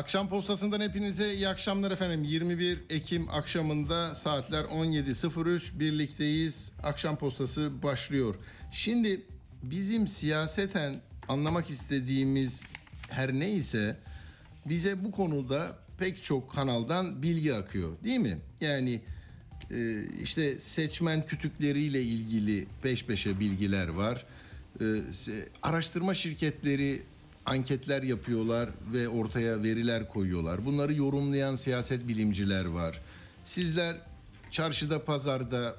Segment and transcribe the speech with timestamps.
[0.00, 2.24] Akşam postasından hepinize iyi akşamlar efendim.
[2.24, 6.72] 21 Ekim akşamında saatler 17.03 birlikteyiz.
[6.82, 8.34] Akşam postası başlıyor.
[8.72, 9.22] Şimdi
[9.62, 12.62] bizim siyaseten anlamak istediğimiz
[13.10, 13.96] her neyse
[14.66, 18.38] bize bu konuda pek çok kanaldan bilgi akıyor değil mi?
[18.60, 19.00] Yani
[19.70, 24.26] e, işte seçmen kütükleriyle ilgili peş peşe bilgiler var.
[24.80, 24.84] E,
[25.62, 27.02] Araştırma şirketleri
[27.46, 30.66] anketler yapıyorlar ve ortaya veriler koyuyorlar.
[30.66, 33.00] Bunları yorumlayan siyaset bilimciler var.
[33.44, 33.96] Sizler
[34.50, 35.76] çarşıda, pazarda,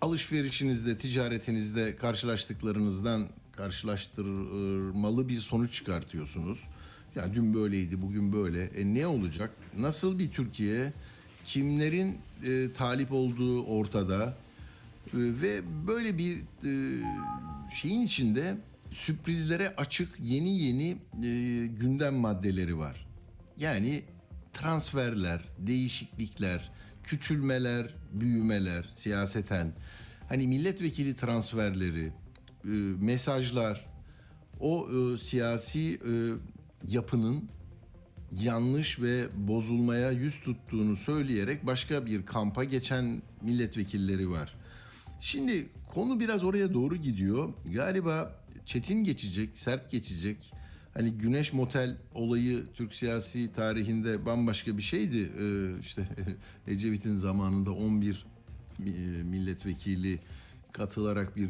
[0.00, 6.58] alışverişinizde, ticaretinizde karşılaştıklarınızdan karşılaştırmalı bir sonuç çıkartıyorsunuz.
[7.14, 8.64] Ya dün böyleydi, bugün böyle.
[8.64, 9.50] E ne olacak?
[9.78, 10.92] Nasıl bir Türkiye?
[11.44, 14.24] Kimlerin e, talip olduğu ortada.
[15.06, 17.02] E, ve böyle bir e,
[17.74, 18.58] şeyin içinde
[18.98, 23.06] sürprizlere açık yeni yeni e, gündem maddeleri var.
[23.56, 24.04] Yani
[24.52, 26.72] transferler, değişiklikler,
[27.04, 29.72] küçülmeler, büyümeler siyaseten
[30.28, 32.12] hani milletvekili transferleri,
[32.64, 32.68] e,
[33.00, 33.86] mesajlar
[34.60, 36.12] o e, siyasi e,
[36.88, 37.48] yapının
[38.32, 44.54] yanlış ve bozulmaya yüz tuttuğunu söyleyerek başka bir kampa geçen milletvekilleri var.
[45.20, 47.52] Şimdi konu biraz oraya doğru gidiyor.
[47.74, 48.38] Galiba
[48.68, 50.52] çetin geçecek, sert geçecek.
[50.94, 55.32] Hani Güneş Motel olayı Türk siyasi tarihinde bambaşka bir şeydi.
[55.38, 56.08] Ee, işte
[56.66, 58.26] Ecevit'in zamanında 11
[58.78, 60.18] mi- e, milletvekili
[60.72, 61.48] katılarak bir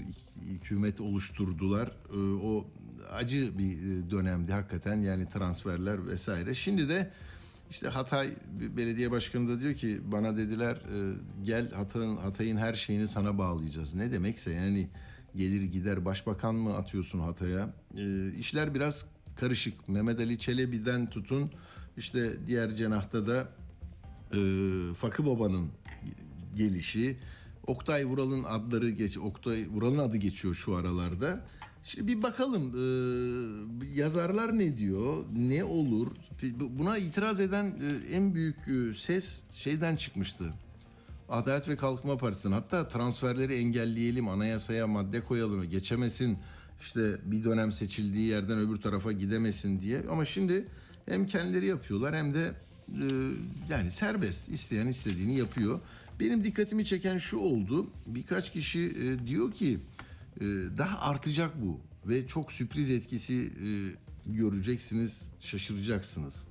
[0.48, 1.88] hükümet oluşturdular.
[2.12, 2.66] Ee, o
[3.12, 6.54] acı bir e, dönemdi hakikaten yani transferler vesaire.
[6.54, 7.10] Şimdi de
[7.70, 8.34] işte Hatay
[8.76, 11.14] Belediye Başkanı da diyor ki bana dediler e,
[11.44, 13.94] gel Hatay'ın Hatay'ın her şeyini sana bağlayacağız.
[13.94, 14.88] Ne demekse yani
[15.38, 17.74] gelir gider başbakan mı atıyorsun Hatay'a?
[17.96, 19.04] E, işler biraz
[19.36, 19.88] karışık.
[19.88, 21.50] Mehmet Ali Çelebi'den tutun
[21.96, 23.48] işte diğer cenahta da
[24.32, 24.40] e,
[24.94, 25.68] Fakı Baba'nın
[26.56, 27.16] gelişi,
[27.66, 31.44] Oktay Vural'ın adları geç, Oktay Vural'ın adı geçiyor şu aralarda.
[31.84, 32.84] Şimdi bir bakalım e,
[33.94, 36.08] yazarlar ne diyor, ne olur?
[36.70, 40.44] Buna itiraz eden e, en büyük e, ses şeyden çıkmıştı.
[41.28, 46.38] Adalet ve Kalkınma Partisi'nin hatta transferleri engelleyelim, anayasaya madde koyalım, geçemesin,
[46.80, 50.02] işte bir dönem seçildiği yerden öbür tarafa gidemesin diye.
[50.10, 50.66] Ama şimdi
[51.06, 52.54] hem kendileri yapıyorlar hem de
[52.88, 53.06] e,
[53.68, 55.80] yani serbest, isteyen istediğini yapıyor.
[56.20, 59.80] Benim dikkatimi çeken şu oldu, birkaç kişi e, diyor ki
[60.36, 60.44] e,
[60.78, 63.68] daha artacak bu ve çok sürpriz etkisi e,
[64.26, 66.44] göreceksiniz, şaşıracaksınız.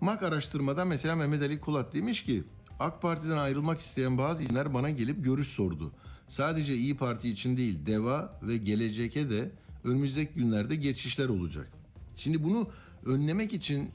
[0.00, 2.44] MAK araştırmada mesela Mehmet Ali Kulat demiş ki
[2.80, 5.92] AK Parti'den ayrılmak isteyen bazı isimler bana gelip görüş sordu.
[6.28, 9.50] Sadece İyi Parti için değil DEVA ve Gelecek'e de
[9.84, 11.72] önümüzdeki günlerde geçişler olacak.
[12.16, 12.68] Şimdi bunu
[13.06, 13.90] önlemek için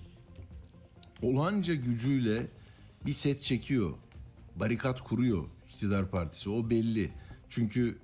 [1.21, 2.47] olağanca gücüyle
[3.05, 3.93] bir set çekiyor.
[4.55, 7.11] Barikat kuruyor iktidar partisi o belli.
[7.49, 7.97] Çünkü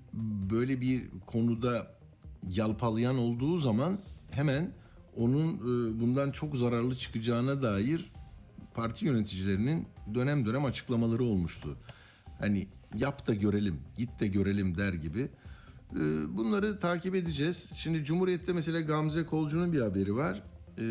[0.51, 1.87] böyle bir konuda
[2.49, 3.99] yalpalayan olduğu zaman
[4.31, 4.71] hemen
[5.17, 8.11] onun e, bundan çok zararlı çıkacağına dair
[8.73, 11.77] parti yöneticilerinin dönem dönem açıklamaları olmuştu.
[12.39, 12.67] Hani
[12.97, 15.29] yap da görelim, git de görelim der gibi.
[15.95, 15.99] E,
[16.37, 17.71] Bunları takip edeceğiz.
[17.75, 20.43] Şimdi Cumhuriyet'te mesela Gamze Kolcu'nun bir haberi var.
[20.77, 20.85] E,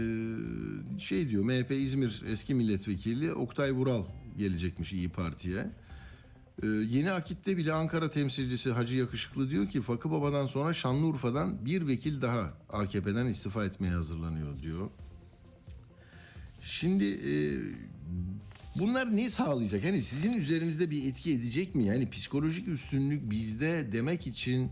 [0.99, 4.05] Şey diyor MHP İzmir eski milletvekili Oktay Vural
[4.39, 5.71] gelecekmiş İyi Parti'ye.
[6.63, 11.87] Ee, yeni Akit'te bile Ankara temsilcisi Hacı Yakışıklı diyor ki Fakı Baba'dan sonra Şanlıurfa'dan bir
[11.87, 14.91] vekil daha AKP'den istifa etmeye hazırlanıyor diyor.
[16.63, 17.33] Şimdi e,
[18.81, 19.85] bunlar ne sağlayacak?
[19.85, 21.85] Hani sizin üzerinizde bir etki edecek mi?
[21.87, 24.71] Yani psikolojik üstünlük bizde demek için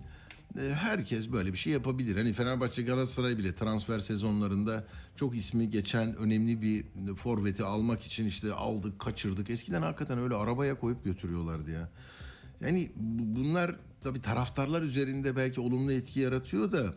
[0.58, 2.16] e, herkes böyle bir şey yapabilir.
[2.16, 4.84] Hani Fenerbahçe Galatasaray bile transfer sezonlarında
[5.16, 6.84] çok ismi geçen önemli bir
[7.14, 9.50] forveti almak için işte aldık, kaçırdık.
[9.50, 11.88] Eskiden hakikaten öyle arabaya koyup götürüyorlardı ya.
[12.61, 16.94] Yani bu- bunlar tabii taraftarlar üzerinde belki olumlu etki yaratıyor da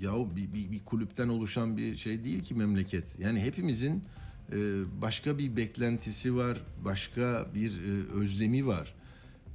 [0.00, 3.18] ya bir, bir, bir kulüpten oluşan bir şey değil ki memleket.
[3.18, 4.04] Yani hepimizin
[5.00, 8.94] başka bir beklentisi var, başka bir e, özlemi var.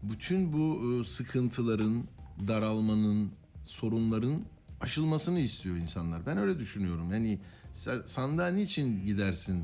[0.04, 2.04] Bütün bu e, sıkıntıların,
[2.48, 3.32] daralmanın,
[3.66, 4.42] sorunların
[4.82, 6.26] aşılmasını istiyor insanlar.
[6.26, 7.12] Ben öyle düşünüyorum.
[7.12, 7.40] Yani
[7.74, 9.64] sa- sandığa niçin gidersin?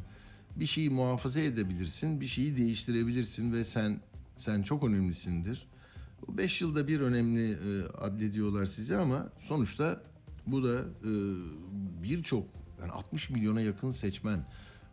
[0.56, 4.02] Bir şeyi muhafaza edebilirsin, bir şeyi değiştirebilirsin ve sen
[4.38, 5.68] sen çok önemlisindir.
[6.28, 10.04] Bu 5 yılda bir önemli e, addediyorlar size ama sonuçta
[10.48, 11.12] bu da e,
[12.04, 12.46] birçok
[12.80, 14.46] yani 60 milyona yakın seçmen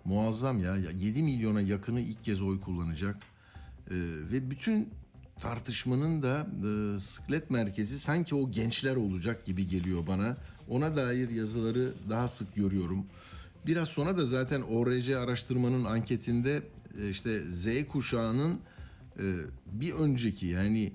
[0.04, 3.16] muazzam ya Ya 7 milyona yakını ilk kez oy kullanacak
[3.90, 3.94] E,
[4.32, 4.88] ve bütün
[5.40, 10.36] tartışmanın da e, sıklet merkezi sanki o gençler olacak gibi geliyor bana.
[10.68, 13.06] Ona dair yazıları daha sık görüyorum.
[13.66, 16.62] Biraz sonra da zaten ORC araştırmanın anketinde
[17.00, 18.60] e, işte Z kuşağının
[19.18, 19.24] e,
[19.66, 20.92] bir önceki yani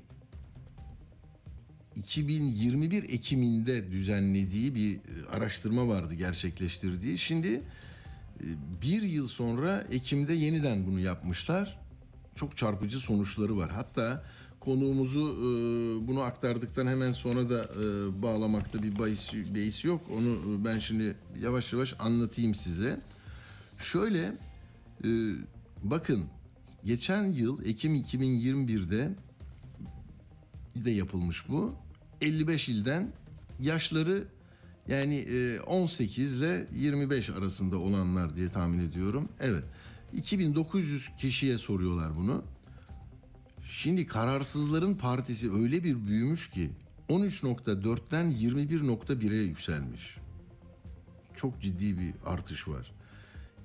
[1.95, 4.99] 2021 Ekim'inde düzenlediği bir e,
[5.31, 7.17] araştırma vardı gerçekleştirdiği.
[7.17, 7.63] Şimdi
[8.81, 11.79] bir yıl sonra Ekim'de yeniden bunu yapmışlar.
[12.35, 13.71] Çok çarpıcı sonuçları var.
[13.71, 14.23] Hatta
[14.59, 20.01] konuğumuzu e, bunu aktardıktan hemen sonra da e, bağlamakta bir bahis, bahis yok.
[20.11, 23.01] Onu e, ben şimdi yavaş yavaş anlatayım size.
[23.77, 24.33] Şöyle
[25.83, 26.25] bakın
[26.85, 29.15] geçen yıl Ekim 2021'de
[30.75, 31.75] de yapılmış bu.
[32.21, 33.11] 55 ilden
[33.59, 34.27] yaşları
[34.87, 39.29] yani e, 18 ile 25 arasında olanlar diye tahmin ediyorum.
[39.39, 39.63] Evet.
[40.13, 42.43] 2900 kişiye soruyorlar bunu.
[43.65, 46.71] Şimdi kararsızların partisi öyle bir büyümüş ki
[47.09, 50.17] 13.4'ten 21.1'e yükselmiş.
[51.35, 52.91] Çok ciddi bir artış var.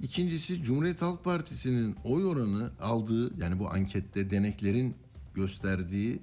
[0.01, 4.95] İkincisi Cumhuriyet Halk Partisi'nin oy oranı aldığı yani bu ankette deneklerin
[5.35, 6.23] gösterdiği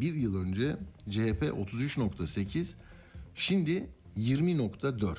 [0.00, 0.76] bir yıl önce
[1.10, 2.74] CHP 33.8
[3.34, 3.86] şimdi
[4.20, 5.16] 20.4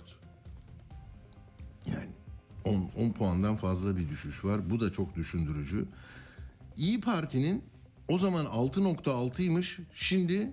[1.85, 2.09] yani
[2.65, 4.69] 10, 10 puandan fazla bir düşüş var.
[4.69, 5.85] Bu da çok düşündürücü.
[6.77, 7.63] İyi Parti'nin
[8.07, 10.51] o zaman 6.6'ymış şimdi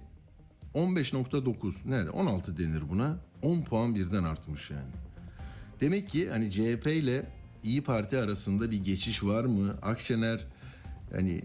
[0.74, 4.90] 15.9 nerede 16 denir buna 10 puan birden artmış yani.
[5.80, 9.78] Demek ki hani CHP ile İyi Parti arasında bir geçiş var mı?
[9.82, 10.46] Akşener
[11.14, 11.42] yani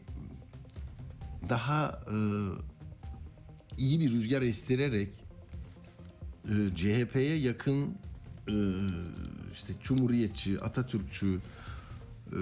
[1.49, 2.17] daha e,
[3.77, 5.22] iyi bir rüzgar estirerek
[6.45, 7.95] e, CHP'ye yakın
[8.47, 8.55] e,
[9.53, 11.39] işte Cumhuriyetçi, Atatürkçü
[12.27, 12.39] e,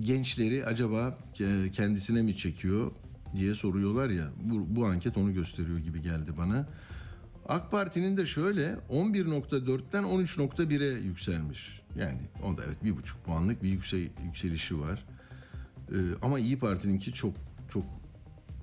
[0.00, 1.18] gençleri acaba
[1.72, 2.90] kendisine mi çekiyor
[3.36, 4.30] diye soruyorlar ya.
[4.42, 6.66] Bu, bu anket onu gösteriyor gibi geldi bana.
[7.48, 11.80] AK Parti'nin de şöyle 11.4'ten 13.1'e yükselmiş.
[11.98, 15.04] Yani o da evet bir buçuk puanlık bir yüksel, yükselişi var.
[15.92, 17.34] Ee, ama İyi Parti'ninki çok
[17.68, 17.84] çok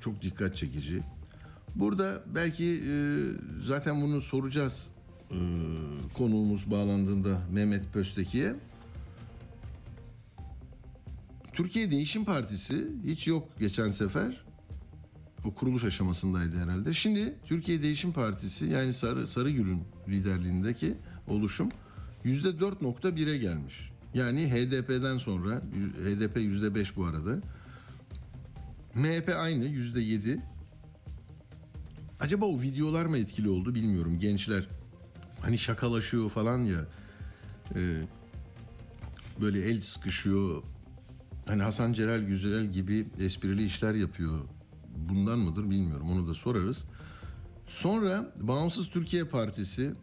[0.01, 1.03] çok dikkat çekici.
[1.75, 2.93] Burada belki e,
[3.65, 4.87] zaten bunu soracağız
[5.31, 5.37] e,
[6.17, 8.55] konuğumuz bağlandığında Mehmet Pösteki'ye.
[11.53, 14.43] Türkiye Değişim Partisi hiç yok geçen sefer.
[15.45, 16.93] O kuruluş aşamasındaydı herhalde.
[16.93, 20.97] Şimdi Türkiye Değişim Partisi yani Sarı Sarıgül'ün liderliğindeki
[21.27, 21.69] oluşum
[22.23, 23.91] yüzde 4.1'e gelmiş.
[24.13, 25.61] Yani HDP'den sonra
[26.03, 27.41] HDP yüzde 5 bu arada.
[28.95, 30.41] MHP aynı yüzde 7.
[32.21, 34.19] Acaba o videolar mı etkili oldu bilmiyorum.
[34.19, 34.67] Gençler
[35.41, 36.79] hani şakalaşıyor falan ya.
[37.75, 38.01] e,
[39.41, 40.63] böyle el sıkışıyor.
[41.45, 44.39] Hani Hasan Celal Güzel gibi esprili işler yapıyor.
[44.95, 46.11] Bundan mıdır bilmiyorum.
[46.11, 46.83] Onu da sorarız.
[47.67, 49.93] Sonra Bağımsız Türkiye Partisi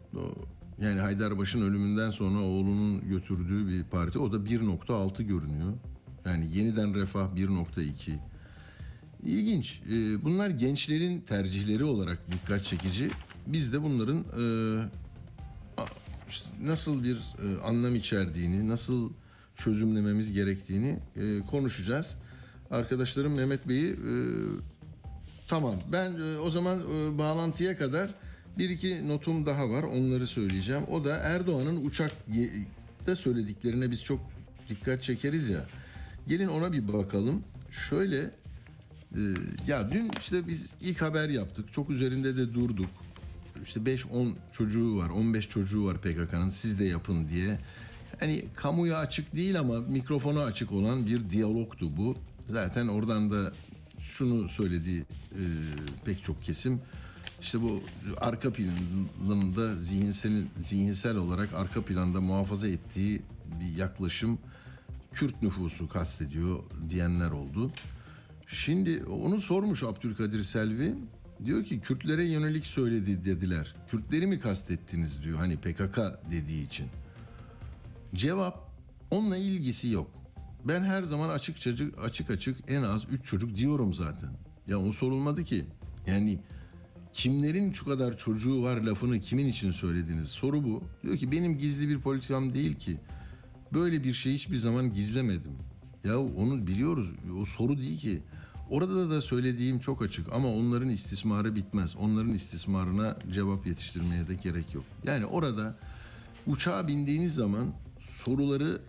[0.81, 4.19] yani Haydarbaş'ın ölümünden sonra oğlunun götürdüğü bir parti.
[4.19, 5.73] O da 1.6 görünüyor.
[6.25, 8.19] Yani yeniden refah 1.2.
[9.25, 9.81] İlginç.
[9.85, 13.11] Ee, Bunlar gençlerin tercihleri olarak dikkat çekici.
[13.47, 14.45] Biz de bunların e,
[16.61, 19.11] nasıl bir e, anlam içerdiğini, nasıl
[19.55, 22.15] çözümlememiz gerektiğini e, konuşacağız.
[22.71, 23.95] Arkadaşlarım Mehmet Bey'i
[25.47, 26.83] tamam ben o zaman
[27.17, 28.15] bağlantıya kadar
[28.57, 30.83] bir iki notum daha var onları söyleyeceğim.
[30.87, 34.19] O da Erdoğan'ın uçakta söylediklerine biz çok
[34.69, 35.65] dikkat çekeriz ya.
[36.27, 37.43] Gelin ona bir bakalım.
[37.71, 38.31] Şöyle
[39.67, 41.73] ya dün işte biz ilk haber yaptık.
[41.73, 42.89] Çok üzerinde de durduk.
[43.63, 47.59] İşte 5-10 çocuğu var, 15 çocuğu var PKK'nın siz de yapın diye.
[48.19, 52.15] Hani kamuya açık değil ama mikrofona açık olan bir diyalogtu bu.
[52.49, 53.53] Zaten oradan da
[54.01, 54.97] şunu söyledi
[55.31, 55.43] e,
[56.05, 56.81] pek çok kesim.
[57.41, 57.83] İşte bu
[58.17, 63.21] arka planında zihinsel zihinsel olarak arka planda muhafaza ettiği
[63.59, 64.39] bir yaklaşım
[65.13, 67.71] Kürt nüfusu kastediyor diyenler oldu.
[68.51, 70.95] Şimdi onu sormuş Abdülkadir Selvi.
[71.45, 73.75] Diyor ki Kürtlere yönelik söyledi dediler.
[73.91, 75.99] Kürtleri mi kastettiniz diyor hani PKK
[76.31, 76.87] dediği için.
[78.15, 78.69] Cevap
[79.11, 80.11] onunla ilgisi yok.
[80.65, 84.29] Ben her zaman açıkça açık açık en az 3 çocuk diyorum zaten.
[84.67, 85.65] Ya o sorulmadı ki.
[86.07, 86.39] Yani
[87.13, 90.27] kimlerin şu kadar çocuğu var lafını kimin için söylediniz?
[90.27, 90.83] Soru bu.
[91.03, 92.97] Diyor ki benim gizli bir politikam değil ki.
[93.73, 95.53] Böyle bir şey hiçbir zaman gizlemedim.
[96.03, 97.11] Ya onu biliyoruz.
[97.41, 98.21] O soru değil ki.
[98.69, 101.95] Orada da söylediğim çok açık ama onların istismarı bitmez.
[101.95, 104.83] Onların istismarına cevap yetiştirmeye de gerek yok.
[105.03, 105.75] Yani orada
[106.47, 107.73] uçağa bindiğiniz zaman
[108.09, 108.81] soruları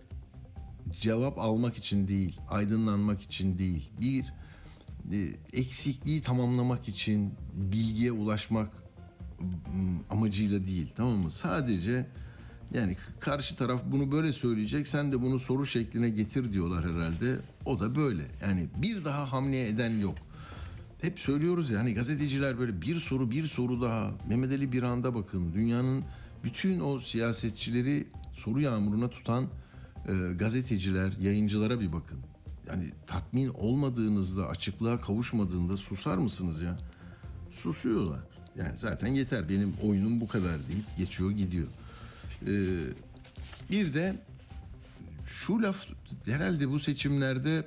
[1.01, 4.33] cevap almak için değil, aydınlanmak için değil, bir
[5.11, 8.69] e, eksikliği tamamlamak için bilgiye ulaşmak
[9.39, 9.47] m,
[10.09, 11.31] amacıyla değil tamam mı?
[11.31, 12.07] Sadece
[12.73, 17.39] yani karşı taraf bunu böyle söyleyecek sen de bunu soru şekline getir diyorlar herhalde.
[17.65, 18.23] O da böyle.
[18.41, 20.15] Yani bir daha hamle eden yok.
[21.01, 24.11] Hep söylüyoruz ya hani gazeteciler böyle bir soru bir soru daha.
[24.29, 26.03] Mehmet Ali bir anda bakın dünyanın
[26.43, 29.47] bütün o siyasetçileri soru yağmuruna tutan
[30.07, 32.19] e, gazeteciler, yayıncılara bir bakın.
[32.67, 36.77] Yani tatmin olmadığınızda, açıklığa kavuşmadığında susar mısınız ya?
[37.51, 38.19] Susuyorlar.
[38.57, 41.67] Yani zaten yeter benim oyunum bu kadar deyip geçiyor gidiyor.
[42.47, 42.49] Ee,
[43.71, 44.15] bir de
[45.25, 45.85] şu laf
[46.25, 47.65] herhalde bu seçimlerde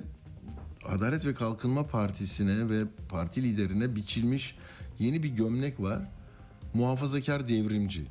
[0.85, 4.55] Adalet ve Kalkınma Partisi'ne ve parti liderine biçilmiş
[4.99, 6.01] yeni bir gömlek var.
[6.73, 8.05] Muhafazakar devrimci.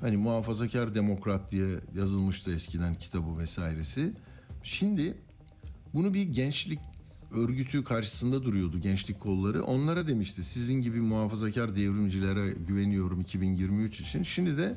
[0.00, 4.12] Hani muhafazakar demokrat diye yazılmıştı eskiden kitabı vesairesi.
[4.62, 5.14] Şimdi
[5.94, 6.78] bunu bir gençlik
[7.30, 9.64] örgütü karşısında duruyordu gençlik kolları.
[9.64, 14.22] Onlara demişti sizin gibi muhafazakar devrimcilere güveniyorum 2023 için.
[14.22, 14.76] Şimdi de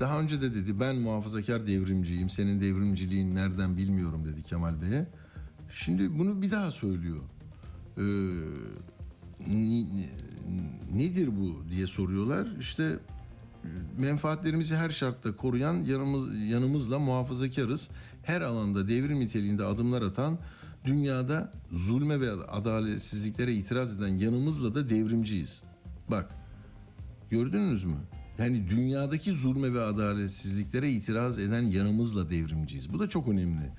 [0.00, 2.30] daha önce de dedi ben muhafazakar devrimciyim.
[2.30, 5.06] Senin devrimciliğin nereden bilmiyorum dedi Kemal Bey'e.
[5.70, 7.20] Şimdi bunu bir daha söylüyor.
[7.98, 8.02] Ee,
[10.94, 12.46] nedir bu diye soruyorlar.
[12.60, 12.98] İşte
[13.98, 17.88] menfaatlerimizi her şartta koruyan yanımız, yanımızla muhafazakarız.
[18.22, 20.38] Her alanda devrim niteliğinde adımlar atan,
[20.84, 25.62] dünyada zulme ve adaletsizliklere itiraz eden yanımızla da devrimciyiz.
[26.10, 26.30] Bak,
[27.30, 27.96] gördünüz mü?
[28.38, 32.92] Yani dünyadaki zulme ve adaletsizliklere itiraz eden yanımızla devrimciyiz.
[32.92, 33.72] Bu da çok önemli.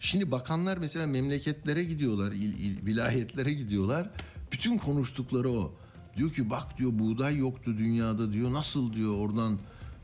[0.00, 4.10] Şimdi bakanlar mesela memleketlere gidiyorlar, il, il, vilayetlere gidiyorlar.
[4.52, 5.74] Bütün konuştukları o.
[6.16, 8.52] Diyor ki bak diyor buğday yoktu dünyada diyor.
[8.52, 9.58] Nasıl diyor oradan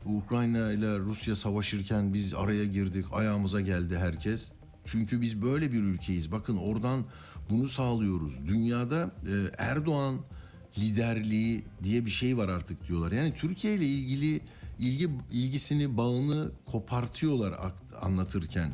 [0.05, 3.05] Ukrayna ile Rusya savaşırken biz araya girdik.
[3.11, 4.47] Ayağımıza geldi herkes.
[4.85, 6.31] Çünkü biz böyle bir ülkeyiz.
[6.31, 7.05] Bakın oradan
[7.49, 8.33] bunu sağlıyoruz.
[8.47, 10.15] Dünyada e, Erdoğan
[10.77, 13.11] liderliği diye bir şey var artık diyorlar.
[13.11, 14.41] Yani Türkiye ile ilgili
[14.79, 17.55] ilgi ilgisini bağını kopartıyorlar
[18.01, 18.71] anlatırken.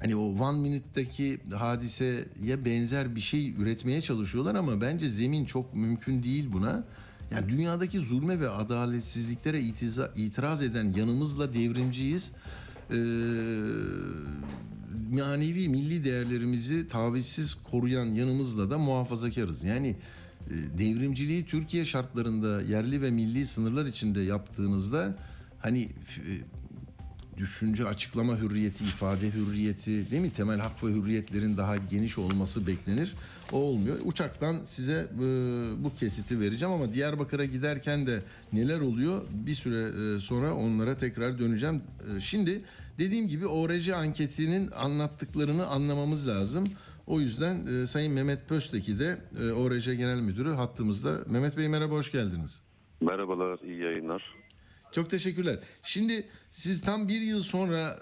[0.00, 6.22] Hani o One Minute'daki hadiseye benzer bir şey üretmeye çalışıyorlar ama bence zemin çok mümkün
[6.22, 6.84] değil buna.
[7.30, 12.32] Yani dünyadaki zulme ve adaletsizliklere itiza, itiraz eden yanımızla devrimciyiz.
[12.90, 12.94] Ee,
[15.12, 19.64] manevi milli değerlerimizi tavizsiz koruyan yanımızla da muhafazakarız.
[19.64, 19.96] Yani
[20.78, 25.16] devrimciliği Türkiye şartlarında yerli ve milli sınırlar içinde yaptığınızda
[25.58, 25.88] hani e,
[27.38, 30.30] düşünce açıklama hürriyeti, ifade hürriyeti değil mi?
[30.30, 33.14] Temel hak ve hürriyetlerin daha geniş olması beklenir.
[33.52, 34.00] O olmuyor.
[34.04, 35.18] Uçaktan size e,
[35.84, 41.38] bu kesiti vereceğim ama Diyarbakır'a giderken de neler oluyor bir süre e, sonra onlara tekrar
[41.38, 41.82] döneceğim.
[42.20, 42.62] Şimdi
[42.98, 46.68] dediğim gibi ORC anketinin anlattıklarını anlamamız lazım.
[47.06, 51.24] O yüzden e, Sayın Mehmet Pösteki de e, ORC Genel Müdürü hattımızda.
[51.26, 52.62] Mehmet Bey merhaba hoş geldiniz.
[53.00, 54.34] Merhabalar, iyi yayınlar.
[54.92, 55.58] Çok teşekkürler.
[55.82, 57.98] Şimdi siz tam bir yıl sonra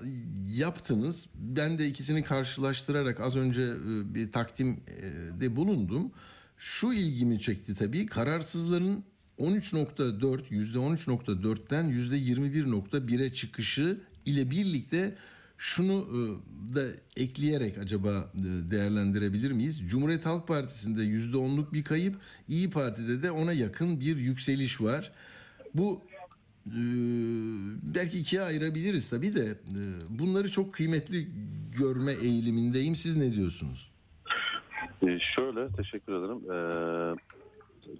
[0.47, 1.27] yaptınız.
[1.35, 6.13] Ben de ikisini karşılaştırarak az önce e, bir takdimde bulundum.
[6.57, 8.07] Şu ilgimi çekti tabii.
[8.07, 9.05] Kararsızların
[9.39, 15.17] 13.4, %13.4'ten %21.1'e çıkışı ile birlikte
[15.59, 16.19] şunu e,
[16.75, 16.83] da
[17.17, 19.81] ekleyerek acaba e, değerlendirebilir miyiz?
[19.89, 22.17] Cumhuriyet Halk Partisi'nde %10'luk bir kayıp,
[22.49, 25.13] İyi Parti'de de ona yakın bir yükseliş var.
[25.75, 26.03] Bu
[26.69, 26.71] ee,
[27.83, 31.27] belki ikiye ayırabiliriz tabii de e, bunları çok kıymetli
[31.79, 32.97] görme eğilimindeyim.
[32.97, 33.91] Siz ne diyorsunuz?
[35.01, 36.41] Şöyle, teşekkür ederim.
[36.53, 37.17] Ee,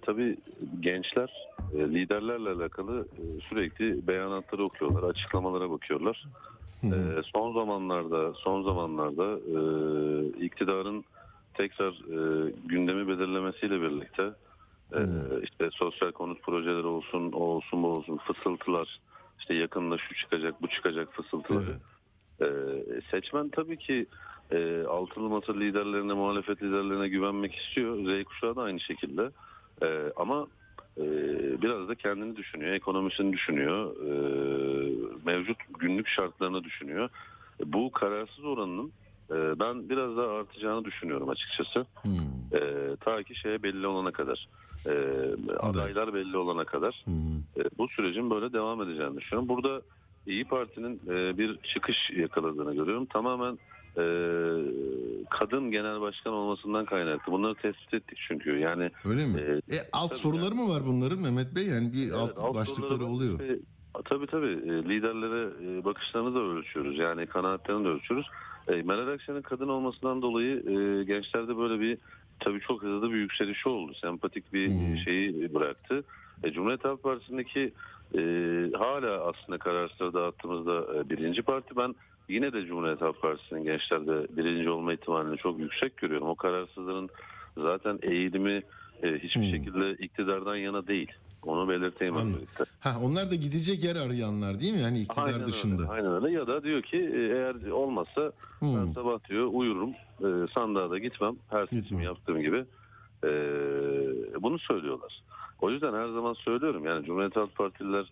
[0.01, 0.37] tabii
[0.79, 1.33] gençler
[1.73, 6.27] e, liderlerle alakalı e, sürekli beyanatları okuyorlar, açıklamalara bakıyorlar.
[6.83, 9.59] Ee, son zamanlarda, son zamanlarda e,
[10.45, 11.05] iktidarın
[11.53, 14.33] tekrar e, gündemi belirlemesiyle birlikte
[14.93, 15.01] e,
[15.43, 18.99] işte sosyal konut projeleri olsun, o olsun, bu olsun, fısıltılar,
[19.39, 21.63] işte yakında şu çıkacak, bu çıkacak fısıltıları.
[21.69, 21.81] Evet.
[22.41, 24.05] Ee, seçmen tabii ki
[24.51, 27.97] e, altılı masa liderlerine, muhalefet liderlerine güvenmek istiyor.
[27.97, 29.31] Z kuşağı da aynı şekilde.
[29.83, 30.47] Ee, ama
[30.97, 31.03] e,
[31.61, 34.11] biraz da kendini düşünüyor, ekonomisini düşünüyor, e,
[35.25, 37.09] mevcut günlük şartlarını düşünüyor.
[37.65, 38.91] Bu kararsız oranının
[39.31, 41.85] e, ben biraz daha artacağını düşünüyorum açıkçası.
[42.01, 42.11] Hmm.
[42.53, 42.61] E,
[42.99, 44.47] ta ki şeye belli olana kadar,
[44.85, 44.93] e,
[45.59, 47.37] adaylar belli olana kadar Hmm.
[47.37, 49.49] e, bu sürecin böyle devam edeceğini düşünüyorum.
[49.49, 49.81] Burada
[50.27, 53.05] İyi Parti'nin e, bir çıkış yakaladığını görüyorum.
[53.05, 53.59] Tamamen
[53.99, 54.05] e,
[55.29, 57.31] kadın genel başkan olmasından kaynaklı.
[57.33, 58.57] Bunları tespit ettik çünkü.
[58.57, 59.39] Yani Öyle mi?
[59.69, 61.67] e, E, alt soruları mı var bunların Mehmet Bey?
[61.67, 63.39] Yani bir Evet, alt, alt başlıkları oluyor.
[63.39, 63.59] E,
[64.05, 66.97] tabii tabii E, liderlere e, bakışlarını da ölçüyoruz.
[66.97, 68.27] Yani kanaatlerini de ölçüyoruz.
[68.67, 70.61] E, Meral Akşener'in kadın olmasından dolayı
[71.05, 71.97] gençlerde böyle bir
[72.39, 73.93] tabii çok hızlı bir yükselişi oldu.
[74.01, 74.97] Sempatik bir Hmm.
[74.97, 76.03] şeyi bıraktı.
[76.43, 77.73] E, Cumhuriyet Halk Partisi'ndeki
[78.79, 81.95] hala aslında kararsızları dağıttığımızda birinci parti ben
[82.29, 86.27] yine de Cumhuriyet Halk Partisi'nin gençlerde birinci olma ihtimalini çok yüksek görüyorum.
[86.27, 87.09] O kararsızların
[87.57, 88.63] zaten eğilimi
[89.03, 89.49] e, hiçbir Hmm.
[89.51, 91.11] şekilde iktidardan yana değil.
[91.43, 92.65] Onu belirteyim öncelikle.
[92.79, 94.81] Ha, onlar da gidecek yer arayanlar değil mi?
[94.81, 95.81] Yani iktidar Aynen dışında.
[95.81, 96.31] Öyle, aynen öyle.
[96.35, 98.31] Ya da diyor ki e, eğer olmazsa
[98.61, 98.93] ben Hmm.
[98.93, 99.89] sabah diyor uyururum.
[100.19, 101.35] E, sandığa da gitmem.
[101.49, 102.01] Her Gitmem.
[102.01, 102.65] yaptığım gibi.
[103.23, 103.29] E,
[104.43, 105.21] bunu söylüyorlar.
[105.61, 106.85] O yüzden her zaman söylüyorum.
[106.85, 108.05] Yani Cumhuriyet Halk Partililer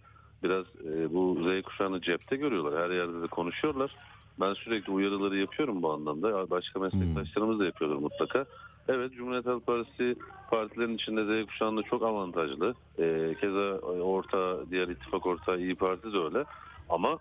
[0.43, 2.83] biraz e, bu Z kuşağını cepte görüyorlar.
[2.83, 3.95] Her yerde de konuşuyorlar.
[4.39, 6.49] Ben sürekli uyarıları yapıyorum bu anlamda.
[6.49, 8.45] Başka meslektaşlarımız da yapıyordur mutlaka.
[8.87, 10.15] Evet Cumhuriyet Halk Partisi
[10.49, 12.75] partilerin içinde Z kuşağında çok avantajlı.
[12.99, 16.45] E, keza orta diğer ittifak ortağı İyi Parti de öyle.
[16.89, 17.17] Ama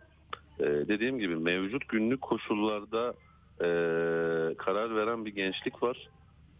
[0.60, 3.14] e, dediğim gibi mevcut günlük koşullarda
[3.60, 3.68] e,
[4.58, 6.08] karar veren bir gençlik var.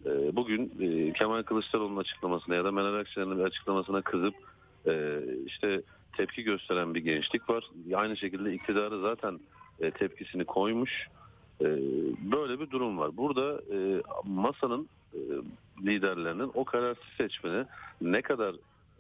[0.07, 4.35] E, bugün e, Kemal Kılıçdaroğlu'nun açıklamasına ya da Meral Akşener'in açıklamasına kızıp
[4.87, 5.83] e, işte
[6.17, 7.65] tepki gösteren bir gençlik var.
[7.95, 9.41] Aynı şekilde iktidarı zaten
[9.81, 11.09] e, tepkisini koymuş.
[11.61, 11.67] E,
[12.33, 13.17] böyle bir durum var.
[13.17, 15.19] Burada e, masanın e,
[15.87, 17.65] liderlerinin o kararsız seçmeni
[18.01, 18.55] ne kadar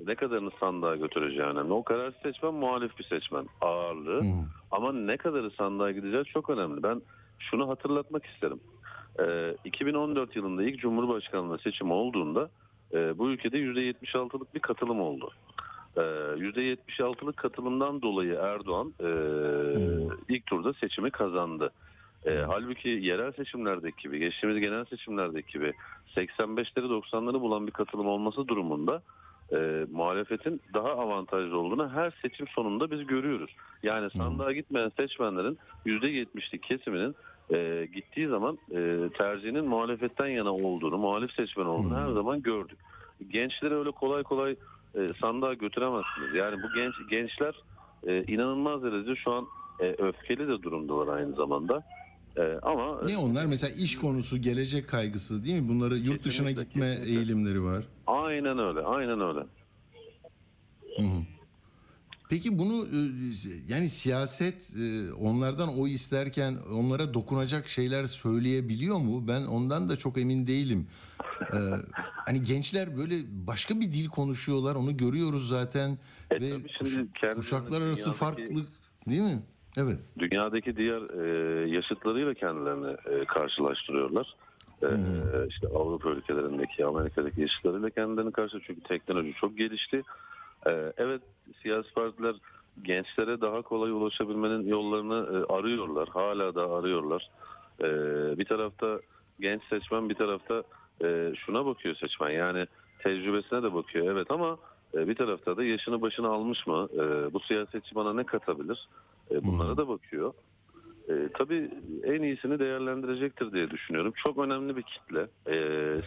[0.06, 1.72] ne kadarını sandığa götüreceği önemli.
[1.72, 4.20] O kararsız seçmen muhalif bir seçmen ağırlığı.
[4.20, 4.44] Hmm.
[4.70, 6.82] Ama ne kadarı sandığa gideceği çok önemli.
[6.82, 7.02] Ben
[7.38, 8.60] şunu hatırlatmak isterim.
[9.20, 12.50] Ee, 2014 yılında ilk Cumhurbaşkanlığı seçimi olduğunda
[12.92, 15.30] e, bu ülkede %76'lık bir katılım oldu.
[15.96, 19.08] Ee, %76'lık katılımdan dolayı Erdoğan e,
[20.28, 21.72] ilk turda seçimi kazandı.
[22.26, 25.72] E, halbuki yerel seçimlerdeki gibi, geçtiğimiz genel seçimlerdeki gibi
[26.16, 29.02] 85'leri 90'ları bulan bir katılım olması durumunda
[29.52, 33.50] e, muhalefetin daha avantajlı olduğunu her seçim sonunda biz görüyoruz.
[33.82, 37.14] Yani sandığa gitmeyen seçmenlerin %70'lik kesiminin
[37.54, 42.78] e, gittiği zaman e, tercihinin muhalefetten yana olduğunu, muhalif seçmen olduğunu her zaman gördük.
[43.28, 44.56] Gençleri öyle kolay kolay
[44.96, 46.34] e, sandığa götüremezsiniz.
[46.34, 47.54] Yani bu genç gençler
[48.06, 49.46] e, inanılmaz derecede şu an
[49.80, 51.82] e, öfkeli de durumdalar aynı zamanda.
[52.36, 53.46] E, ama Ne onlar?
[53.46, 55.68] Mesela iş konusu, gelecek kaygısı değil mi?
[55.68, 57.12] Bunları yurt dışına gitme kesinlikle.
[57.18, 57.84] eğilimleri var.
[58.06, 59.40] aynen öyle, aynen öyle.
[62.28, 62.98] Peki bunu e,
[63.68, 69.28] yani siyaset e, onlardan oy isterken onlara dokunacak şeyler söyleyebiliyor mu?
[69.28, 70.86] Ben ondan da çok emin değilim.
[71.40, 71.58] E,
[72.26, 73.14] hani gençler böyle
[73.46, 74.74] başka bir dil konuşuyorlar.
[74.74, 75.98] Onu görüyoruz zaten
[76.30, 78.68] E, ve şimdi kuşaklar arası dünyadaki- farklılık
[79.08, 79.42] değil mi?
[79.78, 79.98] Evet.
[80.18, 84.34] dünyadaki diğer e, yaşıtlarıyla kendilerini e, karşılaştırıyorlar.
[84.82, 84.88] E,
[85.48, 90.02] işte Avrupa ülkelerindeki, Amerika'daki yaşıtlarıyla kendilerini karşı çünkü teknoloji çok gelişti.
[90.68, 91.22] E, evet
[91.62, 92.34] siyasi partiler
[92.82, 96.08] gençlere daha kolay ulaşabilmenin yollarını e, arıyorlar.
[96.08, 97.30] Hala da arıyorlar.
[97.80, 97.88] E,
[98.38, 99.00] bir tarafta
[99.40, 100.62] genç seçmen bir tarafta
[101.04, 102.66] e, şuna bakıyor seçmen yani
[102.98, 104.58] tecrübesine de bakıyor evet ama
[104.94, 106.88] e, bir tarafta da yaşını başına almış mı
[107.32, 108.88] bu siyasetçi bana ne katabilir
[109.30, 110.32] bunlara da bakıyor.
[111.08, 111.70] E, tabii
[112.04, 114.12] en iyisini değerlendirecektir diye düşünüyorum.
[114.24, 115.26] Çok önemli bir kitle.
[115.46, 115.56] E,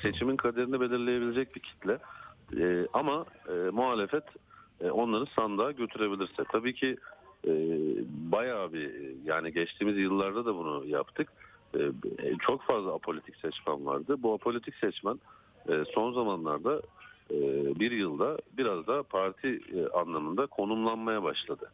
[0.01, 1.99] seçimin kaderini belirleyebilecek bir kitle.
[2.59, 4.23] E, ama e, muhalefet
[4.85, 6.43] onları sandığa götürebilirse.
[6.51, 6.97] Tabii ki
[7.47, 7.51] e,
[8.31, 8.91] bayağı bir
[9.25, 11.33] yani geçtiğimiz yıllarda da bunu yaptık.
[11.73, 14.15] E, e, çok fazla apolitik seçmen vardı.
[14.19, 15.19] Bu apolitik seçmen
[15.69, 16.81] e, son zamanlarda
[17.31, 17.35] e,
[17.79, 21.71] bir yılda biraz da parti e, anlamında konumlanmaya başladı.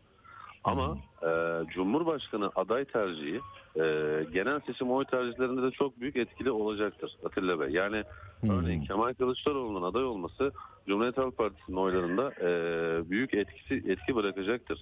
[0.65, 1.29] Ama e,
[1.69, 3.41] Cumhurbaşkanı aday tercihi
[3.75, 3.83] e,
[4.33, 7.69] genel seçim oy tercihlerinde de çok büyük etkili olacaktır Atilla Bey.
[7.69, 8.03] Yani
[8.49, 10.51] örneğin Kemal Kılıçdaroğlu'nun aday olması
[10.87, 12.49] Cumhuriyet Halk Partisi'nin oylarında e,
[13.09, 14.81] büyük etkisi etki bırakacaktır.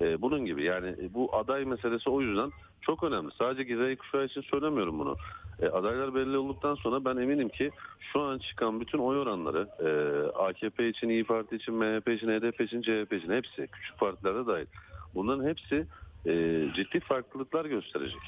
[0.00, 3.30] E, bunun gibi yani bu aday meselesi o yüzden çok önemli.
[3.38, 5.16] Sadece Gizey kuşağı için söylemiyorum bunu.
[5.62, 7.70] E, adaylar belli olduktan sonra ben eminim ki
[8.12, 9.88] şu an çıkan bütün oy oranları e,
[10.38, 14.66] AKP için, İyi Parti için, MHP için, HDP için, CHP için hepsi küçük partilerde dahil.
[15.14, 15.86] Bunların hepsi
[16.26, 16.32] e,
[16.74, 18.20] ciddi farklılıklar gösterecek.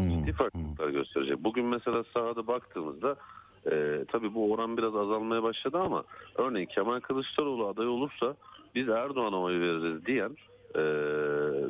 [0.00, 1.44] Ciddi farklılıklar gösterecek.
[1.44, 3.16] Bugün mesela sahada baktığımızda
[3.72, 8.36] e, tabii bu oran biraz azalmaya başladı ama örneğin Kemal Kılıçdaroğlu aday olursa
[8.74, 10.36] biz Erdoğan'a oy veririz diyen
[10.76, 10.82] e,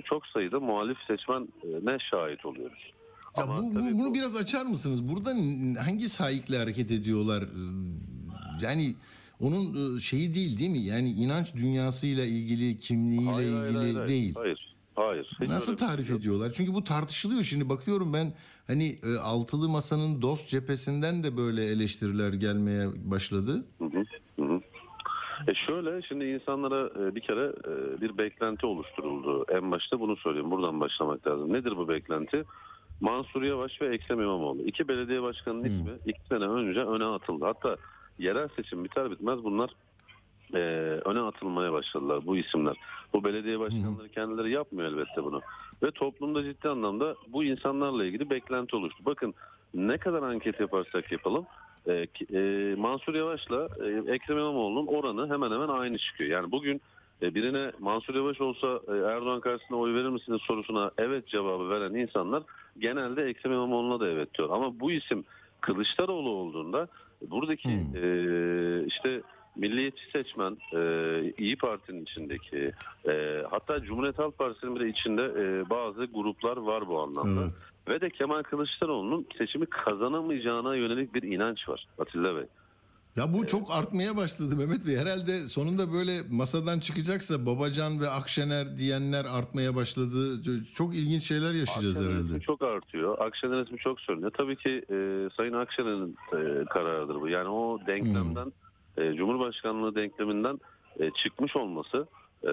[0.03, 2.92] çok sayıda muhalif seçmen e, ne şahit oluyoruz.
[3.38, 5.09] Ya Ama bu, bu- bunu bu- biraz açar mısınız?
[5.09, 5.31] Burada
[5.85, 7.44] hangi sahikle hareket ediyorlar?
[8.61, 8.94] Yani
[9.40, 10.81] onun e, şeyi değil değil mi?
[10.81, 14.09] Yani inanç dünyasıyla ilgili, kimliğiyle Hayır, ilgili hayır, hayır.
[14.09, 14.35] değil.
[14.35, 14.75] Hayır.
[14.94, 15.29] Hayır.
[15.40, 16.20] Nasıl şey tarif yok.
[16.20, 16.53] ediyorlar?
[16.55, 18.33] Çünkü bu tartışılıyor şimdi bakıyorum ben
[18.66, 23.64] hani e, altılı masanın dost cephesinden de böyle eleştiriler gelmeye başladı.
[23.79, 24.05] Hı hı,
[24.44, 24.61] hı.
[25.49, 27.53] E şöyle şimdi insanlara e, bir kere
[28.01, 29.47] bir beklenti oluşturuldu.
[29.53, 30.51] En başta bunu söyleyeyim.
[30.51, 31.53] Buradan başlamak lazım.
[31.53, 32.44] Nedir bu beklenti?
[33.01, 34.62] Mansur Yavaş ve Ekrem İmamoğlu.
[34.62, 37.44] İki belediye başkanının ismi iki sene önce öne atıldı.
[37.44, 37.77] Hatta
[38.18, 39.70] yerel seçim biter bitmez bunlar
[40.55, 40.59] e,
[41.05, 42.77] öne atılmaya başladılar bu isimler.
[43.12, 45.40] Bu belediye başkanları kendileri yapmıyor elbette bunu.
[45.83, 49.03] Ve toplumda ciddi anlamda bu insanlarla ilgili beklenti oluştu.
[49.07, 49.35] Bakın
[49.74, 51.46] ne kadar anket yaparsak yapalım
[51.87, 56.31] e, e, Mansur Yavaş'la e, Ekrem İmamoğlu'nun oranı hemen hemen aynı çıkıyor.
[56.31, 56.81] Yani bugün
[57.22, 61.94] e, birine Mansur Yavaş olsa e, Erdoğan karşısında oy verir misiniz sorusuna evet cevabı veren
[61.94, 62.42] insanlar
[62.79, 64.48] genelde Ekrem İmamoğlu'na da evet diyor.
[64.53, 65.24] Ama bu isim
[65.61, 66.88] Kılıçdaroğlu olduğunda
[67.31, 67.97] buradaki Hmm.
[67.97, 69.21] e, işte
[69.57, 70.81] milliyetçi seçmen e,
[71.39, 72.73] İyi Parti'nin içindeki
[73.09, 77.43] e, hatta Cumhuriyet Halk Partisi'nin bile içinde e, bazı gruplar var bu anlamda.
[77.43, 77.53] Evet.
[77.89, 82.45] Ve de Kemal Kılıçdaroğlu'nun seçimi kazanamayacağına yönelik bir inanç var Atilla Bey.
[83.16, 84.96] Ya bu çok artmaya başladı Mehmet Bey.
[84.96, 90.42] Herhalde sonunda böyle masadan çıkacaksa Babacan ve Akşener diyenler artmaya başladı.
[90.74, 92.40] Çok ilginç şeyler yaşayacağız Akşener herhalde.
[92.40, 93.18] çok artıyor.
[93.18, 94.31] Akşener ismi çok söyleniyor.
[94.37, 97.29] Tabii ki e, Sayın Akşener'in e, kararıdır bu.
[97.29, 98.53] Yani o denklemden,
[98.96, 100.61] e, Cumhurbaşkanlığı denkleminden
[101.00, 102.07] e, çıkmış olması
[102.42, 102.53] e,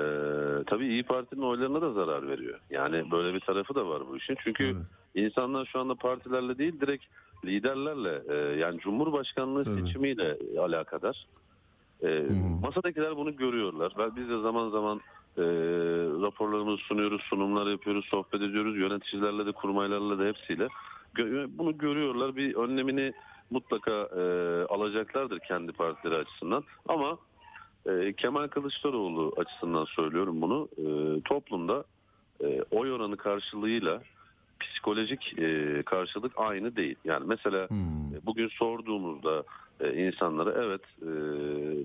[0.67, 2.59] tabii İyi Parti'nin oylarına da zarar veriyor.
[2.69, 4.37] Yani böyle bir tarafı da var bu işin.
[4.43, 4.75] Çünkü Evet.
[5.15, 7.03] insanlar şu anda partilerle değil direkt
[7.45, 9.81] liderlerle e, yani Cumhurbaşkanlığı Tabii.
[9.81, 11.25] seçimiyle alakadar.
[12.03, 12.23] E,
[12.61, 13.93] Masadakiler bunu görüyorlar.
[13.97, 14.97] Ve biz de zaman zaman
[15.37, 15.43] e,
[16.21, 18.77] raporlarımızı sunuyoruz, sunumlar yapıyoruz, sohbet ediyoruz.
[18.77, 20.67] Yöneticilerle de, kurmaylarla da hepsiyle.
[21.15, 22.35] Gö- Bunu görüyorlar.
[22.35, 23.13] Bir önlemini
[23.49, 24.21] mutlaka e,
[24.69, 26.63] alacaklardır kendi partileri açısından.
[26.87, 27.17] Ama
[27.85, 30.69] e, Kemal Kılıçdaroğlu açısından söylüyorum bunu.
[30.77, 30.85] E,
[31.21, 31.83] toplumda
[32.43, 34.01] e, oy oranı karşılığıyla
[34.61, 36.95] psikolojik e, karşılık aynı değil.
[37.05, 38.15] Yani mesela Hmm.
[38.15, 39.43] e, bugün sorduğumuzda
[39.79, 41.11] e, insanlara evet e,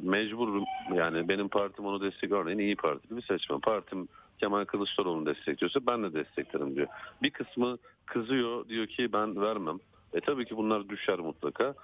[0.02, 3.60] mecburum yani benim partim onu destek örneğin iyi Partili bir seçmen.
[3.60, 4.08] Partim
[4.38, 6.86] Kemal Kılıçdaroğlu'nu destekliyorsa ben de desteklerim diyor.
[7.22, 9.78] Bir kısmı kızıyor diyor ki ben vermem.
[10.14, 11.74] E tabii ki bunlar düşer mutlaka.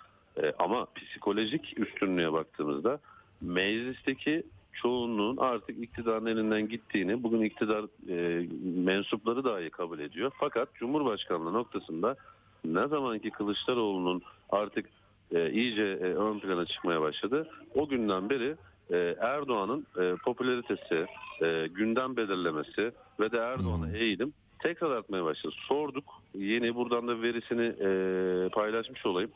[0.42, 2.98] E, ama psikolojik üstünlüğe baktığımızda
[3.40, 4.42] meclisteki
[4.73, 8.47] çoğunluğun artık iktidarın elinden gittiğini bugün iktidar e,
[8.85, 10.33] mensupları dahi kabul ediyor.
[10.41, 12.17] Fakat Cumhurbaşkanlığı noktasında
[12.65, 14.87] ne zamanki Kılıçdaroğlu'nun artık
[15.35, 17.49] e, iyice e, ön plana çıkmaya başladı.
[17.75, 18.57] O günden beri
[18.91, 21.07] e, Erdoğan'ın e, popülaritesi,
[21.43, 24.33] e, gündem belirlemesi ve de Erdoğan'a eğilim
[24.63, 25.55] tekrar artmaya başladı.
[25.69, 26.05] Sorduk.
[26.35, 29.31] Yeni buradan da verisini e, paylaşmış olayım.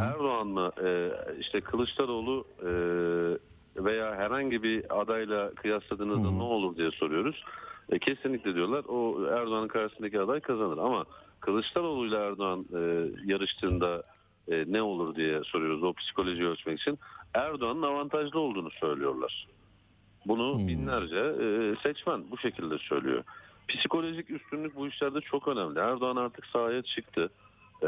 [0.00, 2.70] Erdoğan'la e, işte Kılıçdaroğlu e,
[3.76, 7.44] veya herhangi bir adayla kıyasladığınızda ne olur diye soruyoruz.
[7.90, 11.04] E, kesinlikle diyorlar o Erdoğan'ın karşısındaki aday kazanır ama
[11.40, 14.02] Kılıçdaroğlu ile Erdoğan e, yarıştığında
[14.48, 16.98] e, ne olur diye soruyoruz o psikolojiyi ölçmek için.
[17.34, 19.48] Erdoğan'ın avantajlı olduğunu söylüyorlar.
[20.26, 23.24] Bunu binlerce e, seçmen bu şekilde söylüyor.
[23.68, 25.78] Psikolojik üstünlük bu işlerde çok önemli.
[25.78, 27.30] Erdoğan artık sahaya çıktı.
[27.82, 27.86] E,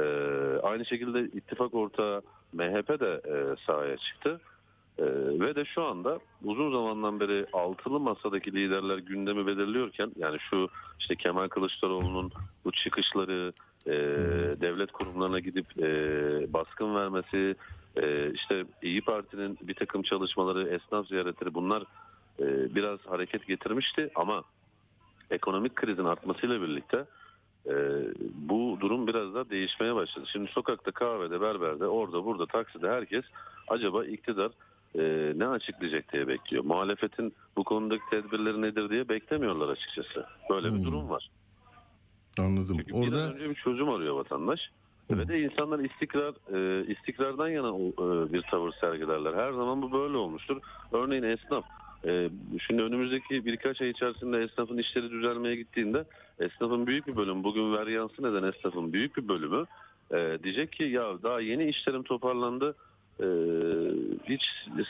[0.63, 4.41] aynı şekilde ittifak ortağı MHP de e, sahaya çıktı.
[4.99, 5.05] E,
[5.41, 10.69] ve de şu anda uzun zamandan beri altılı masadaki liderler gündemi belirliyorken yani şu
[11.01, 12.33] işte Kemal Kılıçdaroğlu'nun
[12.65, 13.53] bu çıkışları
[13.87, 13.93] e,
[14.61, 15.89] devlet kurumlarına gidip e,
[16.53, 17.57] baskın vermesi
[17.97, 21.83] e, işte İyi Parti'nin bir takım çalışmaları esnaf ziyaretleri bunlar
[22.41, 24.43] e, biraz hareket getirmişti ama
[25.31, 27.05] ekonomik krizin artmasıyla birlikte
[27.67, 27.75] e,
[28.35, 30.27] bu durum biraz daha değişmeye başladı.
[30.33, 33.25] Şimdi sokakta, kahvede, berberde, orada, burada, takside herkes
[33.69, 34.51] acaba iktidar
[34.99, 36.65] e, ne açıklayacak diye bekliyor.
[36.65, 40.27] Muhalefetin bu konudaki tedbirleri nedir diye beklemiyorlar açıkçası.
[40.51, 41.31] Böyle bir durum var.
[42.39, 42.77] Anladım.
[42.79, 44.61] Çünkü Orada önce bir çözüm arıyor vatandaş.
[45.11, 49.35] Ve de insanlar istikrar e, istikrardan yana e, bir tavır sergilerler.
[49.35, 50.61] Her zaman bu böyle olmuştur.
[50.93, 51.65] Örneğin esnaf.
[52.07, 52.31] E,
[52.67, 56.05] şimdi önümüzdeki birkaç ay içerisinde esnafın işleri düzelmeye gittiğinde
[56.39, 59.65] esnafın büyük bir bölümü, bugün veryansı neden esnafın büyük bir bölümü
[60.15, 62.75] e, diyecek ki ya daha yeni işlerim toparlandı.
[63.21, 63.27] E,
[64.29, 64.43] hiç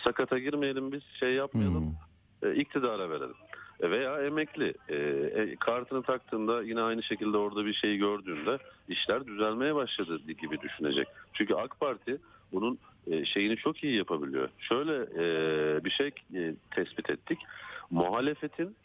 [0.07, 1.97] sakata girmeyelim biz şey yapmayalım.
[2.43, 3.35] E, iktidara verelim.
[3.81, 8.59] E, Veya emekli e, e, kartını taktığında yine aynı şekilde orada bir şey gördüğünde
[8.89, 11.09] işler düzelmeye başladı gibi düşünecek.
[11.33, 12.19] Çünkü AK Parti
[12.53, 14.49] bunun e, şeyini çok iyi yapabiliyor.
[14.59, 17.39] Şöyle e, bir şey e, tespit ettik.
[17.91, 18.77] Muhalefetin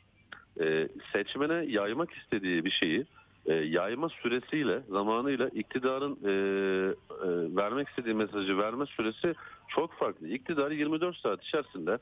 [0.61, 3.05] e, seçmene yaymak istediği bir şeyi
[3.49, 9.35] e, yayma süresiyle zamanıyla iktidarın e, e, vermek istediği mesajı verme süresi
[9.67, 10.27] çok farklı.
[10.27, 11.97] İktidar 24 saat içerisinde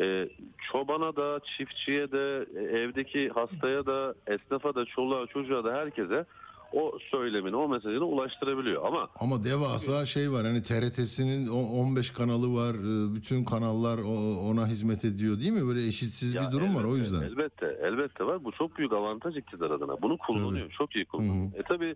[0.00, 0.28] e,
[0.72, 2.46] çobana da, çiftçiye de,
[2.78, 6.24] evdeki hastaya da, esnafa da, çoluğa çocuğa da herkese
[6.74, 8.84] o söylemini, o mesajını ulaştırabiliyor.
[8.86, 12.74] Ama Ama devasa şey var hani TRT'sinin o- 15 kanalı var.
[12.74, 13.98] e, Bütün kanallar
[14.50, 15.66] ona hizmet ediyor değil mi?
[15.66, 17.20] Böyle eşitsiz Ya bir durum var o elbette, yüzden.
[17.22, 18.44] Elbette, elbette var.
[18.44, 20.02] Bu çok büyük avantaj iktidar adına.
[20.02, 21.50] Bunu kullanıyor, çok iyi kullanıyor.
[21.54, 21.94] E tabi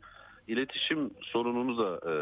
[0.48, 2.12] iletişim sorununu da e,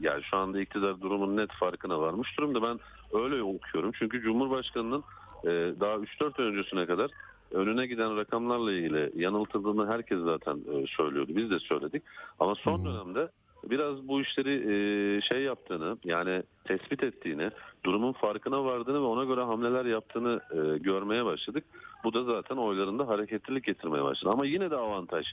[0.00, 2.62] yani şu anda iktidar durumun net farkına varmış durumda.
[2.62, 2.78] Ben
[3.20, 3.92] öyle okuyorum.
[3.98, 5.04] Çünkü Cumhurbaşkanı'nın
[5.44, 7.10] e, daha 3-4 ay öncesine kadar
[7.50, 11.32] önüne giden rakamlarla ilgili yanıltıldığını herkes zaten e, söylüyordu.
[11.36, 12.02] Biz de söyledik.
[12.40, 13.28] Ama son dönemde
[13.64, 17.50] biraz bu işleri e, şey yaptığını yani tespit ettiğini,
[17.84, 21.64] durumun farkına vardığını ve ona göre hamleler yaptığını e, görmeye başladık.
[22.04, 24.32] Bu da zaten oylarında hareketlilik getirmeye başladı.
[24.32, 25.26] Ama yine de avantaj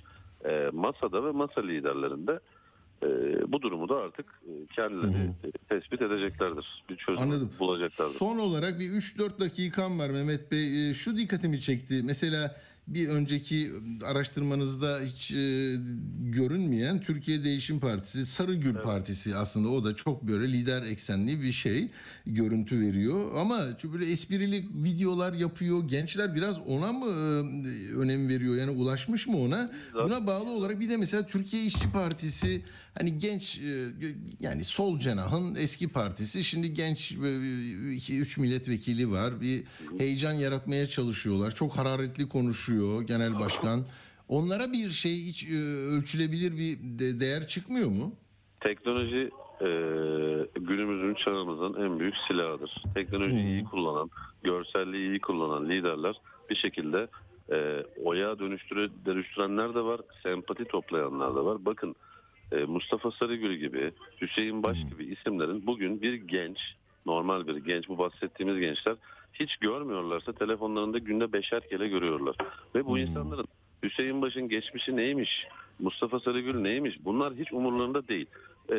[0.71, 2.39] masada ve masa liderlerinde
[3.03, 6.83] e, bu durumu da artık e, kendileri e, tespit edeceklerdir.
[6.89, 7.51] Bir çözüm Anladım.
[7.59, 8.13] bulacaklardır.
[8.13, 10.89] Son olarak bir 3-4 dakikam var Mehmet Bey.
[10.89, 12.01] Ee, Şu dikkatimi çekti.
[12.03, 12.55] Mesela
[12.87, 13.71] bir önceki
[14.05, 15.75] araştırmanızda hiç e,
[16.19, 21.89] görünmeyen Türkiye Değişim Partisi, Sarıgül Partisi aslında o da çok böyle lider eksenli bir şey
[22.25, 23.31] görüntü veriyor.
[23.35, 23.61] Ama
[23.93, 25.87] böyle esprili videolar yapıyor.
[25.87, 28.55] Gençler biraz ona mı e, önem veriyor?
[28.55, 29.71] Yani ulaşmış mı ona?
[29.93, 32.61] Buna bağlı olarak bir de mesela Türkiye İşçi Partisi
[32.95, 33.91] hani genç e,
[34.39, 39.41] yani sol cenahın eski partisi şimdi genç 2-3 milletvekili var.
[39.41, 39.63] Bir
[39.97, 41.55] heyecan yaratmaya çalışıyorlar.
[41.55, 42.72] Çok hararetli konuşuyor
[43.07, 43.85] genel başkan.
[44.29, 48.13] Onlara bir şey hiç e, ölçülebilir bir de- değer çıkmıyor mu?
[48.59, 49.29] Teknoloji
[49.61, 49.67] e,
[50.59, 52.83] günümüzün çağımızın en büyük silahıdır.
[52.95, 54.09] Teknolojiyi iyi kullanan,
[54.43, 56.15] görselliği iyi kullanan liderler
[56.49, 57.07] bir şekilde
[57.51, 61.65] e, oya dönüştüre, dönüştürenler de var, sempati toplayanlar da var.
[61.65, 61.95] Bakın
[62.51, 66.57] e, Mustafa Sarıgül gibi, Hüseyin Baş gibi isimlerin bugün bir genç,
[67.05, 68.95] normal bir genç, bu bahsettiğimiz gençler
[69.33, 72.35] hiç görmüyorlarsa telefonlarında günde beşer kere görüyorlar.
[72.75, 73.47] Ve bu insanların
[73.83, 75.47] Hüseyin Baş'ın geçmişi neymiş,
[75.79, 78.25] Mustafa Sarıgül neymiş bunlar hiç umurlarında değil.
[78.69, 78.75] E,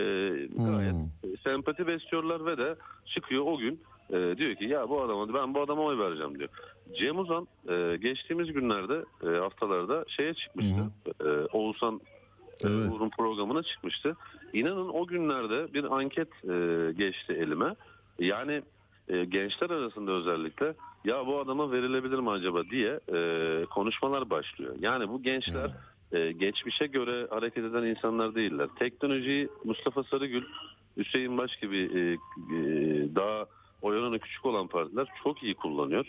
[0.57, 5.35] gayet e, sempati besliyorlar ve de çıkıyor o gün e, diyor ki ya bu adama
[5.35, 6.51] ben bu adama oy vereceğim diyor.
[6.99, 10.91] Cem Uzan e, geçtiğimiz günlerde e, haftalarda şeye çıkmıştı.
[11.21, 12.01] E, Oğuzhan
[12.65, 12.93] e, Evet.
[12.93, 14.17] Uğur'un programına çıkmıştı.
[14.53, 17.75] İnanın o günlerde bir anket e, geçti elime.
[18.19, 18.63] Yani
[19.09, 24.75] e, gençler arasında özellikle ya bu adama verilebilir mi acaba diye e, konuşmalar başlıyor.
[24.81, 25.71] Yani bu gençler
[26.13, 28.69] e, geçmişe göre hareket eden insanlar değiller.
[28.79, 30.45] Teknolojiyi Mustafa Sarıgül,
[30.97, 32.19] Hüseyin Baş gibi e, e,
[33.15, 33.47] daha
[33.83, 36.07] oranı küçük olan partiler çok iyi kullanıyor.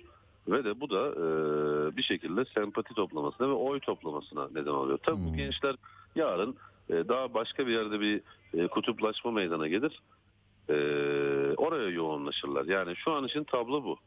[0.47, 4.99] Ve de bu da e, bir şekilde sempati toplamasına ve oy toplamasına neden oluyor.
[5.03, 5.75] Tabii bu gençler
[6.15, 6.55] yarın
[6.89, 8.21] e, daha başka bir yerde bir
[8.53, 10.01] e, kutuplaşma meydana gelir.
[10.69, 10.73] E,
[11.57, 12.65] oraya yoğunlaşırlar.
[12.65, 13.97] Yani şu an için tablo bu.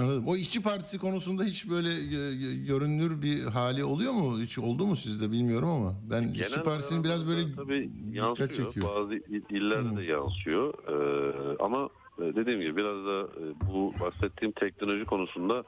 [0.00, 0.24] Anladım.
[0.28, 4.40] O işçi partisi konusunda hiç böyle e, görünür bir hali oluyor mu?
[4.40, 8.48] Hiç oldu mu sizde bilmiyorum ama ben işçi Genel partisinin biraz böyle tabii yansıyor.
[8.48, 8.86] çekiyor.
[8.96, 10.74] Bazı il- illerde de yansıyor.
[10.88, 15.64] Ee, ama e, dediğim gibi biraz da e, bu bahsettiğim teknoloji konusunda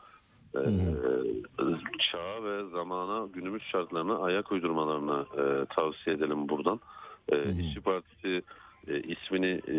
[0.55, 0.61] e,
[1.99, 6.81] çağa ve zamana, günümüz şartlarına ayak uydurmalarını e, tavsiye edelim buradan.
[7.29, 8.43] E, İşçi Partisi
[8.89, 9.75] e, ismini e,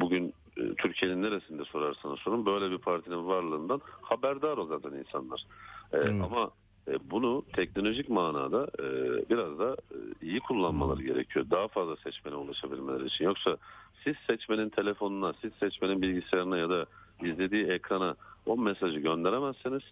[0.00, 5.44] bugün e, Türkiye'nin neresinde sorarsanız sorun böyle bir partinin varlığından haberdar o zaten insanlar.
[5.92, 6.50] E, Ama
[6.88, 8.84] e, bunu teknolojik manada e,
[9.30, 11.46] biraz da e, iyi kullanmaları gerekiyor.
[11.50, 13.24] Daha fazla seçmene ulaşabilmeleri için.
[13.24, 13.56] Yoksa
[14.04, 16.86] siz seçmenin telefonuna, siz seçmenin bilgisayarına ya da
[17.22, 18.16] izlediği ekrana
[18.46, 19.82] o mesajı gönderemezseniz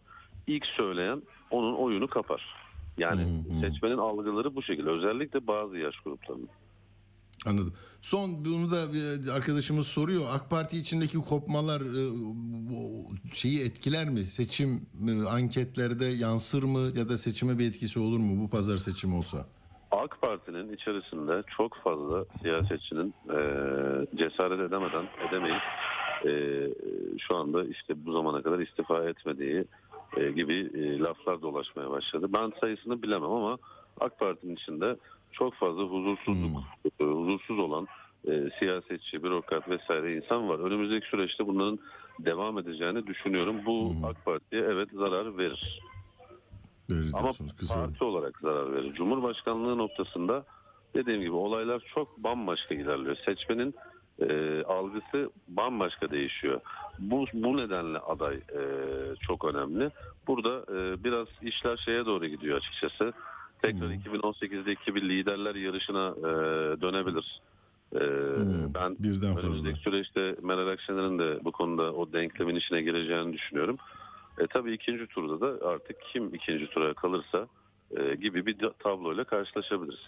[0.47, 2.67] ilk söyleyen onun oyunu kapar.
[2.99, 4.91] Yani seçmenin algıları bu şekilde.
[4.91, 6.49] Özellikle bazı yaş gruplarının.
[7.47, 7.73] Anladım.
[8.03, 10.25] Son bunu da bir arkadaşımız soruyor.
[10.35, 12.03] AK Parti içindeki kopmalar e,
[13.35, 14.25] şeyi etkiler mi?
[14.25, 19.15] Seçim e, anketlerde yansır mı ya da seçime bir etkisi olur mu bu pazar seçim
[19.15, 19.47] olsa?
[19.91, 23.39] AK Parti'nin içerisinde çok fazla siyasetçinin e,
[24.17, 25.63] cesaret edemeden edemeyip
[26.25, 26.33] e,
[27.19, 29.65] şu anda işte bu zamana kadar istifa etmediği
[30.17, 32.27] e, gibi e, laflar dolaşmaya başladı.
[32.37, 33.59] Ben sayısını bilemem ama
[34.01, 34.97] AK Parti'nin içinde
[35.39, 36.63] çok fazla huzursuzluk,
[37.01, 37.89] e, huzursuz olan
[38.29, 40.59] e, siyasetçi, bürokrat vesaire insan var.
[40.59, 41.79] Önümüzdeki süreçte bunların
[42.19, 43.57] devam edeceğini düşünüyorum.
[43.67, 45.81] Bu AK Parti'ye evet zarar verir.
[46.91, 47.75] Verir Ama kısa.
[47.75, 48.95] parti olarak zarar verir.
[48.95, 50.45] Cumhurbaşkanlığı noktasında
[50.95, 53.17] dediğim gibi olaylar çok bambaşka ilerliyor.
[53.17, 53.75] Seçmenin
[54.29, 56.61] e, algısı bambaşka değişiyor.
[56.99, 58.61] Bu, bu nedenle aday e,
[59.21, 59.91] çok önemli.
[60.27, 63.13] Burada e, biraz işler şeye doğru gidiyor açıkçası.
[63.63, 66.31] Tekrar 2018'deki bir liderler yarışına e,
[66.81, 67.41] dönebilir.
[67.95, 68.01] E,
[68.75, 69.47] ben birden fazla.
[69.47, 73.77] önümüzdeki süreçte Meral Akşener'in de bu konuda o denklemin içine gireceğini düşünüyorum.
[74.39, 77.49] E, tabii ikinci turda da artık kim ikinci tura kalırsa
[77.97, 80.01] e, gibi bir tabloyla karşılaşabiliriz.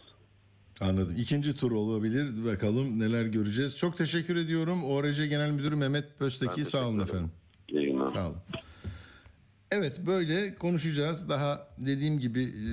[0.81, 1.15] Anladım.
[1.19, 2.45] İkinci tur olabilir.
[2.53, 3.79] Bakalım neler göreceğiz.
[3.79, 4.85] Çok teşekkür ediyorum.
[4.85, 7.31] ORC Genel Müdürü Mehmet Pösteki sağ olun efendim.
[7.69, 8.11] İyi günler.
[8.11, 8.37] Sağ olun.
[9.71, 11.29] Evet böyle konuşacağız.
[11.29, 12.71] Daha dediğim gibi e,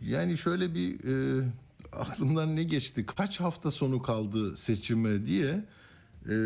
[0.00, 1.44] yani şöyle bir e,
[1.92, 3.06] aklımdan ne geçti?
[3.06, 5.64] Kaç hafta sonu kaldı seçime diye.
[6.28, 6.36] E,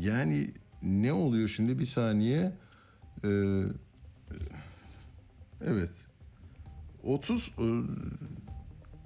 [0.00, 0.50] yani
[0.82, 2.56] ne oluyor şimdi bir saniye?
[3.24, 3.30] E,
[5.64, 5.90] evet.
[7.02, 7.64] 30 e,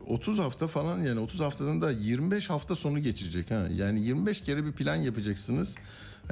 [0.07, 3.69] 30 hafta falan yani 30 haftadan da 25 hafta sonu geçecek ha.
[3.75, 5.75] Yani 25 kere bir plan yapacaksınız.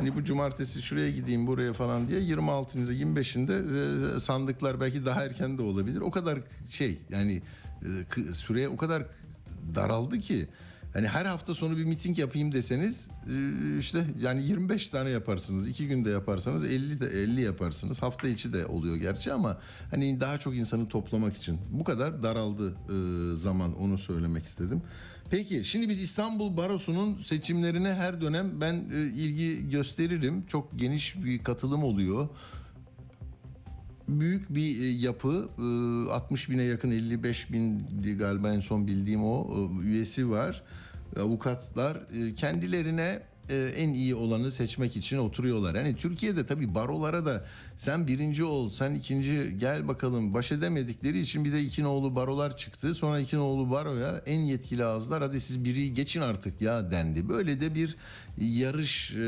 [0.00, 5.58] Hani bu cumartesi şuraya gideyim buraya falan diye 26'ında 25'inde e, sandıklar belki daha erken
[5.58, 6.00] de olabilir.
[6.00, 7.42] O kadar şey yani
[7.82, 9.02] e, kı- süre o kadar
[9.74, 10.48] daraldı ki
[10.92, 15.68] hani her hafta sonu bir miting yapayım deseniz e, işte yani 25 tane yaparsınız.
[15.68, 18.02] iki günde yaparsanız 50 de 50 yaparsınız.
[18.02, 19.58] Hafta içi de oluyor gerçi ama
[19.90, 24.82] hani daha çok insanı toplamak için bu kadar daraldı e, zaman onu söylemek istedim.
[25.30, 30.46] Peki şimdi biz İstanbul Barosu'nun seçimlerine her dönem ben e, ilgi gösteririm.
[30.46, 32.28] Çok geniş bir katılım oluyor
[34.08, 35.48] büyük bir e, yapı
[36.08, 37.86] e, 60 bine yakın 55 bin
[38.18, 40.62] galiba en son bildiğim o e, üyesi var
[41.16, 43.22] avukatlar e, kendilerine
[43.54, 45.74] en iyi olanı seçmek için oturuyorlar.
[45.74, 47.44] Yani Türkiye'de tabii barolara da
[47.76, 52.56] sen birinci ol, sen ikinci gel bakalım baş edemedikleri için bir de iki nolu barolar
[52.56, 52.94] çıktı.
[52.94, 57.28] Sonra iki nolu baroya en yetkili ağızlar hadi siz biri geçin artık ya dendi.
[57.28, 57.96] Böyle de bir
[58.38, 59.20] yarış e,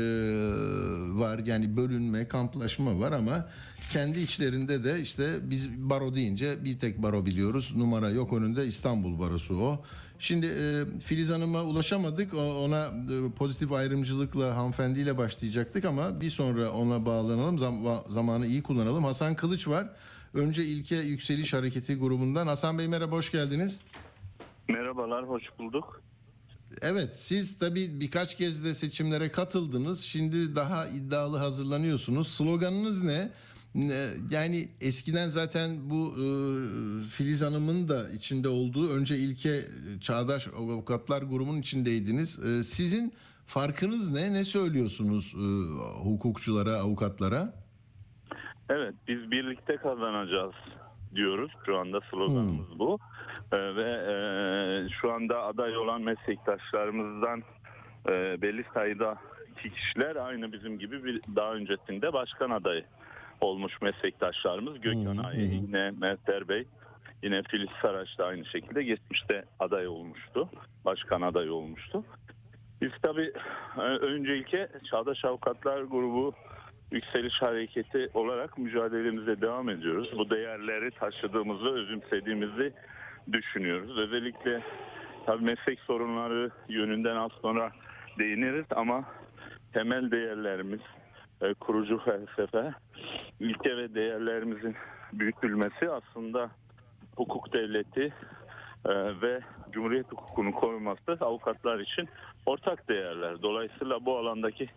[1.19, 3.49] var yani bölünme, kamplaşma var ama
[3.93, 7.73] kendi içlerinde de işte biz baro deyince bir tek baro biliyoruz.
[7.75, 9.83] Numara yok önünde İstanbul Barosu o.
[10.23, 12.33] Şimdi e, Filiz Hanım'a ulaşamadık.
[12.33, 17.57] O- Ona e, pozitif ayrımcılıkla hanımefendiyle başlayacaktık ama bir sonra ona bağlanalım.
[17.57, 19.03] Zam- zamanı iyi kullanalım.
[19.03, 19.89] Hasan Kılıç var.
[20.33, 22.47] Önce İlke Yükseliş Hareketi grubundan.
[22.47, 23.83] Hasan Bey merhaba, hoş geldiniz.
[24.67, 26.01] Merhabalar, hoş bulduk.
[26.81, 30.01] Evet, siz tabii birkaç kez de seçimlere katıldınız.
[30.01, 32.27] Şimdi daha iddialı hazırlanıyorsunuz.
[32.27, 33.29] Sloganınız ne?
[34.31, 36.25] Yani eskiden zaten bu e,
[37.09, 42.39] Filiz Hanım'ın da içinde olduğu önce ilke e, Çağdaş Avukatlar grubunun içindeydiniz.
[42.45, 43.13] E, sizin
[43.45, 44.33] farkınız ne?
[44.33, 45.45] Ne söylüyorsunuz e,
[46.03, 47.53] hukukçulara, avukatlara?
[48.69, 50.55] Evet, biz birlikte kazanacağız
[51.15, 51.51] diyoruz.
[51.65, 52.99] Şu anda sloganımız bu.
[53.51, 57.43] Ee, ve e, şu anda aday olan meslektaşlarımızdan
[58.09, 59.17] e, belli sayıda
[59.61, 62.85] kişiler aynı bizim gibi bir daha öncesinde başkan adayı
[63.41, 64.81] olmuş meslektaşlarımız.
[64.81, 66.67] Gökhan Ay, yine Mehter Bey,
[67.23, 70.49] yine Filiz Saraç da aynı şekilde geçmişte aday olmuştu.
[70.85, 72.03] Başkan adayı olmuştu.
[72.81, 73.31] Biz tabii
[73.77, 76.33] e, öncelikle Çağdaş Avukatlar Grubu
[76.91, 80.11] Yükseliş Hareketi olarak mücadelemize devam ediyoruz.
[80.17, 82.73] Bu değerleri taşıdığımızı, özümsediğimizi
[83.31, 83.97] düşünüyoruz.
[83.97, 84.61] Özellikle
[85.25, 87.71] tabii meslek sorunları yönünden az sonra
[88.19, 89.03] değiniriz ama
[89.73, 90.79] temel değerlerimiz,
[91.43, 92.73] e, kurucu felsefe,
[93.39, 94.75] ilke ve değerlerimizin
[95.13, 96.49] büyütülmesi aslında
[97.15, 98.13] hukuk devleti
[98.85, 99.39] e, ve
[99.71, 102.09] Cumhuriyet hukukunun korunması avukatlar için
[102.45, 103.41] ortak değerler.
[103.41, 104.69] Dolayısıyla bu alandaki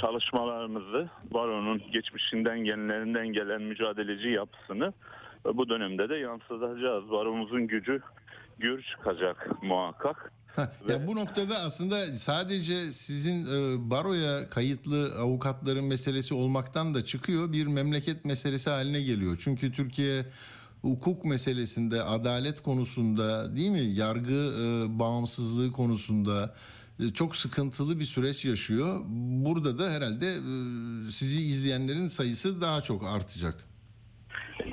[0.00, 4.92] çalışmalarımızı baronun geçmişinden genlerinden gelen mücadeleci yapısını
[5.46, 7.10] e, bu dönemde de yansıtacağız.
[7.10, 8.00] Baromuzun gücü
[8.58, 10.32] gür çıkacak muhakkak.
[10.56, 17.52] Ha, ya bu noktada aslında sadece sizin e, baroya kayıtlı avukatların meselesi olmaktan da çıkıyor
[17.52, 19.36] bir memleket meselesi haline geliyor.
[19.40, 20.26] Çünkü Türkiye
[20.82, 23.80] hukuk meselesinde, adalet konusunda değil mi?
[23.80, 26.54] Yargı e, bağımsızlığı konusunda
[27.00, 29.00] e, çok sıkıntılı bir süreç yaşıyor.
[29.44, 30.42] Burada da herhalde e,
[31.10, 33.54] sizi izleyenlerin sayısı daha çok artacak.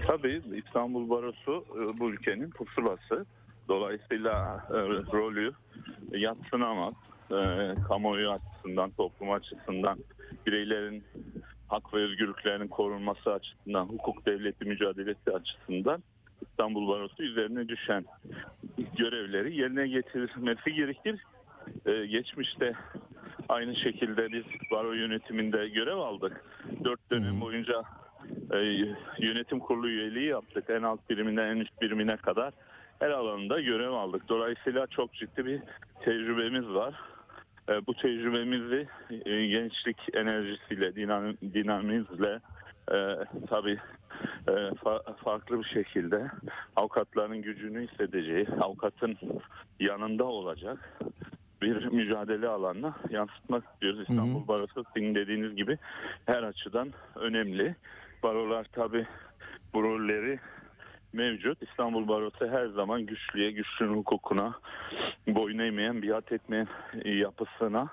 [0.07, 3.25] Tabii İstanbul Barosu e, bu ülkenin pusulası.
[3.67, 4.73] Dolayısıyla e,
[5.13, 5.51] rolü
[6.11, 6.93] yatsınamaz.
[7.31, 7.37] E,
[7.87, 9.97] kamuoyu açısından, toplum açısından,
[10.45, 11.03] bireylerin
[11.67, 16.03] hak ve özgürlüklerinin korunması açısından, hukuk devleti mücadelesi açısından
[16.41, 18.05] İstanbul Barosu üzerine düşen
[18.97, 21.23] görevleri yerine getirmesi gerekir.
[21.85, 22.73] E, geçmişte
[23.49, 26.45] aynı şekilde biz baro yönetiminde görev aldık.
[26.83, 27.83] Dört dönem boyunca
[28.53, 28.57] e,
[29.19, 30.69] yönetim kurulu üyeliği yaptık.
[30.69, 32.53] En alt biriminden en üst birimine kadar
[32.99, 34.29] her alanında görev aldık.
[34.29, 35.61] Dolayısıyla çok ciddi bir
[36.01, 36.93] tecrübemiz var.
[37.69, 38.87] E, bu tecrübemizi
[39.25, 42.39] e, gençlik enerjisiyle, dinam, dinamizle
[42.91, 42.97] e,
[43.49, 43.79] tabii
[44.47, 46.31] e, fa- farklı bir şekilde
[46.75, 49.17] avukatların gücünü hissedeceği, avukatın
[49.79, 50.99] yanında olacak
[51.61, 53.99] bir mücadele alanına yansıtmak istiyoruz.
[54.09, 55.77] İstanbul Barosu sizin dediğiniz gibi
[56.25, 57.75] her açıdan önemli.
[58.23, 59.07] barolar tabi
[59.73, 60.39] bu rolleri
[61.17, 61.63] mevcut.
[61.63, 64.53] İstanbul Barosu her zaman güçlüye, güçlünün hukukuna
[65.27, 66.67] boyun eğmeyen, biat etmeyen
[67.05, 67.87] yapısına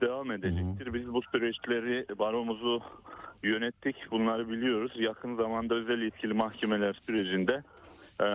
[0.00, 0.94] devam edecektir.
[0.94, 2.82] Biz bu süreçleri baromuzu
[3.42, 3.96] yönettik.
[4.10, 4.92] Bunları biliyoruz.
[4.96, 7.62] Yakın zamanda özel yetkili mahkemeler sürecinde
[8.20, 8.26] e,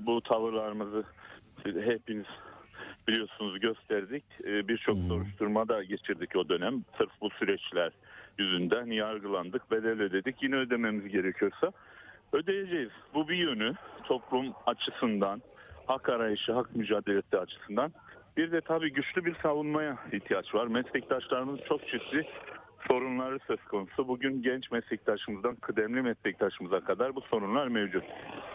[0.00, 1.04] bu tavırlarımızı
[1.64, 2.26] hepiniz
[3.08, 4.24] biliyorsunuz gösterdik.
[4.44, 6.84] E, Birçok soruşturma da geçirdik o dönem.
[6.98, 7.92] Sırf bu süreçler
[8.38, 10.42] yüzünden yargılandık, bedel ödedik.
[10.42, 11.72] Yine ödememiz gerekiyorsa
[12.32, 12.90] ödeyeceğiz.
[13.14, 15.42] Bu bir yönü toplum açısından,
[15.86, 17.92] hak arayışı, hak mücadelesi açısından.
[18.36, 20.66] Bir de tabii güçlü bir savunmaya ihtiyaç var.
[20.66, 22.26] Meslektaşlarımız çok ciddi
[22.88, 24.08] sorunları söz konusu.
[24.08, 28.04] Bugün genç meslektaşımızdan kıdemli meslektaşımıza kadar bu sorunlar mevcut.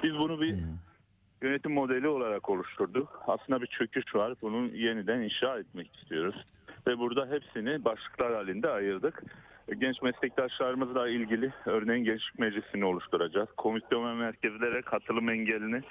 [0.03, 0.55] Biz bunu bir
[1.41, 3.23] yönetim modeli olarak oluşturduk.
[3.27, 4.33] Aslında bir çöküş var.
[4.41, 6.45] Bunu yeniden inşa etmek istiyoruz.
[6.87, 9.23] Ve burada hepsini başlıklar halinde ayırdık.
[9.77, 13.49] Genç meslektaşlarımızla ilgili örneğin gençlik meclisini oluşturacağız.
[13.57, 15.81] Komisyon ve merkezlere katılım engelini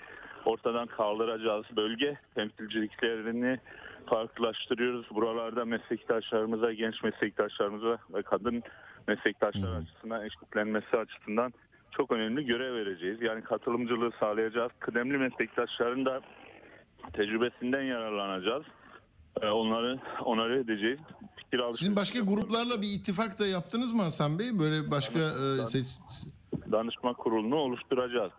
[0.44, 1.64] ortadan kaldıracağız.
[1.76, 3.58] Bölge temsilciliklerini
[4.06, 5.06] farklılaştırıyoruz.
[5.10, 8.62] Buralarda meslektaşlarımıza, genç meslektaşlarımıza ve kadın
[9.08, 11.52] meslektaşlar açısından eşitlenmesi açısından
[11.90, 13.22] çok önemli görev vereceğiz.
[13.22, 14.72] Yani katılımcılığı sağlayacağız.
[14.78, 16.20] Kıdemli meslektaşların da
[17.12, 18.64] tecrübesinden yararlanacağız.
[19.42, 21.00] Ee, Onları onarı edeceğiz.
[21.36, 24.58] Fikir alışverişi Sizin başka gruplarla bir ittifak da yaptınız mı Hasan Bey?
[24.58, 25.86] Böyle başka e, seç...
[26.72, 28.32] danışma kurulunu oluşturacağız.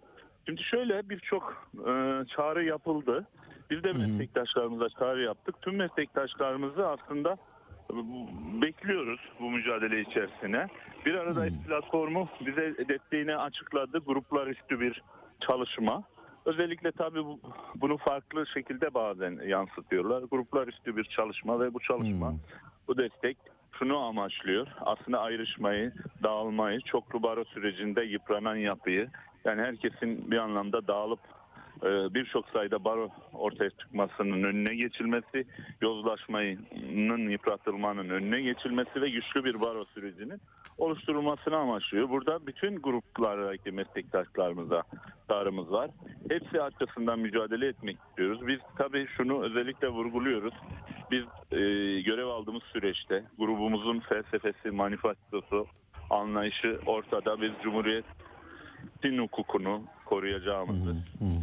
[0.45, 1.91] Şimdi şöyle birçok e,
[2.35, 3.27] çağrı yapıldı.
[3.69, 5.55] Biz de meslektaşlarımıza çağrı yaptık.
[5.61, 7.37] Tüm meslektaşlarımızı aslında
[7.91, 7.95] e,
[8.61, 10.67] bekliyoruz bu mücadele içerisine.
[11.05, 13.99] Bir arada platformu bize desteğini açıkladı.
[14.05, 15.03] Gruplar üstü bir
[15.47, 16.03] çalışma.
[16.45, 17.39] Özellikle tabii bu,
[17.75, 20.23] bunu farklı şekilde bazen yansıtıyorlar.
[20.31, 22.33] Gruplar üstü bir çalışma ve bu çalışma,
[22.87, 23.37] bu destek
[23.79, 24.67] şunu amaçlıyor.
[24.81, 29.09] Aslında ayrışmayı, dağılmayı, çoklu baro sürecinde yıpranan yapıyı,
[29.45, 31.19] yani herkesin bir anlamda dağılıp
[31.83, 35.47] e, birçok sayıda baro ortaya çıkmasının önüne geçilmesi,
[35.81, 40.41] yozlaşmanın yıpratılmanın önüne geçilmesi ve güçlü bir baro sürecinin
[40.79, 42.09] oluşturulmasını amaçlıyor.
[42.09, 44.83] Burada bütün gruplardaki meslektaşlarımıza
[45.29, 45.89] çağrımız var.
[46.29, 48.47] Hepsi açısından mücadele etmek istiyoruz.
[48.47, 50.53] Biz tabii şunu özellikle vurguluyoruz.
[51.11, 51.57] Biz e,
[52.01, 55.67] görev aldığımız süreçte grubumuzun felsefesi, manifestosu,
[56.09, 57.41] anlayışı ortada.
[57.41, 58.05] Biz Cumhuriyet
[59.03, 60.95] din hukukunu koruyacağımızı,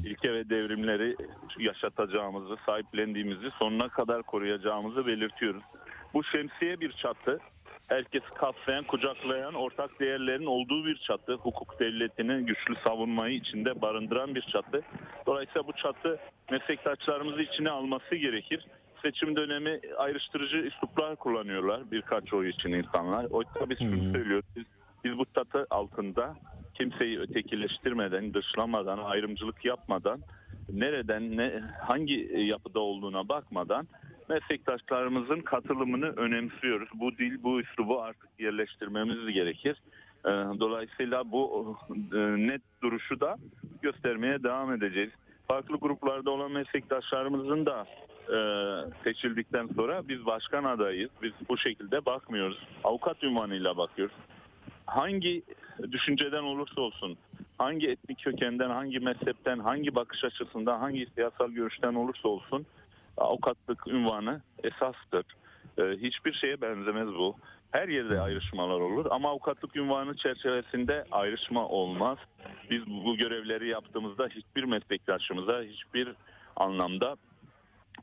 [0.05, 1.16] ilke ve devrimleri
[1.59, 5.62] yaşatacağımızı, sahiplendiğimizi, sonuna kadar koruyacağımızı belirtiyoruz.
[6.14, 7.41] Bu şemsiye bir çatı,
[7.89, 14.43] herkes kapsayan, kucaklayan, ortak değerlerin olduğu bir çatı, hukuk devletinin güçlü savunmayı içinde barındıran bir
[14.43, 14.82] çatı.
[15.26, 16.18] Dolayısıyla bu çatı
[16.51, 18.66] meslektaşlarımızı içine alması gerekir.
[19.03, 23.24] Seçim dönemi ayrıştırıcı üsluplar kullanıyorlar birkaç oy için insanlar.
[23.24, 24.64] Oysa biz şunu söylüyoruz, biz,
[25.05, 26.37] biz bu çatı altında
[26.74, 30.20] kimseyi ötekileştirmeden, dışlamadan, ayrımcılık yapmadan,
[30.72, 33.89] nereden, ne, hangi yapıda olduğuna bakmadan
[34.29, 36.89] meslektaşlarımızın katılımını önemsiyoruz.
[36.95, 39.83] Bu dil, bu üslubu artık yerleştirmemiz gerekir.
[40.24, 40.29] Ee,
[40.61, 41.77] Dolayısıyla bu
[42.14, 43.37] e, net duruşu da
[43.83, 45.11] göstermeye devam edeceğiz.
[45.49, 47.87] Farklı gruplarda olan meslektaşlarımızın da
[48.29, 48.39] e,
[49.05, 51.11] seçildikten sonra biz başkan adayız.
[51.22, 52.59] Biz bu şekilde bakmıyoruz.
[52.85, 54.16] Avukat ünvanıyla bakıyoruz
[54.87, 55.43] hangi
[55.91, 57.16] düşünceden olursa olsun,
[57.59, 62.66] hangi etnik kökenden, hangi mezhepten, hangi bakış açısından, hangi siyasal görüşten olursa olsun
[63.17, 65.25] avukatlık ünvanı esastır.
[65.79, 67.37] Ee, hiçbir şeye benzemez bu.
[67.71, 72.19] Her yerde ayrışmalar olur ama avukatlık ünvanı çerçevesinde ayrışma olmaz.
[72.71, 76.09] Biz bu görevleri yaptığımızda hiçbir meslektaşımıza hiçbir
[76.57, 77.17] anlamda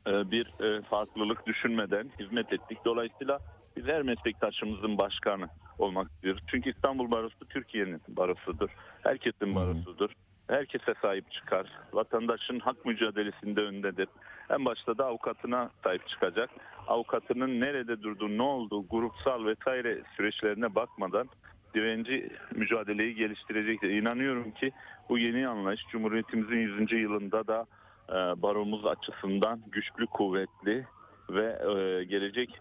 [0.06, 2.78] e, bir e, farklılık düşünmeden hizmet ettik.
[2.84, 3.38] Dolayısıyla
[3.76, 5.48] biz her meslektaşımızın başkanı
[5.78, 6.42] olmak istiyoruz.
[6.46, 8.70] Çünkü İstanbul Barosu Türkiye'nin barosudur.
[9.02, 10.10] Herkesin barosudur.
[10.48, 11.66] Herkese sahip çıkar.
[11.92, 14.08] Vatandaşın hak mücadelesinde öndedir.
[14.50, 16.50] En başta da avukatına sahip çıkacak.
[16.86, 21.28] Avukatının nerede durduğu, ne olduğu, grupsal vesaire süreçlerine bakmadan
[21.74, 23.90] direnci mücadeleyi geliştirecektir.
[23.90, 24.72] İnanıyorum ki
[25.08, 26.92] bu yeni anlayış Cumhuriyetimizin 100.
[26.92, 27.66] yılında da
[28.08, 30.86] e, baromuz açısından güçlü, kuvvetli
[31.30, 32.60] ve e, gelecek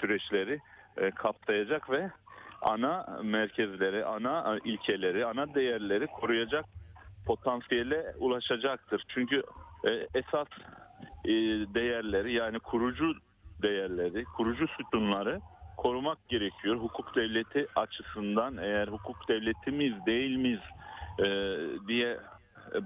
[0.00, 0.60] süreçleri
[0.96, 2.10] e, kapsayacak ve
[2.62, 6.64] ana merkezleri, ana ilkeleri, ana değerleri koruyacak
[7.26, 9.04] potansiyele ulaşacaktır.
[9.08, 9.42] Çünkü
[10.14, 10.48] esas
[11.74, 13.12] değerleri yani kurucu
[13.62, 15.40] değerleri, kurucu sütunları
[15.76, 16.76] korumak gerekiyor.
[16.76, 20.60] Hukuk devleti açısından eğer hukuk devleti miyiz değil miyiz
[21.18, 21.56] e,
[21.88, 22.18] diye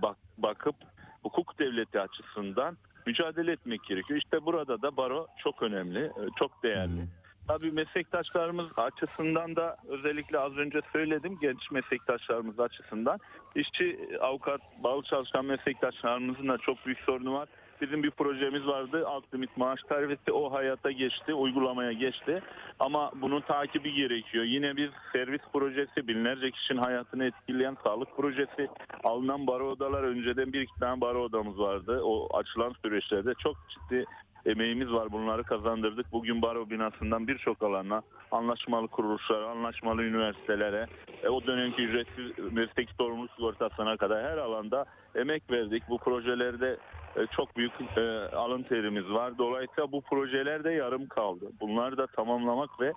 [0.02, 0.76] bak, bakıp
[1.22, 2.76] hukuk devleti açısından
[3.06, 4.18] mücadele etmek gerekiyor.
[4.18, 7.06] İşte burada da baro çok önemli, çok değerli.
[7.48, 13.18] Tabii meslektaşlarımız açısından da özellikle az önce söyledim genç meslektaşlarımız açısından
[13.54, 17.48] işçi, avukat, bağlı çalışan meslektaşlarımızın da çok büyük sorunu var.
[17.80, 19.04] Bizim bir projemiz vardı.
[19.06, 20.32] Alt limit maaş tarifesi.
[20.32, 22.42] O hayata geçti uygulamaya geçti.
[22.80, 24.44] Ama bunun takibi gerekiyor.
[24.44, 28.68] Yine bir servis projesi binlerce kişinin hayatını etkileyen sağlık projesi.
[29.04, 32.00] Alınan baro odalar önceden bir iki tane baro odamız vardı.
[32.04, 34.04] O açılan süreçlerde çok ciddi
[34.46, 36.12] emeğimiz var bunları kazandırdık.
[36.12, 40.86] Bugün baro binasından birçok alana anlaşmalı kuruluşlara, anlaşmalı üniversitelere,
[41.22, 44.84] e, o dönemki ücretsiz meslek sorumluluk sigortasına kadar her alanda
[45.14, 45.82] emek verdik.
[45.88, 46.76] Bu projelerde
[47.16, 48.00] e, çok büyük e,
[48.36, 49.38] alın terimiz var.
[49.38, 51.44] Dolayısıyla bu projeler de yarım kaldı.
[51.60, 52.92] Bunları da tamamlamak ve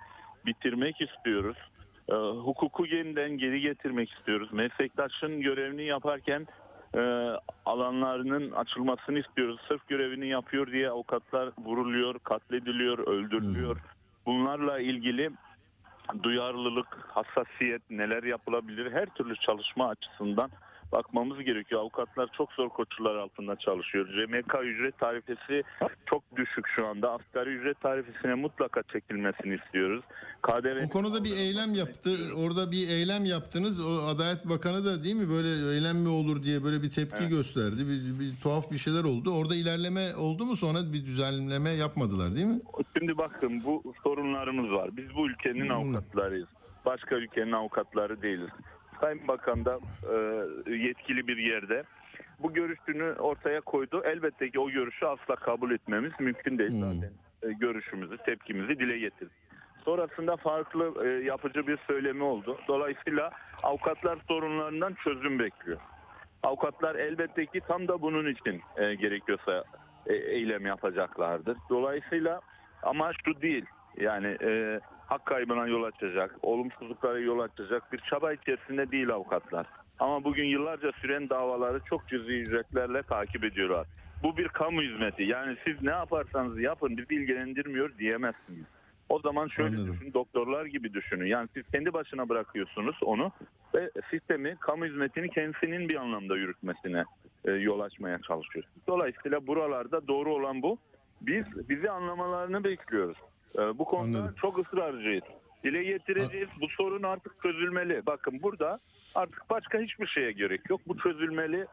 [0.46, 1.56] bitirmek istiyoruz.
[2.08, 4.52] E, hukuku yeniden geri getirmek istiyoruz.
[4.52, 6.46] Meslektaşın görevini yaparken
[6.94, 7.00] e,
[7.66, 9.60] alanlarının açılmasını istiyoruz.
[9.68, 13.76] Sırf görevini yapıyor diye avukatlar vuruluyor, katlediliyor, öldürülüyor.
[14.26, 15.30] Bunlarla ilgili
[16.22, 20.50] duyarlılık, hassasiyet, neler yapılabilir her türlü çalışma açısından
[20.92, 21.80] bakmamız gerekiyor.
[21.80, 24.06] Avukatlar çok zor koşullar altında çalışıyor.
[24.06, 25.62] CMK ücret tarifesi
[26.06, 27.12] çok düşük şu anda.
[27.12, 30.04] Asgari ücret tarifesine mutlaka çekilmesini istiyoruz.
[30.42, 32.10] KDV O konuda bir eylem yaptı.
[32.36, 33.80] Orada bir eylem yaptınız.
[33.80, 37.78] O Adalet Bakanı da değil mi böyle eylem mi olur diye böyle bir tepki gösterdi.
[37.78, 39.30] Bir, bir tuhaf bir şeyler oldu.
[39.34, 42.60] Orada ilerleme oldu mu sonra bir düzenleme yapmadılar değil mi?
[42.98, 44.96] Şimdi bakın bu sorunlarımız var.
[44.96, 46.48] Biz bu ülkenin avukatlarıyız.
[46.84, 48.50] Başka ülkenin avukatları değiliz.
[49.00, 49.78] Sayın Bakan da
[50.66, 51.84] e, yetkili bir yerde
[52.38, 54.02] bu görüşünü ortaya koydu.
[54.04, 57.10] Elbette ki o görüşü asla kabul etmemiz mümkün değil zaten.
[57.42, 59.32] E, görüşümüzü, tepkimizi dile getirdik.
[59.84, 62.58] Sonrasında farklı e, yapıcı bir söylemi oldu.
[62.68, 63.30] Dolayısıyla
[63.62, 65.78] avukatlar sorunlarından çözüm bekliyor.
[66.42, 69.64] Avukatlar elbette ki tam da bunun için e, gerekiyorsa
[70.06, 71.56] e, eylem yapacaklardır.
[71.70, 72.40] Dolayısıyla
[72.82, 73.64] ama şu değil
[73.96, 79.66] yani e, hak kaybına yol açacak, olumsuzluklara yol açacak bir çaba içerisinde değil avukatlar.
[79.98, 83.86] Ama bugün yıllarca süren davaları çok cüzi ücretlerle takip ediyorlar.
[84.22, 85.22] Bu bir kamu hizmeti.
[85.22, 88.64] Yani siz ne yaparsanız yapın bizi ilgilendirmiyor diyemezsiniz.
[89.08, 89.92] O zaman şöyle Anladım.
[89.94, 91.26] düşünün, doktorlar gibi düşünün.
[91.26, 93.32] Yani siz kendi başına bırakıyorsunuz onu
[93.74, 97.04] ve sistemi, kamu hizmetini kendisinin bir anlamda yürütmesine
[97.44, 98.86] e, yol açmaya çalışıyorsunuz.
[98.86, 100.78] Dolayısıyla buralarda doğru olan bu.
[101.20, 103.18] Biz bizi anlamalarını bekliyoruz.
[103.58, 104.34] E, bu konuda Anladım.
[104.40, 105.24] çok ısrarcıyız.
[105.64, 106.48] Dile getireceğiz.
[106.60, 108.06] Bu sorun artık çözülmeli.
[108.06, 108.78] Bakın burada
[109.14, 110.80] artık başka hiçbir şeye gerek yok.
[110.86, 111.66] Bu çözülmeli.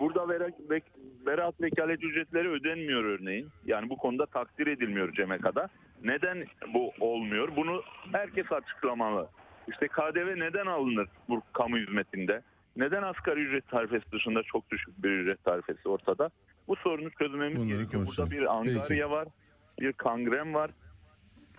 [0.00, 0.80] Burada vera-
[1.26, 3.48] beraat vekalet ücretleri ödenmiyor örneğin.
[3.66, 5.68] Yani bu konuda takdir edilmiyor CMK'da.
[6.04, 7.56] Neden bu olmuyor?
[7.56, 9.28] Bunu herkes açıklamalı.
[9.68, 12.42] İşte KDV neden alınır bu kamu hizmetinde?
[12.76, 16.30] Neden asgari ücret tarifesi dışında çok düşük bir ücret tarifesi ortada?
[16.68, 18.06] Bu sorunu çözmemiz Bunları gerekiyor.
[18.06, 18.30] Burada konuşalım.
[18.30, 19.10] bir angarya Peki.
[19.10, 19.28] var,
[19.80, 20.70] bir kangren var.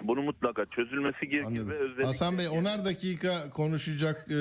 [0.03, 1.69] Bunu mutlaka çözülmesi gerekir Anladım.
[1.69, 2.03] ve özellikle...
[2.03, 4.35] Hasan Bey onar dakika konuşacak e,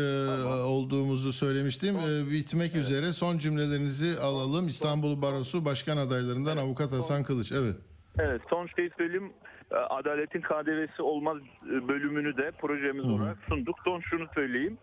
[0.65, 1.97] olduğumuzu söylemiştim.
[1.97, 4.69] E, bitmek üzere son cümlelerinizi alalım.
[4.69, 7.53] İstanbul Barosu Başkan adaylarından Avukat Hasan Kılıç.
[7.53, 7.77] Evet.
[8.19, 9.33] Evet son şey söyleyeyim.
[9.73, 13.77] Ee, Adaletin KDV'si olmaz e, bölümünü de projemiz olarak sunduk.
[13.85, 14.79] Son şunu söyleyeyim.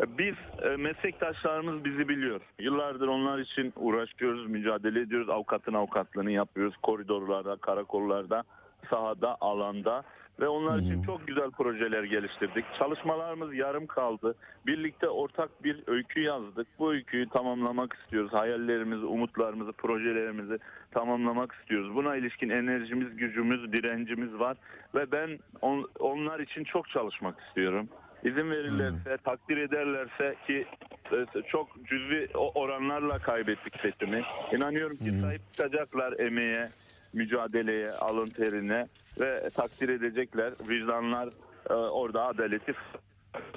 [0.00, 2.40] Ee, Biz e, meslektaşlarımız bizi biliyor.
[2.58, 5.28] Yıllardır onlar için uğraşıyoruz, mücadele ediyoruz.
[5.30, 6.76] Avukatın avukatlığını yapıyoruz.
[6.82, 8.42] Koridorlarda, karakollarda,
[8.90, 10.02] sahada, alanda
[10.40, 12.64] ve onlar için çok güzel projeler geliştirdik.
[12.78, 14.34] Çalışmalarımız yarım kaldı.
[14.66, 16.66] Birlikte ortak bir öykü yazdık.
[16.78, 18.32] Bu öyküyü tamamlamak istiyoruz.
[18.32, 20.58] Hayallerimizi, umutlarımızı, projelerimizi
[20.90, 21.94] tamamlamak istiyoruz.
[21.94, 24.56] Buna ilişkin enerjimiz, gücümüz, direncimiz var
[24.94, 27.88] ve ben on- onlar için çok çalışmak istiyorum.
[28.24, 30.66] İzin verirlerse, takdir ederlerse ki
[31.12, 34.22] e, çok cüzi oranlarla kaybettik seçimi.
[34.52, 36.70] İnanıyorum ki sahip çıkacaklar emeğe,
[37.12, 38.88] mücadeleye, alın terine
[39.20, 40.52] ve takdir edecekler.
[40.68, 41.28] Vicdanlar
[41.70, 42.74] e, orada adaleti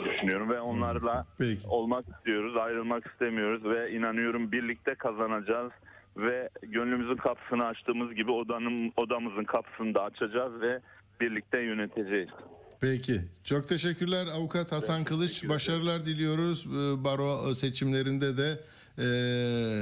[0.06, 1.68] düşünüyorum ve onlarla Peki.
[1.68, 5.72] olmak istiyoruz, ayrılmak istemiyoruz ve inanıyorum birlikte kazanacağız
[6.18, 10.80] ve gönlümüzün kapısını açtığımız gibi odanın odamızın kapısını da açacağız ve
[11.22, 12.30] birlikte yöneteceğiz.
[12.82, 13.22] Peki.
[13.44, 15.50] Çok teşekkürler Avukat Hasan Kılıç.
[15.50, 16.66] Başarılar diliyoruz.
[16.66, 18.60] E, Baro seçimlerinde de
[19.00, 19.06] e,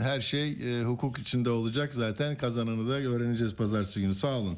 [0.01, 1.93] her şey e, hukuk içinde olacak.
[1.93, 4.13] Zaten kazananı da öğreneceğiz pazartesi günü.
[4.13, 4.57] Sağ olun.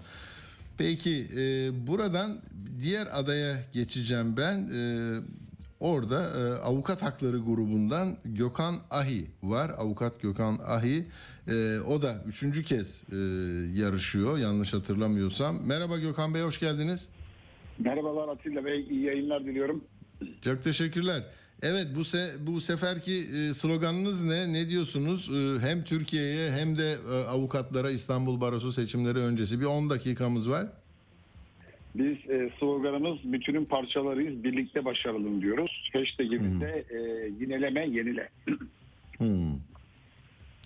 [0.77, 2.39] Peki e, buradan
[2.81, 4.69] diğer adaya geçeceğim ben.
[4.73, 4.81] E,
[5.79, 9.71] orada e, avukat hakları grubundan Gökhan Ahi var.
[9.77, 11.05] Avukat Gökhan Ahi.
[11.47, 13.15] E, o da üçüncü kez e,
[13.79, 15.65] yarışıyor yanlış hatırlamıyorsam.
[15.65, 17.09] Merhaba Gökhan Bey hoş geldiniz.
[17.79, 19.83] Merhabalar Atilla Bey, iyi yayınlar diliyorum.
[20.41, 21.23] Çok teşekkürler.
[21.63, 24.53] Evet bu se bu seferki e, sloganınız ne?
[24.53, 25.29] Ne diyorsunuz?
[25.29, 30.67] E, hem Türkiye'ye hem de e, avukatlara İstanbul Barosu seçimleri öncesi bir 10 dakikamız var.
[31.95, 35.89] Biz e, sloganımız bütünün parçalarıyız, birlikte başaralım diyoruz.
[35.93, 36.97] Hashtag'imizde e,
[37.39, 38.29] yineleme, yenile.
[39.17, 39.53] Hmm.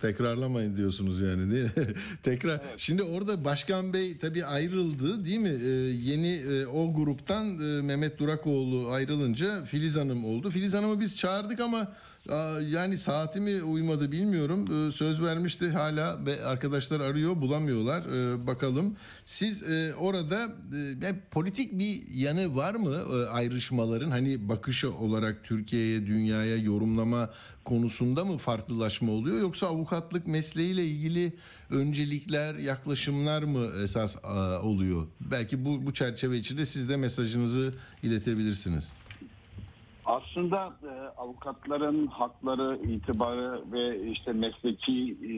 [0.01, 1.71] Tekrarlamayın diyorsunuz yani değil mi?
[2.23, 2.61] Tekrar.
[2.77, 5.49] Şimdi orada Başkan Bey tabii ayrıldı değil mi?
[5.63, 5.67] Ee,
[6.11, 10.49] yeni e, o gruptan e, Mehmet Durakoğlu ayrılınca Filiz Hanım oldu.
[10.49, 11.91] Filiz Hanım'ı biz çağırdık ama
[12.29, 14.87] aa, yani saati mi uymadı bilmiyorum.
[14.87, 18.03] Ee, söz vermişti hala ve arkadaşlar arıyor bulamıyorlar.
[18.03, 18.95] Ee, bakalım.
[19.25, 24.11] Siz e, orada e, yani politik bir yanı var mı e, ayrışmaların?
[24.11, 27.29] Hani bakışı olarak Türkiye'ye, dünyaya yorumlama
[27.69, 31.33] konusunda mı farklılaşma oluyor yoksa avukatlık mesleğiyle ilgili
[31.69, 34.25] öncelikler, yaklaşımlar mı esas
[34.63, 35.07] oluyor?
[35.21, 38.93] Belki bu bu çerçeve içinde siz de mesajınızı iletebilirsiniz.
[40.05, 45.33] Aslında e, avukatların hakları, itibarı ve işte mesleki e,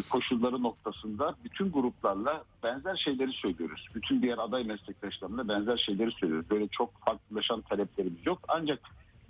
[0.00, 3.86] koşulları noktasında bütün gruplarla benzer şeyleri söylüyoruz.
[3.94, 6.50] Bütün diğer aday meslektaşlarımla benzer şeyleri söylüyoruz.
[6.50, 8.38] Böyle çok farklılaşan taleplerimiz yok.
[8.48, 8.80] Ancak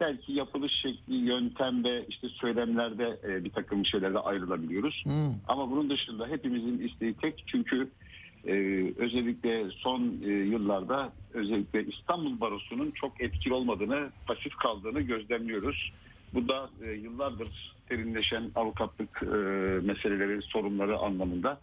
[0.01, 5.05] belki yapılış şekli, yöntem ve işte söylemlerde e, bir takım şeylerde ayrılabiliyoruz.
[5.49, 7.91] Ama bunun dışında hepimizin isteği tek çünkü
[8.47, 8.53] e,
[8.97, 15.93] özellikle son e, yıllarda özellikle İstanbul Barosu'nun çok etkili olmadığını, pasif kaldığını gözlemliyoruz.
[16.35, 19.37] Bu da e, yıllardır derinleşen avukatlık e,
[19.87, 21.61] meseleleri, sorunları anlamında,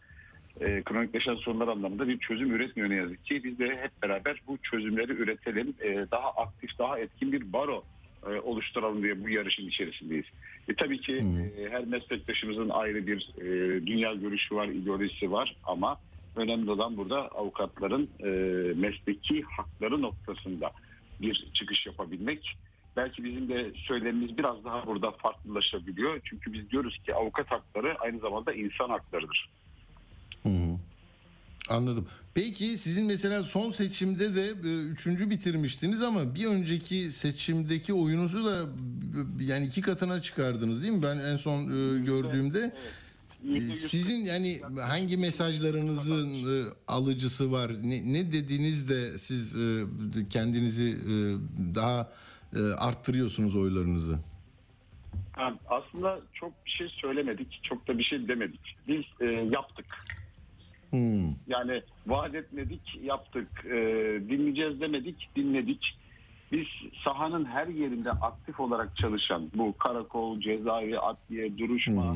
[0.62, 3.44] e, kronikleşen sorunlar anlamında bir çözüm üretmiyor ne yazık ki.
[3.44, 7.84] Biz de hep beraber bu çözümleri üretelim, e, daha aktif, daha etkin bir baro
[8.28, 10.26] e, oluşturalım diye bu yarışın içerisindeyiz.
[10.68, 11.26] E, tabii ki
[11.58, 13.46] e, her meslektaşımızın ayrı bir e,
[13.88, 15.98] dünya görüşü var, ideolojisi var ama
[16.36, 18.30] önemli olan burada avukatların e,
[18.74, 20.72] mesleki hakları noktasında
[21.22, 22.58] bir çıkış yapabilmek.
[22.96, 26.20] Belki bizim de söylemimiz biraz daha burada farklılaşabiliyor.
[26.24, 29.50] Çünkü biz diyoruz ki avukat hakları aynı zamanda insan haklarıdır.
[31.72, 32.08] Anladım.
[32.34, 38.62] Peki sizin mesela son seçimde de e, üçüncü bitirmiştiniz ama bir önceki seçimdeki oyunuzu da
[38.62, 41.04] e, yani iki katına çıkardınız değil mi?
[41.04, 42.76] Ben en son e, gördüğümde
[43.56, 47.72] e, sizin yani hangi mesajlarınızın e, alıcısı var?
[47.84, 49.86] Ne, ne dediğiniz de siz e,
[50.30, 50.98] kendinizi
[51.76, 52.12] daha
[52.78, 54.20] arttırıyorsunuz oylarınızı?
[55.70, 58.78] Aslında çok bir şey söylemedik, çok da bir şey demedik.
[58.88, 59.86] Biz e, yaptık.
[60.92, 61.28] Hmm.
[61.48, 63.48] Yani vaat etmedik, yaptık.
[63.66, 63.72] E,
[64.30, 65.98] dinleyeceğiz demedik, dinledik.
[66.52, 66.68] Biz
[67.04, 72.16] sahanın her yerinde aktif olarak çalışan bu karakol, cezaevi, adliye, duruşma,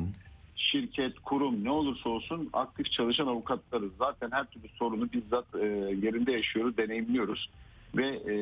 [0.56, 3.92] şirket, kurum ne olursa olsun aktif çalışan avukatlarız.
[4.00, 5.66] Zaten her türlü sorunu bizzat e,
[6.06, 7.50] yerinde yaşıyoruz, deneyimliyoruz.
[7.96, 8.36] Ve e,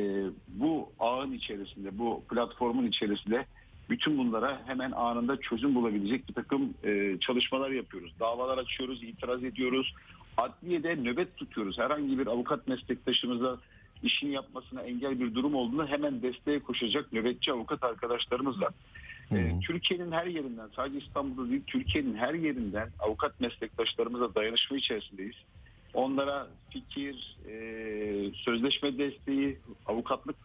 [0.47, 3.45] bu ağın içerisinde, bu platformun içerisinde
[3.89, 8.13] bütün bunlara hemen anında çözüm bulabilecek bir takım e, çalışmalar yapıyoruz.
[8.19, 9.93] Davalar açıyoruz, itiraz ediyoruz.
[10.37, 11.77] Adliyede nöbet tutuyoruz.
[11.77, 13.57] Herhangi bir avukat meslektaşımıza
[14.03, 18.73] işini yapmasına engel bir durum olduğunda hemen desteğe koşacak nöbetçi avukat arkadaşlarımız var.
[19.31, 25.35] Ee, Türkiye'nin her yerinden sadece İstanbul'da değil Türkiye'nin her yerinden avukat meslektaşlarımızla dayanışma içerisindeyiz.
[25.93, 27.55] Onlara fikir, e,
[28.35, 30.35] sözleşme desteği, avukatlık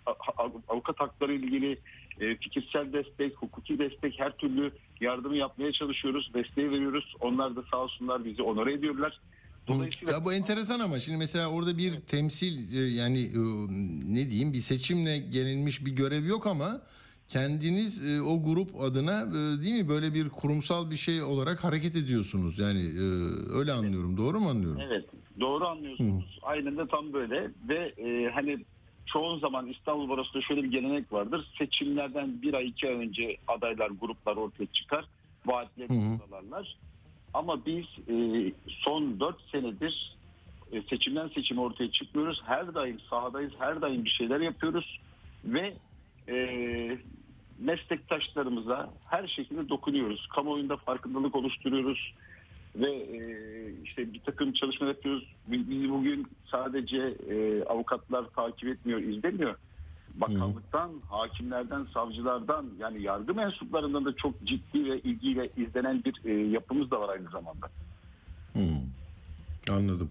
[0.69, 1.79] avukat hakları ilgili
[2.21, 7.15] e, fikirsel destek, hukuki destek her türlü yardımı yapmaya çalışıyoruz, desteği veriyoruz.
[7.21, 9.21] Onlar da sağ olsunlar bizi onore ediyorlar.
[9.69, 13.39] Dolayısıyla Ya bu enteresan ama şimdi mesela orada bir temsil e, yani e,
[14.15, 16.81] ne diyeyim bir seçimle gelinmiş bir görev yok ama
[17.29, 22.59] kendiniz e, o grup adına değil mi böyle bir kurumsal bir şey olarak hareket ediyorsunuz.
[22.59, 22.93] Yani
[23.53, 24.17] öyle anlıyorum.
[24.17, 24.81] Doğru mu anlıyorum?
[24.91, 25.05] Evet
[25.41, 26.39] doğru anlıyorsunuz.
[26.43, 28.59] Aynen de tam böyle ve e, hani
[29.07, 31.49] çoğu zaman İstanbul Barosu'da şöyle bir gelenek vardır.
[31.59, 35.05] Seçimlerden bir ay iki ay önce adaylar gruplar ortaya çıkar.
[35.47, 35.89] Vaatleri
[36.19, 36.77] sağlarlar.
[37.35, 40.17] Ama biz e, son dört senedir
[40.73, 42.43] e, seçimden seçime ortaya çıkmıyoruz.
[42.45, 43.53] Her daim sahadayız.
[43.59, 45.01] Her daim bir şeyler yapıyoruz.
[45.45, 45.75] Ve
[46.29, 46.99] e,
[47.59, 50.29] meslektaşlarımıza her şekilde dokunuyoruz.
[50.35, 52.15] Kamuoyunda farkındalık oluşturuyoruz
[52.77, 53.21] ve e,
[53.85, 55.25] işte bir takım çalışmalar yapıyoruz.
[55.47, 59.55] Biz biz bugün sadece e, avukatlar takip etmiyor, izlemiyor.
[60.15, 66.91] Bakanlıktan, hakimlerden, savcılardan yani yargı mensuplarından da çok ciddi ve ilgiyle izlenen bir e, yapımız
[66.91, 67.69] da var aynı zamanda.
[69.71, 70.11] Anladım.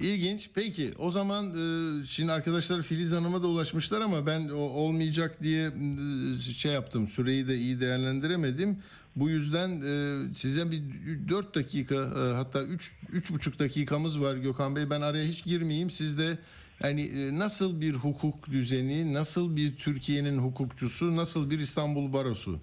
[0.00, 0.50] İlginç.
[0.54, 5.66] Peki o zaman e, şimdi arkadaşlar Filiz Hanım'a da ulaşmışlar ama ben o olmayacak diye
[5.66, 7.08] e, şey yaptım.
[7.08, 8.78] Süreyi de iyi değerlendiremedim.
[9.16, 10.82] Bu yüzden e, size bir
[11.28, 14.90] 4 dakika e, hatta 3 üç, buçuk dakikamız var Gökhan Bey.
[14.90, 15.90] Ben araya hiç girmeyeyim.
[15.90, 16.38] Siz de
[16.82, 22.58] yani e, nasıl bir hukuk düzeni, nasıl bir Türkiye'nin hukukçusu, nasıl bir İstanbul Barosu?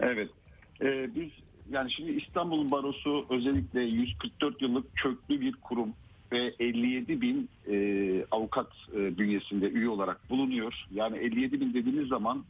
[0.00, 0.30] Evet.
[0.82, 1.30] Ee, biz
[1.70, 5.88] yani şimdi İstanbul Barosu özellikle 144 yıllık köklü bir kurum.
[6.32, 7.76] ve 57 bin e,
[8.30, 8.66] avukat
[8.96, 10.74] e, bünyesinde üye olarak bulunuyor.
[10.94, 12.44] Yani 57 bin dediğimiz zaman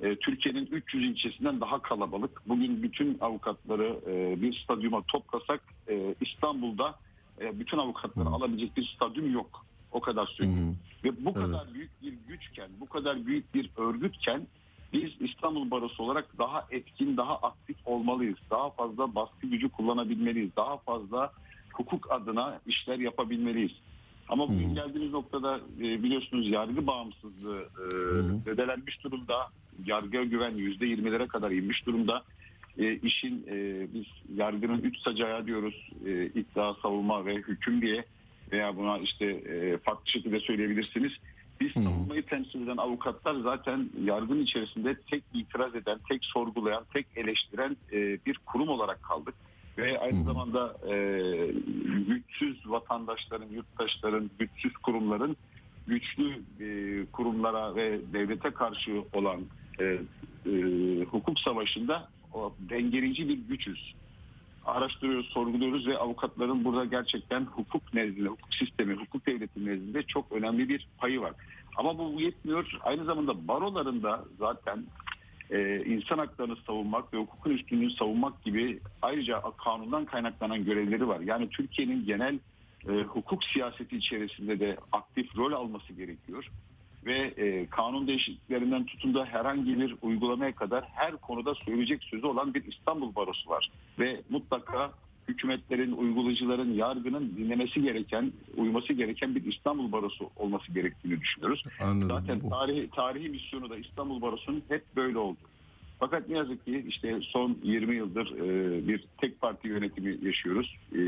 [0.00, 2.42] e, Türkiye'nin 300 ilçesinden daha kalabalık.
[2.48, 6.94] Bugün bütün avukatları e, bir stadyuma toplasak e, İstanbul'da
[7.40, 9.66] e, bütün avukatları alabilecek bir stadyum yok.
[9.92, 10.78] O kadar söyleyeyim.
[11.04, 14.46] Ve bu kadar büyük bir güçken, bu kadar büyük bir örgütken
[14.92, 18.38] biz İstanbul Barosu olarak daha etkin, daha aktif olmalıyız.
[18.50, 20.56] Daha fazla baskı gücü kullanabilmeliyiz.
[20.56, 21.32] Daha fazla
[21.72, 23.72] hukuk adına işler yapabilmeliyiz.
[24.28, 27.68] Ama bugün geldiğimiz noktada e, biliyorsunuz yargı bağımsızlığı
[28.44, 29.34] zedelenmiş durumda.
[29.86, 32.22] Yargıya güven %20'lere kadar inmiş durumda.
[32.78, 34.04] E, işin e, biz
[34.36, 35.90] yargının üç sacağı diyoruz.
[36.06, 38.04] E, iddia, savunma ve hüküm diye
[38.52, 41.12] veya buna işte e, farklı şekilde söyleyebilirsiniz.
[41.60, 47.76] Biz savunmayı temsil eden avukatlar zaten yargının içerisinde tek itiraz eden, tek sorgulayan, tek eleştiren
[47.92, 49.34] e, bir kurum olarak kaldık.
[49.78, 50.94] Ve aynı zamanda e,
[52.08, 55.36] güçsüz vatandaşların, yurttaşların, güçsüz kurumların
[55.86, 56.66] güçlü e,
[57.12, 59.40] kurumlara ve devlete karşı olan
[59.80, 60.52] e, e,
[61.04, 63.94] hukuk savaşında o dengeleyici bir güçüz
[64.66, 70.68] araştırıyoruz, sorguluyoruz ve avukatların burada gerçekten hukuk nezdinde, hukuk sistemi, hukuk devleti nezdinde çok önemli
[70.68, 71.32] bir payı var.
[71.76, 72.78] Ama bu yetmiyor.
[72.82, 74.84] Aynı zamanda baroların da zaten
[75.50, 81.20] e, insan haklarını savunmak ve hukukun üstünlüğünü savunmak gibi ayrıca kanundan kaynaklanan görevleri var.
[81.20, 82.38] Yani Türkiye'nin genel
[82.88, 86.50] e, hukuk siyaseti içerisinde de aktif rol alması gerekiyor.
[87.06, 92.54] Ve e, kanun değişikliklerinden tutun da herhangi bir uygulamaya kadar her konuda söyleyecek sözü olan
[92.54, 93.70] bir İstanbul Barosu var.
[93.98, 94.92] Ve mutlaka
[95.28, 101.64] hükümetlerin, uygulayıcıların, yargının dinlemesi gereken, uyması gereken bir İstanbul Barosu olması gerektiğini düşünüyoruz.
[101.80, 102.08] Anladım.
[102.08, 105.38] Zaten tarihi, tarihi misyonu da İstanbul Barosu'nun hep böyle oldu.
[106.00, 110.76] Fakat ne yazık ki işte son 20 yıldır e, bir tek parti yönetimi yaşıyoruz.
[110.92, 111.00] E,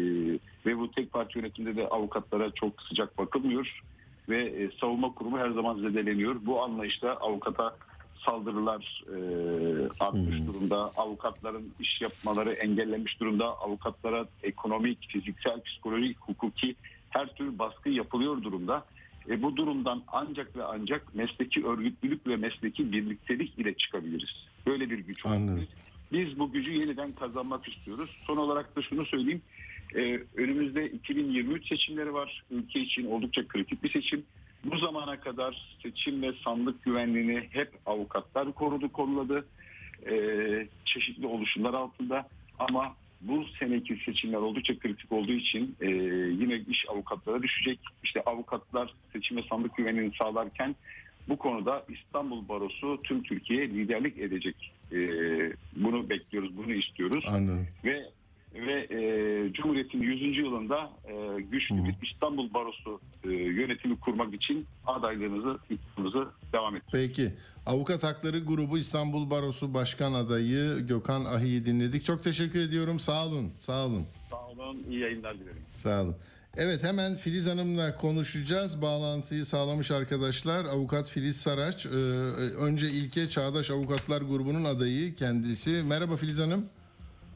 [0.66, 3.82] ve bu tek parti yönetiminde de avukatlara çok sıcak bakılmıyor.
[4.28, 6.36] Ve e, savunma kurumu her zaman zedeleniyor.
[6.46, 7.76] Bu anlayışla avukata
[8.26, 9.16] saldırılar e,
[10.00, 10.76] artmış durumda.
[10.96, 13.46] Avukatların iş yapmaları engellenmiş durumda.
[13.46, 16.74] Avukatlara ekonomik, fiziksel, psikolojik, hukuki
[17.10, 18.84] her türlü baskı yapılıyor durumda.
[19.28, 24.46] E, bu durumdan ancak ve ancak mesleki örgütlülük ve mesleki birliktelik ile çıkabiliriz.
[24.66, 25.38] Böyle bir güç var.
[26.12, 28.10] Biz, bu gücü yeniden kazanmak istiyoruz.
[28.26, 29.42] Son olarak da şunu söyleyeyim.
[29.94, 32.42] E, önümüzde 2023 seçimleri var.
[32.50, 34.24] Ülke için oldukça kritik bir seçim.
[34.64, 39.46] Bu zamana kadar seçim ve sandık güvenliğini hep avukatlar korudu, kolladı.
[40.10, 40.14] E,
[40.84, 42.28] çeşitli oluşumlar altında.
[42.58, 45.86] Ama bu seneki seçimler oldukça kritik olduğu için e,
[46.40, 47.78] yine iş avukatlara düşecek.
[48.04, 50.76] İşte avukatlar seçim ve sandık güvenliğini sağlarken
[51.28, 54.72] bu konuda İstanbul Barosu tüm Türkiye'ye liderlik edecek.
[54.92, 54.98] E,
[55.76, 57.66] bunu bekliyoruz, bunu istiyoruz Anladım.
[57.84, 58.02] ve
[58.54, 60.38] ve e, Cumhuriyet'in 100.
[60.38, 66.82] yılında e, güçlü bir İstanbul Barosu e, yönetimi kurmak için adaylığınızı, iddianızı devam et.
[66.92, 67.32] Peki.
[67.66, 72.04] Avukat Hakları Grubu İstanbul Barosu Başkan Adayı Gökhan Ahi'yi dinledik.
[72.04, 72.98] Çok teşekkür ediyorum.
[72.98, 73.52] Sağ olun.
[73.58, 74.06] Sağ olun.
[74.30, 75.62] Sağ olun, iyi yayınlar dilerim.
[75.70, 76.16] Sağ olun.
[76.56, 78.82] Evet hemen Filiz Hanım'la konuşacağız.
[78.82, 80.64] Bağlantıyı sağlamış arkadaşlar.
[80.64, 81.86] Avukat Filiz Saraç.
[81.86, 85.70] Ee, önce İlke Çağdaş Avukatlar Grubu'nun adayı kendisi.
[85.70, 86.66] Merhaba Filiz Hanım.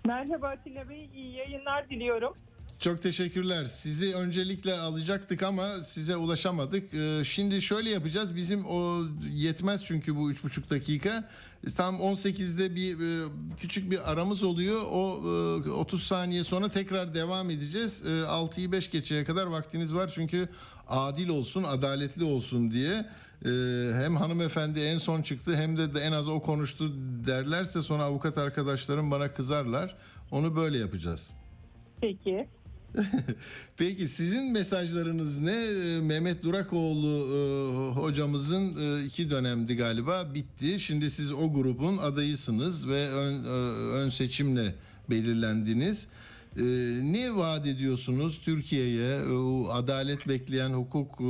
[0.07, 2.33] Merhaba Atilla Bey, iyi yayınlar diliyorum.
[2.81, 3.65] Çok teşekkürler.
[3.65, 6.95] Sizi öncelikle alacaktık ama size ulaşamadık.
[6.95, 8.37] Ee, Şimdi şöyle yapacağız.
[8.37, 9.03] Bizim o
[9.33, 11.29] yetmez çünkü bu üç buçuk dakika.
[11.77, 13.29] Tam 18'de bir e,
[13.59, 14.83] küçük bir aramız oluyor.
[14.91, 15.21] O
[15.67, 18.03] e, 30 saniye sonra tekrar devam edeceğiz.
[18.07, 20.11] E, 6'yı 5 geçeye kadar vaktiniz var.
[20.15, 20.49] Çünkü
[20.89, 23.07] adil olsun, adaletli olsun diye.
[23.45, 23.51] E,
[23.95, 26.93] Hem hanımefendi en son çıktı hem de en az o konuştu
[27.27, 29.97] derlerse sonra avukat arkadaşlarım bana kızarlar.
[30.31, 31.31] Onu böyle yapacağız.
[32.01, 32.49] Peki.
[33.77, 35.53] Peki sizin mesajlarınız ne?
[35.53, 37.39] Ee, Mehmet Durakoğlu e,
[38.01, 40.81] hocamızın e, iki dönemdi galiba bitti.
[40.81, 43.49] Şimdi siz o grubun adayısınız ve ön, e,
[43.93, 44.75] ön seçimle
[45.11, 46.07] belirlendiniz.
[46.57, 46.63] E,
[47.03, 49.23] ne vaat ediyorsunuz Türkiye'ye?
[49.25, 51.25] O adalet bekleyen hukuk e,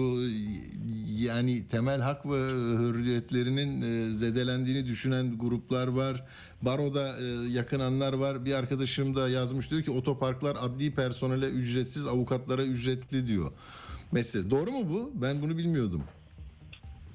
[1.18, 2.38] yani temel hak ve
[2.78, 6.24] hürriyetlerinin e, zedelendiğini düşünen gruplar var.
[6.66, 8.44] Baroda e, yakınanlar var.
[8.44, 13.52] Bir arkadaşım da yazmış diyor ki otoparklar adli personele ücretsiz, avukatlara ücretli diyor.
[14.12, 15.10] Mesela doğru mu bu?
[15.14, 16.04] Ben bunu bilmiyordum.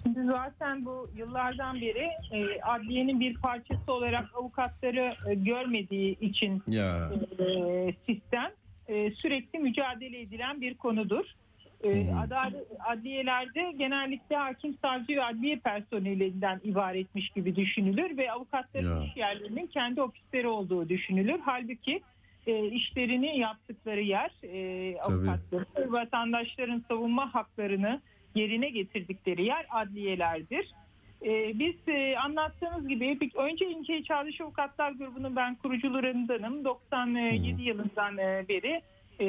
[0.04, 7.12] Şimdi zaten bu yıllardan beri e, adliyenin bir parçası olarak avukatları e, görmediği için Ya
[7.40, 8.52] e, sistem
[8.88, 11.26] e, sürekli mücadele edilen bir konudur.
[11.84, 19.06] E, adalet, adliyelerde genellikle hakim, savcı ve adliye personelinden ibaretmiş gibi düşünülür ve avukatların Ya.
[19.08, 21.40] iş yerlerinin kendi ofisleri olduğu düşünülür.
[21.46, 22.02] Halbuki
[22.48, 28.02] e, işlerini yaptıkları yer e, avukatların, vatandaşların savunma haklarını
[28.36, 30.72] yerine getirdikleri yer adliyelerdir.
[31.26, 36.66] E, biz e, anlattığımız gibi bir- önce İnce Çağdaş Avukatlar Grubu'nun ben kurucularındanım.
[36.66, 38.82] 97 yılından e, beri
[39.20, 39.26] e,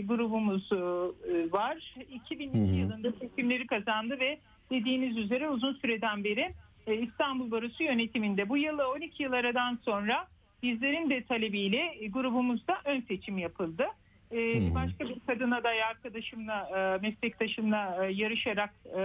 [0.00, 1.94] grubumuz e, var.
[2.14, 2.76] 2002 Hı hı.
[2.76, 4.38] yılında seçimleri kazandı ve
[4.70, 6.54] dediğiniz üzere uzun süreden beri
[6.86, 8.48] e, İstanbul Barosu yönetiminde.
[8.48, 10.26] Bu yıl 12 yıl aradan sonra
[10.62, 13.86] bizlerin de talebiyle e, grubumuzda ön seçim yapıldı.
[14.32, 14.74] E.
[14.74, 19.00] Başka bir kadın aday arkadaşımla, e, meslektaşımla e, yarışarak e,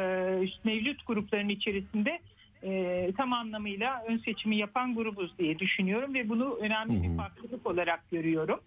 [0.63, 2.19] mevcut grupların içerisinde
[2.63, 8.11] e, tam anlamıyla ön seçimi yapan grubuz diye düşünüyorum ve bunu önemli bir farklılık olarak
[8.11, 8.59] görüyorum.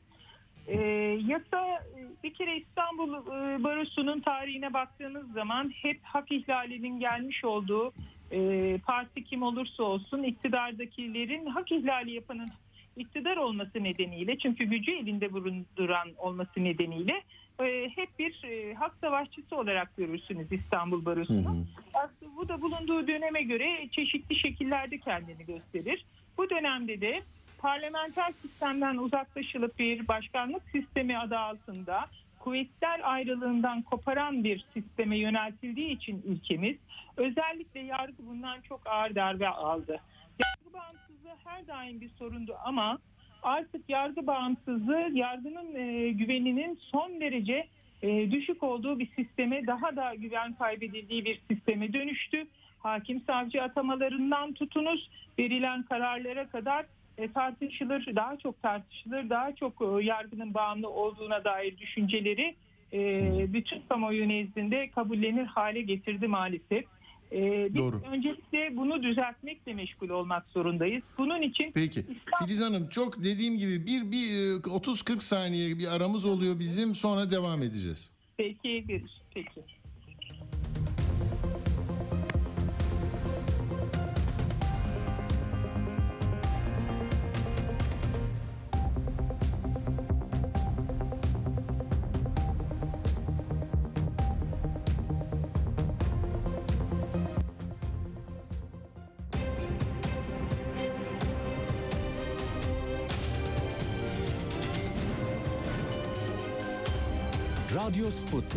[0.69, 0.79] E,
[1.27, 1.85] yasa
[2.25, 7.93] bir kere İstanbul e, Barosu'nun tarihine baktığınız zaman hep hak ihlalinin gelmiş olduğu
[8.31, 12.49] e, parti kim olursa olsun iktidardakilerin hak ihlali yapanın
[12.97, 17.23] iktidar olması nedeniyle çünkü gücü elinde bulunduran olması nedeniyle
[17.61, 21.67] e, hep bir e, hak savaşçısı olarak görürsünüz İstanbul Barosu'nu.
[21.95, 26.05] Aslında bu da bulunduğu döneme göre çeşitli şekillerde kendini gösterir.
[26.39, 27.23] Bu dönemde de
[27.59, 32.07] parlamenter sistemden uzaklaşılıp bir başkanlık sistemi adı altında
[32.39, 36.77] kuvvetler ayrılığından koparan bir sisteme yöneltildiği için ülkemiz
[37.17, 40.01] özellikle yargı bundan çok ağır darbe aldı.
[40.45, 42.99] Yargı bağımsızlığı her daim bir sorundu ama
[43.43, 47.67] artık yargı bağımsızlığı yargının e, güveninin son derece
[48.03, 52.47] e, düşük olduğu bir sisteme daha da güven kaybedildiği bir sisteme dönüştü.
[52.79, 56.87] Hakim savcı atamalarından tutunuz verilen kararlara kadar
[57.19, 62.55] e, tartışılır, daha çok tartışılır, daha çok e, yargının bağımlı olduğuna dair düşünceleri
[62.93, 66.85] e, bütün kamuoyu nezdinde kabullenir hale getirdi maalesef.
[67.33, 68.03] E, biz Doğru.
[68.13, 71.03] öncelikle bunu düzeltmekle meşgul olmak zorundayız.
[71.19, 72.05] Bunun için Peki.
[72.43, 77.31] Filiz Hanım çok dediğim gibi bir, bir e, 30-40 saniye bir aramız oluyor bizim sonra
[77.31, 78.11] devam edeceğiz.
[78.37, 79.05] peki
[79.35, 79.61] peki.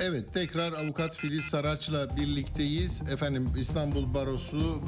[0.00, 3.02] Evet tekrar avukat Filiz Saraç'la birlikteyiz.
[3.12, 4.82] Efendim İstanbul Barosu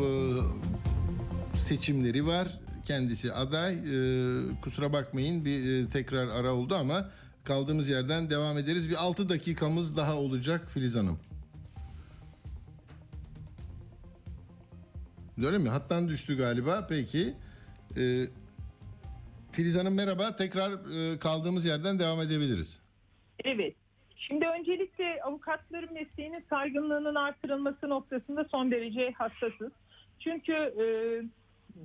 [1.62, 2.60] seçimleri var.
[2.86, 3.74] Kendisi aday.
[3.74, 7.10] Ee, kusura bakmayın bir e, tekrar ara oldu ama
[7.44, 8.90] kaldığımız yerden devam ederiz.
[8.90, 11.18] Bir 6 dakikamız daha olacak Filiz Hanım.
[15.44, 15.68] Öyle mi?
[15.68, 16.86] Hattan düştü galiba.
[16.88, 17.34] Peki.
[17.96, 18.26] Ee,
[19.52, 20.36] Filiz Hanım merhaba.
[20.36, 20.72] Tekrar
[21.12, 22.78] e, kaldığımız yerden devam edebiliriz.
[23.44, 23.87] Evet.
[24.18, 29.72] Şimdi öncelikle avukatların mesleğinin saygınlığının artırılması noktasında son derece hassasız.
[30.18, 30.84] Çünkü e,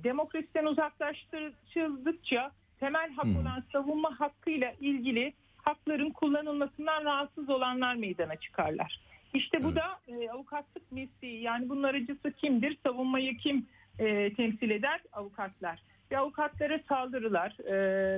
[0.04, 3.40] demokrasiden uzaklaştırıldıkça temel hak Hı.
[3.40, 9.00] olan savunma hakkıyla ilgili hakların kullanılmasından rahatsız olanlar meydana çıkarlar.
[9.34, 9.76] İşte bu Evet.
[9.76, 12.78] da e, avukatlık mesleği yani bunun aracısı kimdir?
[12.82, 13.66] Savunmayı kim
[13.98, 15.00] e, temsil eder?
[15.12, 15.82] Avukatlar.
[16.10, 17.74] Ve avukatlara saldırılar e,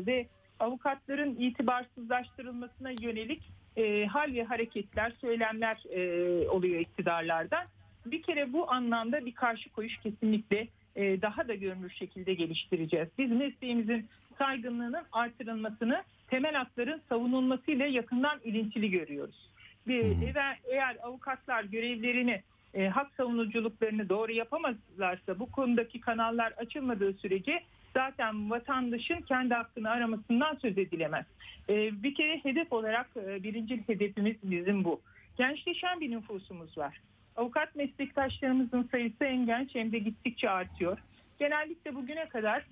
[0.06, 0.26] ve
[0.60, 3.42] avukatların itibarsızlaştırılmasına yönelik
[3.76, 7.64] e, hal ve hareketler, söylemler e, oluyor iktidarlardan.
[8.06, 13.08] Bir kere bu anlamda bir karşı koyuş kesinlikle e, daha da görünür şekilde geliştireceğiz.
[13.18, 14.08] Biz mesleğimizin
[14.38, 19.50] saygınlığının artırılmasını temel hakların savunulmasıyla yakından ilintili görüyoruz.
[19.86, 22.42] Bir, eğer, eğer avukatlar görevlerini
[22.74, 27.62] e, hak savunuculuklarını doğru yapamazlarsa bu konudaki kanallar açılmadığı sürece
[27.96, 31.26] zaten vatandaşın kendi hakkını aramasından söz edilemez.
[31.68, 35.00] E, bir kere hedef olarak e, birinci hedefimiz bizim bu.
[35.38, 37.00] Gençleşen bir nüfusumuz var.
[37.36, 40.98] Avukat meslektaşlarımızın sayısı hem genç hem de gittikçe artıyor.
[41.38, 42.66] Genellikle bugüne kadar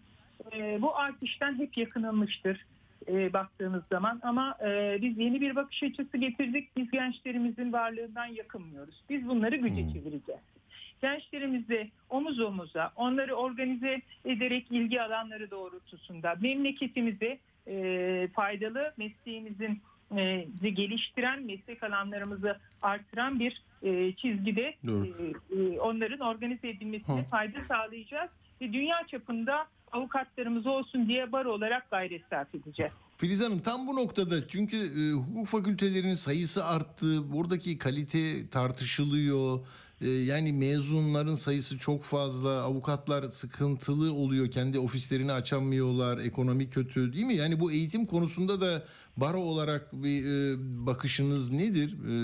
[0.53, 2.67] e, bu artıştan hep yakınılmıştır
[3.09, 6.77] e, baktığımız zaman ama e, biz yeni bir bakış açısı getirdik.
[6.77, 9.03] Biz gençlerimizin varlığından yakınmıyoruz.
[9.11, 9.93] Biz bunları güce Hmm.
[9.93, 10.54] çevireceğiz.
[11.05, 17.39] Gençlerimizle omuz omuza onları organize ederek ilgi alanları doğrultusunda memleketimize
[17.69, 19.83] e, faydalı mesleğimizin
[20.63, 24.93] geliştiren, meslek alanlarımızı artıran bir e, çizgide e,
[25.57, 27.25] e, onların organize edilmesine Hı.
[27.31, 28.31] fayda sağlayacağız.
[28.61, 32.93] Ve dünya çapında avukatlarımız olsun diye bar olarak gayret sarf edeceğiz.
[33.17, 37.33] Filiz Hanım tam bu noktada çünkü e, hukuk fakültelerinin sayısı arttı.
[37.33, 39.61] Buradaki kalite tartışılıyor.
[40.05, 42.51] E, yani mezunların sayısı çok fazla.
[42.51, 44.51] Avukatlar sıkıntılı oluyor.
[44.51, 46.19] Kendi ofislerini açamıyorlar.
[46.19, 47.37] Ekonomi kötü değil mi?
[47.37, 48.83] Yani bu eğitim konusunda da
[49.17, 51.93] baro olarak bir e, bakışınız nedir?
[51.93, 52.15] E,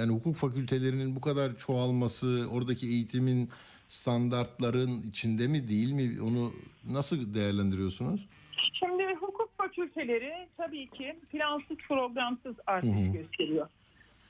[0.00, 3.50] yani hukuk fakültelerinin bu kadar çoğalması, oradaki eğitimin
[3.88, 6.22] standartların içinde mi değil mi?
[6.22, 6.52] Onu
[6.90, 8.26] nasıl değerlendiriyorsunuz?
[8.72, 13.12] Şimdi hukuk fakülteleri tabii ki plansız programsız artış Hı hı.
[13.12, 13.68] gösteriyor.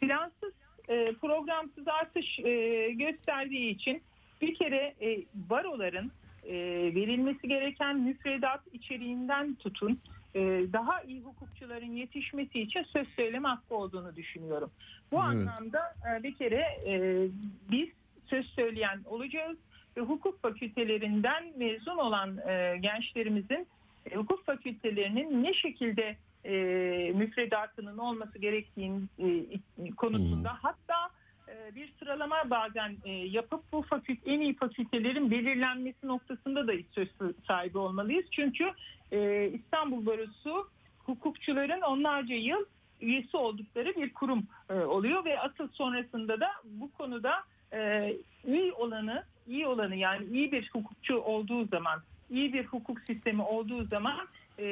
[0.00, 0.52] Plansız
[0.88, 4.02] e, programsız artış e, gösterdiği için
[4.40, 6.12] bir kere e, baroların
[6.44, 6.54] e,
[6.94, 10.00] verilmesi gereken müfredat içeriğinden tutun
[10.34, 10.40] e,
[10.72, 14.70] daha iyi hukukçuların yetişmesi için söz söyleme hakkı olduğunu düşünüyorum.
[15.12, 15.26] Bu Evet.
[15.26, 17.26] anlamda e, bir kere e,
[17.70, 17.88] biz
[18.26, 19.56] söz söyleyen olacağız
[19.96, 23.66] ve hukuk fakültelerinden mezun olan e, gençlerimizin
[24.10, 26.16] e, hukuk fakültelerinin ne şekilde
[26.48, 31.10] e, müfredatının olması gerektiğini e, konusunda hatta
[31.48, 37.08] e, bir sıralama bazen e, yapıp bu fakült en iyi fakültelerin belirlenmesi noktasında da söz
[37.46, 38.24] sahibi olmalıyız.
[38.30, 38.70] Çünkü
[39.12, 40.68] e, İstanbul Barosu
[41.06, 42.64] hukukçuların onlarca yıl
[43.00, 47.32] üyesi oldukları bir kurum e, oluyor ve asıl sonrasında da bu konuda
[47.72, 48.12] e,
[48.46, 53.84] iyi olanı iyi olanı yani iyi bir hukukçu olduğu zaman iyi bir hukuk sistemi olduğu
[53.84, 54.28] zaman
[54.58, 54.64] e,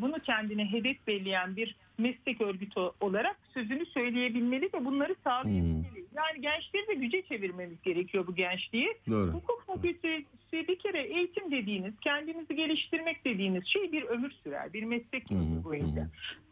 [0.00, 6.04] bunu kendine hedef belleyen bir meslek örgütü olarak sözünü söyleyebilmeli ve bunları sağlayabilmeli.
[6.16, 8.94] Yani gençleri de güce çevirmemiz gerekiyor bu gençliği.
[9.08, 9.32] Doğru.
[9.32, 15.30] Hukuk fakültesi bir kere eğitim dediğiniz, kendinizi geliştirmek dediğiniz şey bir ömür sürer, bir meslek
[15.30, 16.02] hı, yolu boyunca.
[16.02, 16.08] hı.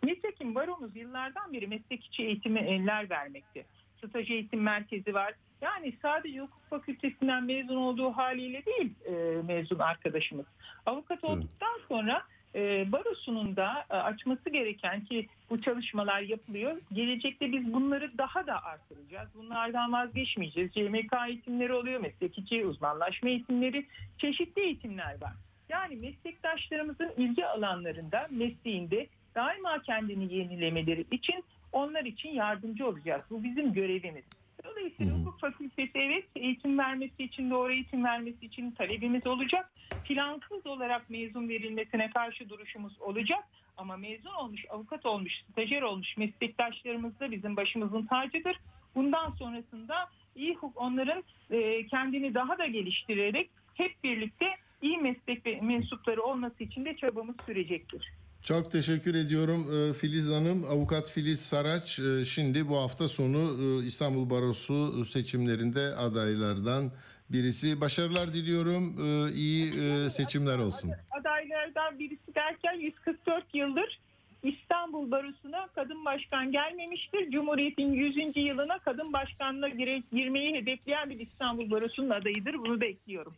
[0.07, 3.64] Nitekim baromuz yıllardan beri meslek içi eğitimi eller vermekte.
[3.99, 5.34] Staj eğitim merkezi var.
[5.62, 10.47] Yani sadece hukuk fakültesinden mezun olduğu haliyle değil e, mezun arkadaşımız.
[10.86, 12.22] Avukat olduktan sonra
[12.55, 16.81] e, barosunun da e, açması gereken ki bu çalışmalar yapılıyor.
[16.93, 19.29] Gelecekte biz bunları daha da artıracağız.
[19.35, 20.73] Bunlardan vazgeçmeyeceğiz.
[20.73, 23.87] CMK eğitimleri oluyor, meslek içi uzmanlaşma eğitimleri,
[24.19, 25.33] çeşitli eğitimler var.
[25.69, 33.23] Yani meslektaşlarımızın ilgi alanlarında, mesleğinde daima kendini yenilemeleri için onlar için yardımcı olacağız.
[33.31, 34.25] Bu bizim görevimiz.
[34.65, 35.21] Dolayısıyla Hı hı.
[35.21, 39.71] hukuk fakültesi evet eğitim vermesi için, doğru eğitim vermesi için talebimiz olacak.
[40.05, 43.45] Plansız olarak mezun verilmesine karşı duruşumuz olacak.
[43.77, 48.61] Ama mezun olmuş, avukat olmuş, stajyer olmuş meslektaşlarımız da bizim başımızın tacıdır.
[48.95, 54.47] Bundan sonrasında iyi huk- onların e, kendini daha da geliştirerek hep birlikte
[54.83, 58.12] iyi meslek mensupları olması için de çabamız sürecektir.
[58.43, 60.64] Çok teşekkür ediyorum Ee, Filiz Hanım.
[60.64, 66.91] Avukat Filiz Saraç e, şimdi bu hafta sonu e, İstanbul Barosu seçimlerinde adaylardan
[67.31, 67.81] birisi.
[67.81, 68.97] Başarılar diliyorum.
[69.35, 70.91] İyi e, seçimler olsun.
[71.20, 73.99] adaylardan birisi derken 144 yıldır
[74.43, 77.31] İstanbul Barosu'na kadın başkan gelmemiştir.
[77.31, 78.37] Cumhuriyet'in 100.
[78.37, 82.55] yılına kadın başkanına gire- girmeyi hedefleyen bir İstanbul Barosu'nun adayıdır.
[82.55, 83.35] Bunu bekliyorum.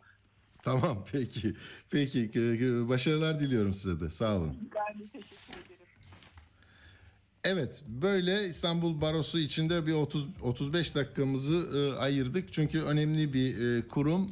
[0.63, 1.55] Tamam peki.
[1.91, 4.11] Peki e, başarılar diliyorum size de.
[4.11, 4.57] Sağ olun.
[4.75, 5.81] Ben de teşekkür ederim.
[7.45, 12.53] Evet böyle İstanbul Barosu içinde bir 30 35 dakikamızı e, ayırdık.
[12.53, 14.27] Çünkü önemli bir e, kurum.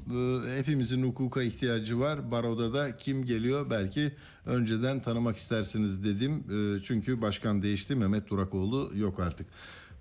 [0.49, 2.31] E, hepimizin hukuka ihtiyacı var.
[2.31, 4.12] Baroda da kim geliyor belki
[4.47, 6.45] önceden tanımak istersiniz dedim.
[6.79, 7.95] E, çünkü başkan değişti.
[7.95, 9.47] Mehmet Durakoğlu yok artık.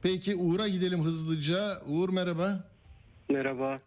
[0.02, 1.82] Peki Uğur'a gidelim hızlıca.
[1.88, 2.64] Uğur merhaba.
[3.30, 3.80] Merhaba.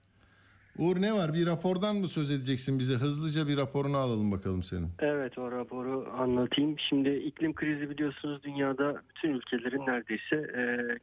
[0.80, 1.34] Uğur ne var?
[1.34, 2.94] Bir rapordan mı söz edeceksin bize?
[2.94, 4.88] Hızlıca bir raporunu alalım bakalım senin.
[4.98, 6.78] Evet o raporu anlatayım.
[6.78, 10.62] Şimdi iklim krizi biliyorsunuz dünyada bütün ülkelerin neredeyse e,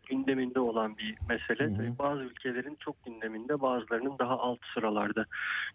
[0.09, 1.67] gündeminde olan bir mesele.
[1.67, 1.77] Hı hı.
[1.77, 5.25] Tabii Bazı ülkelerin çok gündeminde bazılarının daha alt sıralarda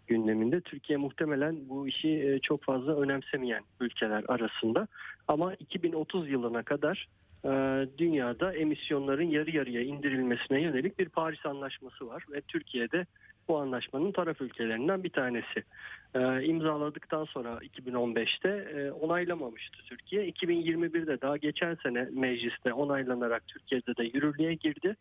[0.07, 0.61] gündeminde.
[0.61, 4.87] Türkiye muhtemelen bu işi e, çok fazla önemsemeyen ülkeler arasında.
[5.27, 7.07] Ama 2030 yılına kadar
[7.45, 7.49] e,
[7.97, 12.25] dünyada emisyonların yarı yarıya indirilmesine yönelik bir Paris Anlaşması var.
[12.31, 13.05] Ve Türkiye'de
[13.47, 15.63] bu anlaşmanın taraf ülkelerinden bir tanesi.
[16.15, 20.29] Ee, imzaladıktan sonra 2015'te e, onaylamamıştı Türkiye.
[20.29, 24.95] 2021'de daha geçen sene mecliste onaylanarak Türkiye'de de yürürlüğe girdi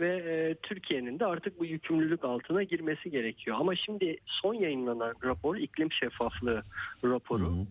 [0.00, 3.56] ve e, Türkiye'nin de artık bu yükümlülük altına girmesi gerekiyor.
[3.60, 6.62] Ama şimdi son yayınlanan rapor iklim şeffaflığı
[7.04, 7.66] raporu hı.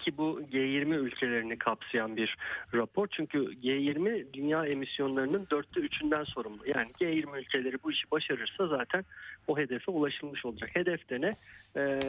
[0.00, 2.36] Ki bu G20 ülkelerini kapsayan bir
[2.74, 3.06] rapor.
[3.10, 6.62] Çünkü G20 dünya emisyonlarının dörtte üçünden sorumlu.
[6.66, 9.04] Yani G20 ülkeleri bu işi başarırsa zaten
[9.48, 10.70] o hedefe ulaşılmış olacak.
[10.72, 11.36] Hedef de ne?
[11.76, 12.00] Ee,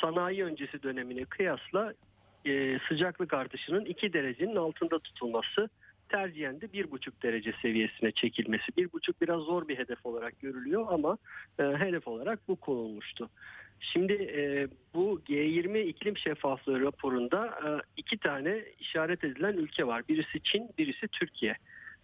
[0.00, 1.94] sanayi öncesi dönemine kıyasla
[2.46, 5.68] e, sıcaklık artışının 2 derecenin altında tutulması
[6.08, 8.72] tercihen de 1,5 derece seviyesine çekilmesi.
[8.72, 11.18] 1,5 biraz zor bir hedef olarak görülüyor ama
[11.58, 13.30] e, hedef olarak bu konulmuştu.
[13.80, 20.02] Şimdi e, bu G20 iklim şeffaflığı raporunda e, iki tane işaret edilen ülke var.
[20.08, 21.56] Birisi Çin, birisi Türkiye.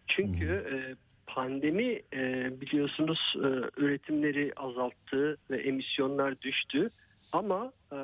[0.06, 0.76] Çünkü e,
[1.26, 3.48] pandemi e, biliyorsunuz e,
[3.80, 6.90] üretimleri azalttı ve emisyonlar düştü.
[7.32, 7.96] Ama e,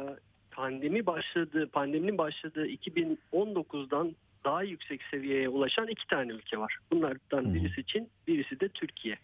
[0.50, 4.14] pandemi başladı, pandeminin başladığı 2019'dan
[4.44, 6.76] daha yüksek seviyeye ulaşan iki tane ülke var.
[6.90, 9.18] Bunlardan birisi Çin, birisi de Türkiye.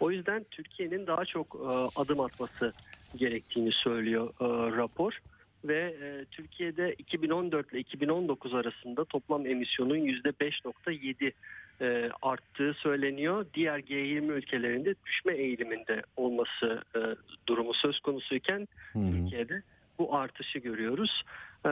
[0.00, 2.72] O yüzden Türkiye'nin daha çok e, adım atması
[3.16, 5.18] gerektiğini söylüyor e, rapor
[5.64, 11.32] ve e, Türkiye'de 2014 ile 2019 arasında toplam emisyonun %5.7
[11.80, 13.46] e, arttığı söyleniyor.
[13.54, 17.00] Diğer G20 ülkelerinde düşme eğiliminde olması e,
[17.46, 19.62] durumu söz konusuyken Türkiye'de
[19.98, 21.22] bu artışı görüyoruz.
[21.64, 21.68] E,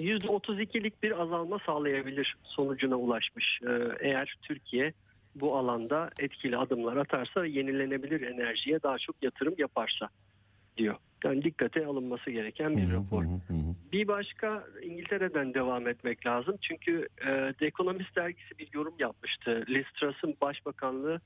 [0.00, 3.60] %32'lik bir azalma sağlayabilir sonucuna ulaşmış.
[3.62, 3.70] E,
[4.00, 4.92] eğer Türkiye
[5.34, 10.08] bu alanda etkili adımlar atarsa yenilenebilir enerjiye daha çok yatırım yaparsa
[10.78, 10.96] diyor.
[11.24, 13.24] Yani dikkate alınması gereken bir rapor.
[13.92, 16.56] Bir başka İngiltere'den devam etmek lazım.
[16.60, 19.64] Çünkü e, The Economist dergisi bir yorum yapmıştı.
[19.68, 21.20] Liz Truss'ın başbakanlığı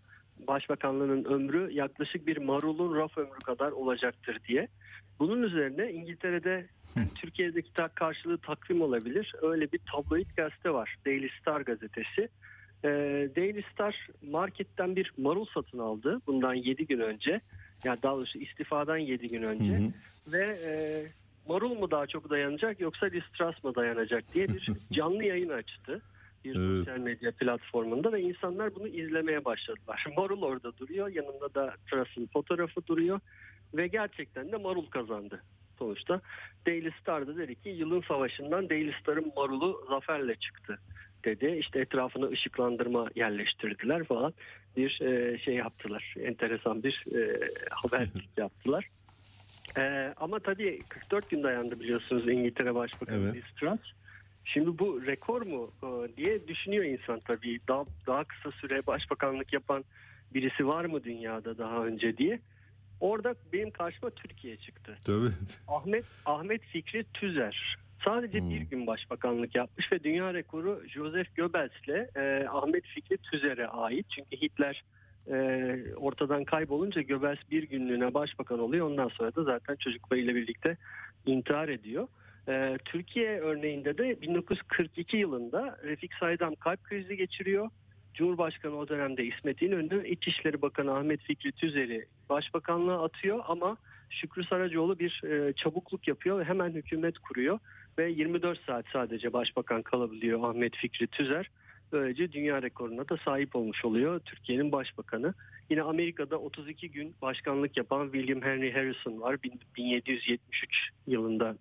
[0.46, 4.68] başbakanlığının ömrü yaklaşık bir marulun raf ömrü kadar olacaktır diye.
[5.18, 6.66] Bunun üzerine İngiltere'de
[7.14, 9.34] Türkiye'deki tak karşılığı takvim olabilir.
[9.42, 10.96] Öyle bir tabloid gazete var.
[11.06, 12.28] Daily Star gazetesi.
[12.84, 12.88] E,
[13.36, 17.40] Daily Star marketten bir marul satın aldı bundan 7 gün önce.
[17.84, 19.92] Yani daha doğrusu istifadan 7 gün önce.
[20.26, 20.72] Ve e,
[21.48, 26.02] marul mu daha çok dayanacak yoksa Liz Truss mı dayanacak diye bir canlı yayın açtı.
[26.44, 26.78] Bir Evet.
[26.78, 30.06] sosyal medya platformunda ve insanlar bunu izlemeye başladılar.
[30.16, 31.08] Marul orada duruyor.
[31.08, 33.20] Yanında da Truss'ın fotoğrafı duruyor.
[33.74, 35.42] Ve gerçekten de marul kazandı
[35.78, 36.20] sonuçta.
[36.66, 40.78] Daily Star da dedi ki yılın savaşından Daily Star'ın marulu zaferle çıktı
[41.24, 41.56] dedi.
[41.60, 44.34] İşte etrafına ışıklandırma yerleştirdiler falan.
[44.76, 46.14] Bir e, şey yaptılar.
[46.20, 48.88] Enteresan bir e, haberlik yaptılar.
[49.76, 53.34] E, ama tabii 44 gün dayandı biliyorsunuz İngiltere Başbakanı Evet.
[53.34, 53.92] Liz Truss.
[54.44, 57.60] Şimdi bu rekor mu e, diye düşünüyor insan tabii.
[57.68, 59.84] Daha, daha kısa süre başbakanlık yapan
[60.34, 62.40] birisi var mı dünyada daha önce diye.
[63.00, 64.98] Orada benim karşıma Türkiye çıktı.
[65.04, 65.30] Tabii.
[65.68, 68.50] Ahmet Ahmet Fikri Tüzer sadece Hmm.
[68.50, 74.06] bir gün başbakanlık yapmış ve dünya rekoru Joseph Goebbels'le e, Ahmet Fikri Tüzer'e ait.
[74.10, 74.84] Çünkü Hitler
[75.30, 78.86] e, ortadan kaybolunca Goebbels bir günlüğüne başbakan oluyor.
[78.86, 80.76] Ondan sonra da zaten çocuklarıyla birlikte
[81.26, 82.08] intihar ediyor.
[82.48, 87.70] E, Türkiye örneğinde de 1942 yılında Refik Saydam kalp krizi geçiriyor.
[88.14, 93.76] Cumhurbaşkanı o dönemde İsmet İnönü, İçişleri Bakanı Ahmet Fikri Tüzer'i başbakanlığa atıyor ama
[94.10, 97.58] Şükrü Saracoğlu bir e, çabukluk yapıyor ve hemen hükümet kuruyor
[97.98, 101.50] ve 24 saat sadece başbakan kalabiliyor Ahmet Fikri Tüzer.
[101.92, 105.34] Böylece dünya rekoruna da sahip olmuş oluyor Türkiye'nin başbakanı.
[105.70, 109.42] Yine Amerika'da 32 gün başkanlık yapan William Henry Harrison var.
[109.42, 111.56] Bin- 1773 yılında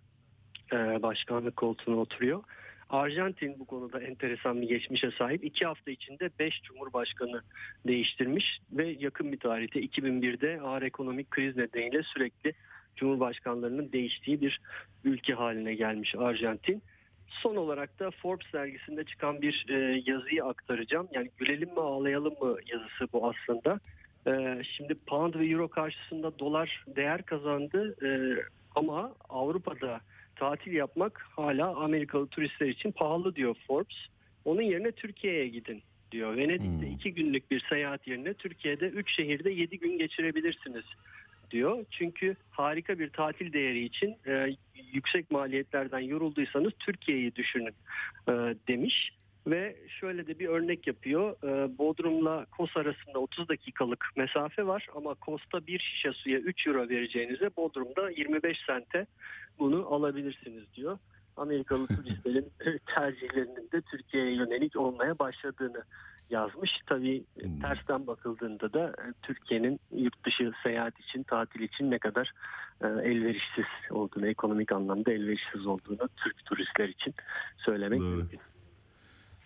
[0.74, 2.44] e, başkanlık koltuğuna oturuyor.
[2.90, 5.44] Arjantin bu konuda enteresan bir geçmişe sahip.
[5.44, 7.42] İki hafta içinde 5 cumhurbaşkanı
[7.88, 12.54] değiştirmiş ve yakın bir tarihte 2001'de ağır ekonomik kriz nedeniyle sürekli
[12.96, 14.62] cumhurbaşkanlarının değiştiği bir
[15.04, 16.84] ülke haline gelmiş Arjantin.
[17.28, 21.08] Son olarak da Forbes dergisinde çıkan bir e, yazıyı aktaracağım.
[21.14, 23.80] Yani gülelim mi ağlayalım mı yazısı bu aslında.
[24.28, 28.10] E, şimdi pound ve euro karşısında dolar değer kazandı e,
[28.76, 30.02] ama Avrupa'da
[30.36, 33.98] tatil yapmak hala Amerikalı turistler için pahalı diyor Forbes.
[34.46, 36.38] Onun yerine Türkiye'ye gidin diyor.
[36.38, 40.86] Venedik'te iki günlük bir seyahat yerine Türkiye'de 3 şehirde 7 gün geçirebilirsiniz
[41.52, 41.86] diyor.
[41.92, 44.56] Çünkü harika bir tatil değeri için e,
[44.94, 47.76] yüksek maliyetlerden yorulduysanız Türkiye'yi düşünün
[48.28, 48.32] e,
[48.68, 49.12] demiş.
[49.48, 51.36] Ve şöyle de bir örnek yapıyor.
[51.44, 56.90] E, Bodrum'la Kos arasında 30 dakikalık mesafe var ama Kos'ta bir şişe suya 3 euro
[56.90, 59.06] vereceğinize Bodrum'da 25 sente
[59.60, 60.98] bunu alabilirsiniz diyor.
[61.38, 62.52] Amerikalı turistlerin
[62.96, 65.84] tercihlerinin de Türkiye'ye yönelik olmaya başladığını
[66.32, 66.72] yazmış.
[66.88, 67.60] Tabii Hmm.
[67.60, 72.32] tersten bakıldığında da e, Türkiye'nin yurt dışı seyahat için, tatil için ne kadar
[72.82, 77.14] e, elverişsiz olduğunu, ekonomik anlamda elverişsiz olduğunu Türk turistler için
[77.58, 78.08] söylemek Doğru.
[78.16, 78.40] mümkün.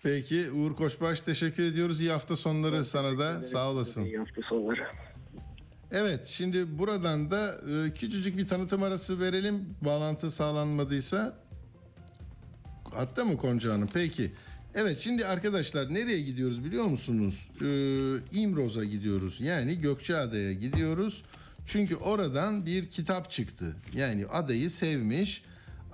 [0.02, 2.00] Peki Uğur Koçbaş teşekkür ediyoruz.
[2.00, 3.42] İyi hafta sonları sana da.
[3.42, 4.04] Sağ olasın.
[4.04, 4.86] İyi hafta sonları.
[5.92, 7.54] Evet şimdi buradan da
[7.86, 9.76] e, küçücük bir tanıtım arası verelim.
[9.84, 11.38] Bağlantı sağlanmadıysa.
[12.94, 13.88] Hatta mı Konca Hanım?
[13.94, 14.32] Peki.
[14.78, 17.48] Evet şimdi arkadaşlar nereye gidiyoruz biliyor musunuz?
[17.62, 19.40] Ee, İmroz'a gidiyoruz.
[19.40, 21.22] Yani Gökçeada'ya gidiyoruz.
[21.66, 23.76] Çünkü oradan bir kitap çıktı.
[23.94, 25.42] Yani adayı sevmiş,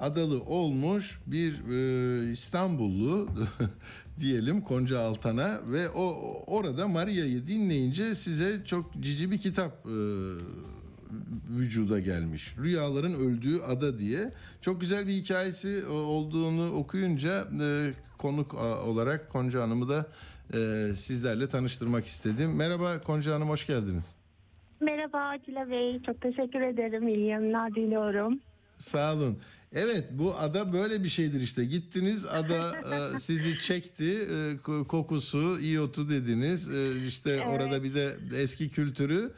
[0.00, 3.28] adalı olmuş bir e, İstanbullu
[4.20, 9.96] diyelim Konca Altan'a ve o orada Maria'yı dinleyince size çok cici bir kitap e,
[11.50, 12.54] vücuda gelmiş.
[12.58, 14.32] Rüyaların öldüğü ada diye.
[14.60, 20.06] Çok güzel bir hikayesi e, olduğunu okuyunca e, konuk olarak Konca Hanım'ı da
[20.54, 22.56] e, sizlerle tanıştırmak istedim.
[22.56, 24.14] Merhaba Konca Hanım hoş geldiniz.
[24.80, 26.02] Merhaba Atilla Bey.
[26.06, 27.08] Çok teşekkür ederim.
[27.08, 28.40] İyi yayınlar diliyorum.
[28.78, 29.38] Sağ olun.
[29.72, 31.64] Evet bu ada böyle bir şeydir işte.
[31.64, 32.72] Gittiniz ada
[33.18, 34.28] sizi çekti.
[34.64, 36.68] Ko- kokusu, iyotu dediniz.
[37.06, 37.46] İşte Evet.
[37.46, 39.32] orada bir de eski kültürü.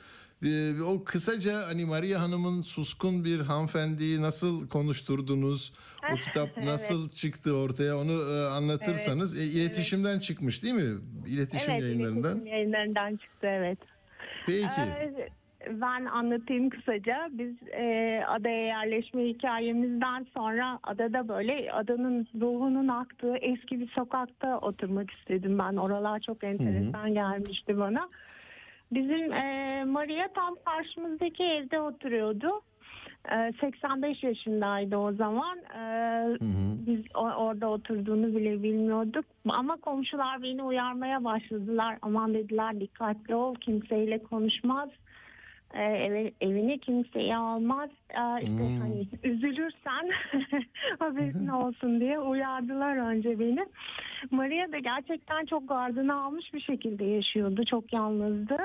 [0.44, 5.72] E, o kısaca hani Maria Hanım'ın suskun bir hanımefendiyi nasıl konuşturdunuz?
[6.12, 6.66] O kitap Evet.
[6.66, 9.40] nasıl çıktı ortaya onu e, anlatırsanız.
[9.40, 11.00] E, iletişimden çıkmış değil mi?
[11.26, 12.30] İletişim evet, yayınlarından.
[12.30, 13.78] iletişim yayınlarından çıktı evet.
[14.46, 14.80] Peki.
[14.80, 15.28] Ee,
[15.70, 17.28] ben anlatayım kısaca.
[17.32, 25.10] Biz e, adaya yerleşme hikayemizden sonra adada böyle adanın ruhunun aktığı eski bir sokakta oturmak
[25.10, 25.76] istedim ben.
[25.76, 28.08] Oralar çok enteresan gelmişti bana.
[28.94, 32.50] Bizim e, Maria tam karşımızdaki evde oturuyordu.
[33.32, 35.58] E, 85 yaşındaydı o zaman.
[35.58, 35.80] E,
[36.86, 39.24] Biz o- orada oturduğunu bile bilmiyorduk.
[39.48, 41.98] Ama komşular beni uyarmaya başladılar.
[42.02, 44.88] Aman dediler dikkatli ol kimseyle konuşmaz.
[45.74, 47.90] E, eve, evine kimseyi almaz.
[48.10, 50.10] E, işte hani üzülürsen
[50.98, 53.66] haberin olsun diye uyardılar önce beni.
[54.30, 57.64] Maria da gerçekten çok gardını almış bir şekilde yaşıyordu.
[57.64, 58.56] Çok yalnızdı.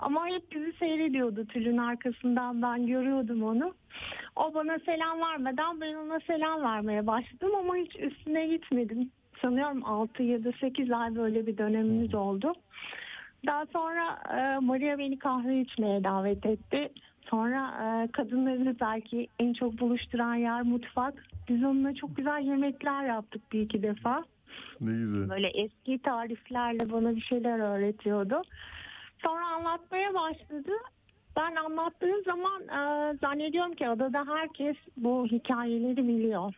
[0.00, 3.74] Ama hep bizi seyrediyordu tülün arkasından ben görüyordum onu.
[4.36, 9.10] O bana selam vermeden ben ona selam vermeye başladım ama hiç üstüne gitmedim.
[9.42, 12.52] Sanıyorum 6 ya da 8 ay böyle bir dönemimiz oldu.
[13.46, 16.92] Daha sonra e, Maria beni kahve içmeye davet etti.
[17.30, 21.24] Sonra e, kadınları belki en çok buluşturan yer mutfak.
[21.48, 24.24] Biz onunla çok güzel yemekler yaptık bir iki defa.
[24.80, 25.28] Ne güzel.
[25.28, 28.42] Böyle eski tariflerle bana bir şeyler öğretiyordu.
[29.22, 30.72] Sonra anlatmaya başladı.
[31.36, 36.54] Ben anlattığım zaman e, zannediyorum ki adada herkes bu hikayeleri biliyor.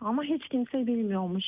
[0.00, 1.44] Ama hiç kimse bilmiyormuş.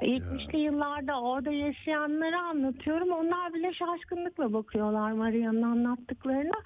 [0.00, 3.12] E, 70'li yıllarda orada yaşayanları anlatıyorum.
[3.12, 6.56] Onlar bile şaşkınlıkla bakıyorlar Maria'nın anlattıklarına.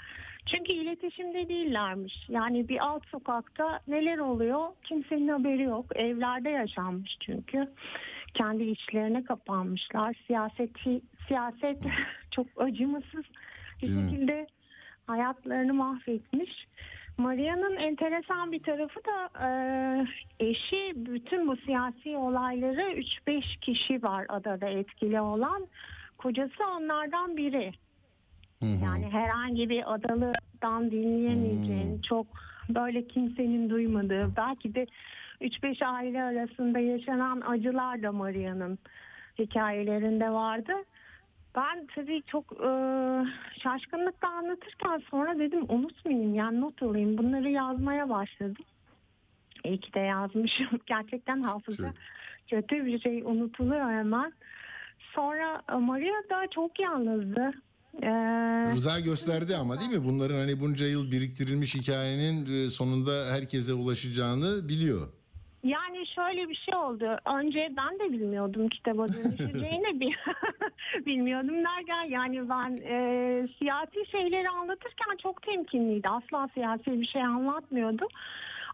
[0.46, 2.14] Çünkü iletişimde değillermiş.
[2.28, 5.96] Yani bir alt sokakta neler oluyor kimsenin haberi yok.
[5.96, 7.68] Evlerde yaşanmış çünkü.
[8.36, 10.16] Kendi içlerine kapanmışlar.
[10.26, 11.78] Siyaseti, siyaset
[12.30, 13.24] çok acımasız
[13.82, 14.10] bir Değil mi?
[14.10, 14.46] şekilde
[15.06, 16.66] hayatlarını mahvetmiş.
[17.18, 19.48] Maria'nın enteresan bir tarafı da e,
[20.46, 22.80] eşi bütün bu siyasi olayları
[23.26, 25.66] 3-5 kişi var adada etkili olan.
[26.18, 27.72] Kocası onlardan biri.
[28.62, 32.26] Yani herhangi bir adalıdan dinleyemeyeceğin çok
[32.68, 34.86] böyle kimsenin duymadığı belki de
[35.40, 38.78] 3-5 aile arasında yaşanan acılar da Maria'nın
[39.38, 40.72] hikayelerinde vardı.
[41.56, 42.70] Ben tabii çok e,
[43.62, 48.64] şaşkınlıkla anlatırken sonra dedim unutmayayım yani not alayım bunları yazmaya başladım.
[49.64, 50.68] İyi ki de yazmışım.
[50.86, 51.92] Gerçekten hafıza
[52.50, 54.32] kötü bir şey unutuluyor hemen.
[55.14, 57.52] Sonra e, Maria da çok yalnızdı.
[58.02, 58.08] Ee,
[58.74, 60.04] Rıza gösterdi ama değil mi?
[60.04, 65.08] Bunların hani bunca yıl biriktirilmiş hikayenin e, sonunda herkese ulaşacağını biliyor.
[65.66, 67.18] Yani şöyle bir şey oldu.
[67.38, 70.12] Önce ben de bilmiyordum kitaba dönüşeceğini bil-
[71.06, 76.08] bilmiyordum derken yani ben e, siyasi şeyleri anlatırken çok temkinliydi.
[76.08, 78.06] Asla siyasi bir şey anlatmıyordu.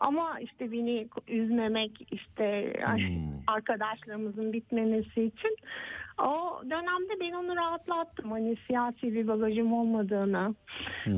[0.00, 2.72] Ama işte beni üzmemek işte
[3.46, 5.56] arkadaşlarımızın bitmemesi için
[6.18, 8.30] o dönemde ben onu rahatlattım.
[8.30, 10.54] Hani siyasi bir bagajım olmadığını,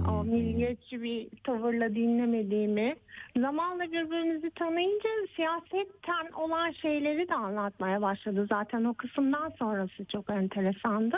[0.09, 2.97] o milliyetçi bir tavırla dinlemediğimi.
[3.41, 8.47] Zamanla birbirimizi tanıyınca siyasetten olan şeyleri de anlatmaya başladı.
[8.49, 11.17] Zaten o kısımdan sonrası çok enteresandı.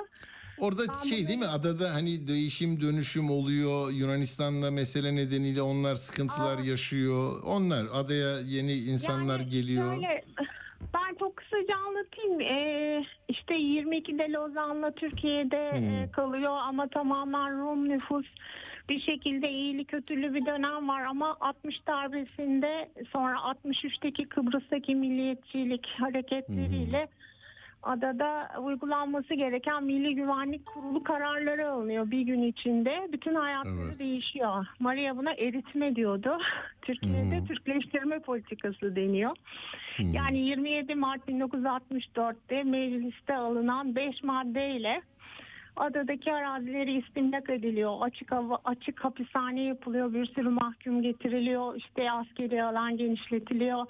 [0.59, 7.43] Orada şey değil mi adada hani değişim dönüşüm oluyor Yunanistan'la mesele nedeniyle onlar sıkıntılar yaşıyor.
[7.45, 9.95] Onlar adaya yeni insanlar Yani geliyor.
[9.95, 10.25] şöyle,
[10.95, 12.41] ben çok kısaca anlatayım.
[12.41, 18.27] Ee, işte 22'de Lozan'la Türkiye'de e, kalıyor ama tamamen Rum nüfus.
[18.89, 27.09] Bir şekilde iyili kötülü bir dönem var ama 60 darbesinde sonra 63'teki Kıbrıs'taki milliyetçilik hareketleriyle
[27.87, 33.09] adada uygulanması gereken Milli Güvenlik Kurulu kararları alınıyor bir gün içinde.
[33.13, 33.99] Bütün hayatları Evet.
[33.99, 34.67] değişiyor.
[34.79, 36.39] Maria buna eritme diyordu.
[36.83, 39.37] Türkiye'de Türkleştirme politikası deniyor.
[39.99, 45.03] Yani 27 Mart 1964'te mecliste alınan 5 maddeyle
[45.77, 47.97] adadaki arazileri istimlak ediliyor.
[48.01, 50.13] Açık hava, açık hapishane yapılıyor.
[50.15, 51.77] Bir sürü mahkum getiriliyor.
[51.77, 53.87] İşte askeri alan genişletiliyor.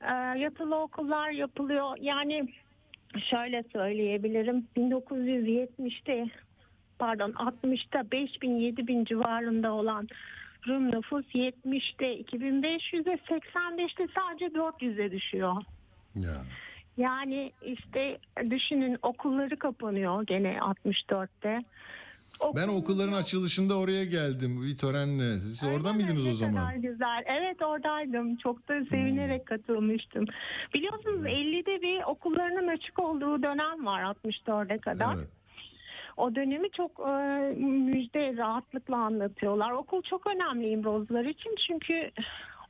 [0.00, 1.96] Ee, yatılı okullar yapılıyor.
[2.00, 2.48] Yani
[3.30, 4.68] şöyle söyleyebilirim.
[4.76, 6.26] 1970'te
[6.98, 10.08] pardon 60'ta 5000 7000 civarında olan
[10.66, 15.56] Rum nüfus 70'te 2500'e 85'te sadece 400'e düşüyor.
[16.14, 16.42] Ya.
[16.96, 18.18] Yani işte
[18.50, 21.64] düşünün okulları kapanıyor gene 64'te.
[22.42, 24.62] Ben Okullar- okulların açılışında oraya geldim.
[24.62, 25.40] Bir törenle.
[25.40, 26.54] Siz Öyle orada mıydınız o zaman?
[26.54, 27.24] kadar güzel.
[27.26, 28.36] Evet oradaydım.
[28.36, 30.24] Çok da sevinerek katılmıştım.
[30.74, 35.14] Biliyorsunuz 50'de bir okullarının açık olduğu dönem var 64'e kadar.
[35.16, 35.28] Evet.
[36.16, 37.12] O dönemi çok e,
[37.60, 39.70] müjde rahatlıkla anlatıyorlar.
[39.70, 42.10] Okul çok önemli İmrozlar için çünkü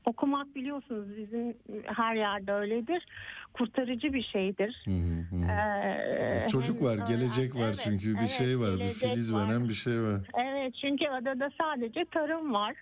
[0.05, 1.57] okumak biliyorsunuz bizim
[1.87, 3.07] her yerde öyledir.
[3.55, 4.83] Kurtarıcı bir şeydir.
[4.85, 5.53] Hı hı hı.
[5.53, 9.49] Ee, Çocuk var, gelecek var Evet, çünkü bir evet, şey var, bir filiz var.
[9.49, 10.21] veren bir şey var.
[10.39, 12.75] Evet çünkü adada sadece tarım var.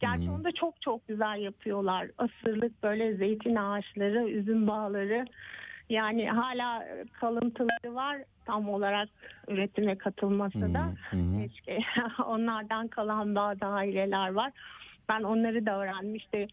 [0.00, 0.34] Gerçi Hmm.
[0.34, 2.08] onu da çok çok güzel yapıyorlar.
[2.18, 5.24] Asırlık böyle zeytin ağaçları, üzüm bağları.
[5.90, 9.08] Yani hala kalıntıları var tam olarak
[9.48, 10.92] üretime katılmasa da.
[11.10, 11.42] Hı hı.
[11.48, 11.78] Keşke
[12.26, 14.52] onlardan kalan bazı aileler var.
[15.08, 16.48] Ben onları da öğrenmiştim.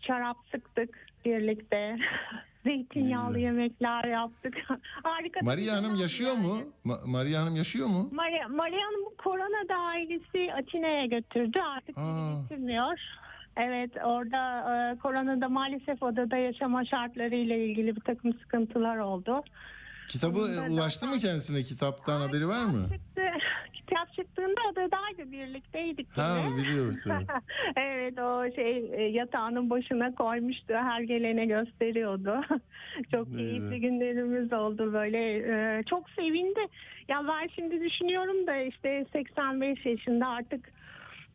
[0.00, 1.98] Şarap sıktık birlikte.
[2.64, 4.54] Zeytinyağlı yemekler yaptık.
[5.02, 5.40] Harika.
[5.42, 6.46] Maria Hanım yaşıyor yani.
[6.46, 6.60] mu?
[6.86, 8.08] Ma- Maria Hanım yaşıyor mu?
[8.12, 11.60] Maria, Maria Hanım korona da ailesi Atina'ya götürdü.
[11.60, 13.00] Artık getirmiyor.
[13.56, 14.58] Evet orada
[14.92, 19.42] e, koronada maalesef odada yaşama şartlarıyla ilgili bir takım sıkıntılar oldu.
[20.08, 21.62] Kitabı e, ulaştı zaten- mı kendisine?
[21.62, 22.82] Kitaptan Ay, haberi var mı?
[22.84, 23.22] Kitap, çıktı.
[23.72, 26.56] kitap çıktığında odadaydı birlikteydik Ha yine.
[26.56, 27.26] biliyoruz tabii.
[27.76, 30.74] evet o şey e, yatağının başına koymuştu.
[30.74, 32.40] Her gelene gösteriyordu.
[33.10, 35.18] çok keyifli günlerimiz oldu böyle.
[35.78, 36.60] e, çok sevindi.
[37.08, 40.72] Ya ben şimdi düşünüyorum da işte 85 yaşında artık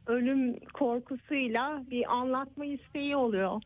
[0.08, 3.62] ölüm korkusuyla bir anlatma isteği oluyor.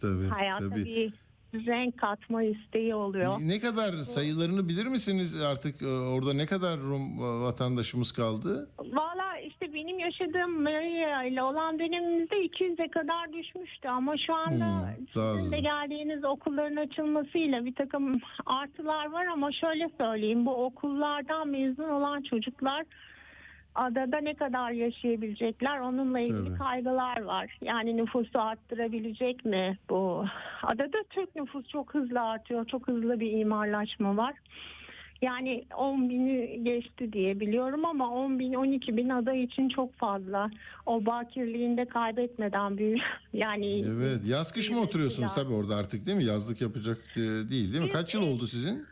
[0.00, 0.84] Tabii, Hayata tabii.
[0.84, 1.12] bir
[1.54, 3.32] renk katma isteği oluyor.
[3.42, 8.68] Ne kadar sayılarını bilir misiniz artık e, orada ne kadar Rum e, vatandaşımız kaldı?
[8.78, 15.06] Valla işte benim yaşadığım Maria ile olan dönemimizde 200'e kadar düşmüştü ama şu anda Hmm,
[15.36, 18.12] sizin de geldiğiniz okulların açılmasıyla bir takım
[18.46, 22.84] artılar var ama şöyle söyleyeyim bu okullardan mezun olan çocuklar
[23.74, 26.58] adada ne kadar yaşayabilecekler onunla ilgili Tabii.
[26.58, 27.58] kaygılar var.
[27.62, 30.24] Yani nüfusu arttırabilecek mi bu?
[30.62, 32.66] Adada Türk nüfus çok hızlı artıyor.
[32.66, 34.34] Çok hızlı bir imarlaşma var.
[35.22, 40.50] Yani 10 bini geçti diye biliyorum ama 10 bin 12 bin ada için çok fazla.
[40.86, 43.00] O bakirliğinde kaybetmeden büyük
[43.32, 44.20] yani Evet.
[44.26, 46.24] Yaz kış mı oturuyorsunuz tabii orada artık değil mi?
[46.24, 47.92] Yazlık yapacak değil değil mi?
[47.92, 48.86] Kaç yıl oldu sizin?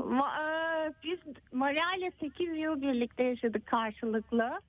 [0.00, 1.18] E, Biz
[1.52, 4.60] Maria ile 8 yıl birlikte yaşadık karşılıklı.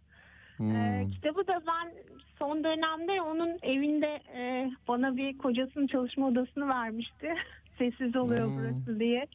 [0.57, 0.75] Hmm.
[0.75, 1.91] Ee, kitabı da ben
[2.39, 7.33] son dönemde onun evinde e, bana bir kocasının çalışma odasını vermişti.
[7.77, 8.57] Sessiz oluyor Hmm.
[8.57, 9.27] burası diye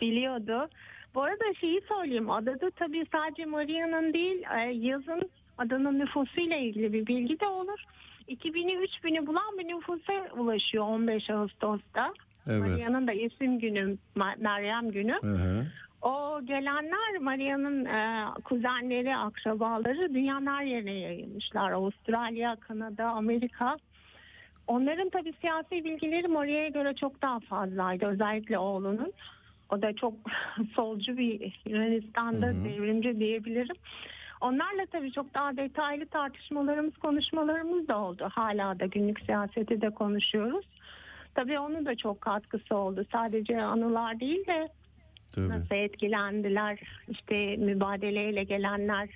[0.00, 0.68] biliyordu.
[1.14, 2.30] Bu arada şeyi söyleyeyim.
[2.30, 7.84] Adada tabii sadece Maria'nın değil e, yazın adanın nüfusuyla ilgili bir bilgi de olur.
[8.28, 12.14] 2000'i 3000'i bulan bir nüfusa ulaşıyor 15 Ağustos'ta.
[12.46, 12.60] Evet.
[12.60, 13.96] Maria'nın da isim günü,
[14.38, 15.18] Meryem günü.
[15.20, 15.66] Hı hı.
[16.02, 21.72] O gelenler Maria'nın e, kuzenleri, akrabaları dünyanın her yerine yayılmışlar.
[21.72, 23.76] Avustralya, Kanada, Amerika.
[24.66, 28.06] Onların tabii siyasi bilgileri Maria'ya göre çok daha fazlaydı.
[28.06, 29.12] Özellikle oğlunun.
[29.70, 30.14] O da çok
[30.74, 32.64] solcu bir Yunanistan'da Hı hı.
[32.64, 33.76] devrimci diyebilirim.
[34.40, 38.28] Onlarla tabii çok daha detaylı tartışmalarımız, konuşmalarımız da oldu.
[38.32, 40.64] Hala da günlük siyaseti de konuşuyoruz.
[41.34, 43.04] Tabii onun da çok katkısı oldu.
[43.12, 44.68] Sadece anılar değil de
[45.32, 45.48] Tabii.
[45.48, 46.78] nasıl etkilendiler
[47.08, 49.08] işte mübadeleyle gelenler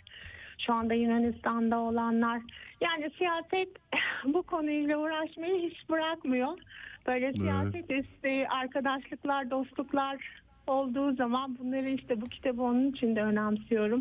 [0.59, 2.43] şu anda Yunanistan'da olanlar
[2.81, 3.69] yani siyaset
[4.25, 6.59] bu konuyla uğraşmayı hiç bırakmıyor.
[7.07, 14.01] Böyle siyaset üstü arkadaşlıklar, dostluklar olduğu zaman bunları işte bu kitabı onun için de önemsiyorum.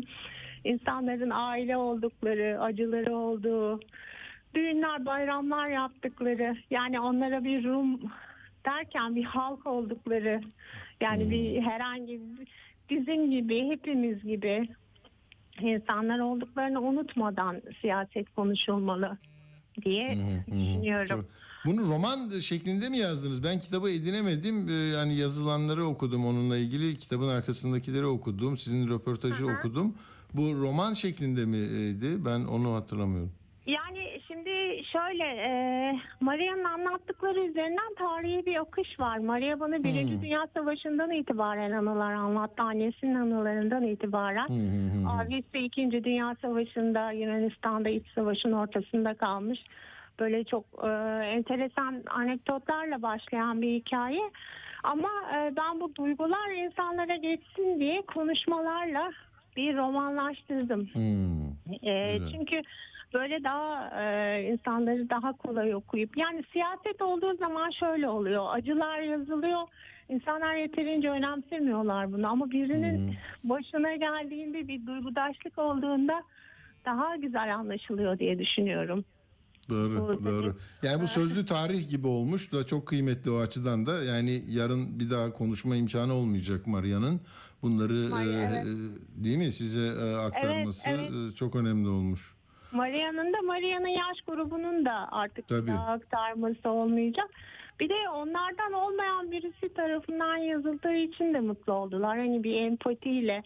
[0.64, 3.80] İnsanların aile oldukları, acıları olduğu,
[4.54, 8.00] düğünler, bayramlar yaptıkları yani onlara bir Rum
[8.66, 10.40] derken bir halk oldukları
[11.00, 12.20] yani bir herhangi
[12.90, 14.68] bizim gibi hepimiz gibi
[15.60, 19.18] insanlar olduklarını unutmadan siyaset konuşulmalı
[19.84, 20.50] diye hı.
[20.52, 21.06] düşünüyorum.
[21.08, 21.24] Çok-
[21.66, 23.44] Bunu roman şeklinde mi yazdınız?
[23.44, 24.68] Ben kitabı edinemedim.
[24.68, 26.96] Ee, Yani yazılanları okudum onunla ilgili.
[26.96, 28.58] Kitabın arkasındakileri okudum.
[28.58, 29.52] Sizin röportajı hı.
[29.58, 29.94] okudum.
[30.34, 32.24] Bu roman şeklinde miydi?
[32.24, 33.32] Ben onu hatırlamıyorum.
[33.66, 35.50] Yani şimdi şöyle e,
[36.20, 39.18] Maria'nın anlattıkları üzerinden tarihi bir akış var.
[39.18, 40.22] Maria bana Birinci Hmm.
[40.22, 42.62] Dünya Savaşı'ndan itibaren anılar anlattı.
[42.62, 44.48] Annesinin anılarından itibaren.
[44.48, 45.20] Hı hı hı.
[45.22, 49.60] Abisi İkinci Dünya Savaşı'nda Yunanistan'da iç savaşın ortasında kalmış.
[50.20, 50.88] Böyle çok e,
[51.24, 54.22] enteresan anekdotlarla başlayan bir hikaye.
[54.82, 59.10] Ama e, ben bu duygular insanlara geçsin diye konuşmalarla
[59.56, 60.88] bir romanlaştırdım.
[60.92, 61.42] Hmm.
[61.82, 62.28] E, Güzel.
[62.32, 62.62] çünkü
[63.14, 68.46] böyle daha e, insanları daha kolay okuyup yani siyaset olduğu zaman şöyle oluyor.
[68.50, 69.60] Acılar yazılıyor.
[70.08, 73.14] İnsanlar yeterince önemsemiyorlar bunu ama birinin
[73.44, 76.22] başına geldiğinde bir duygudaşlık olduğunda
[76.84, 79.04] daha güzel anlaşılıyor diye düşünüyorum.
[79.70, 80.56] Doğru, Bu- doğru.
[80.82, 84.04] Yani bu sözlü tarih gibi olmuş da çok kıymetli o açıdan da.
[84.04, 87.20] Yani yarın bir daha konuşma imkanı olmayacak Maria'nın.
[87.62, 88.66] Bunları Maria, e, evet.
[89.16, 92.34] değil mi size aktarması Evet, e, çok önemli olmuş.
[92.72, 95.72] Maria'nın da Maria'nın yaş grubunun da artık Tabii.
[95.72, 97.30] aktarması olmayacak.
[97.80, 102.18] Bir de onlardan olmayan birisi tarafından yazıldığı için de mutlu oldular.
[102.18, 103.42] Hani bir empatiyle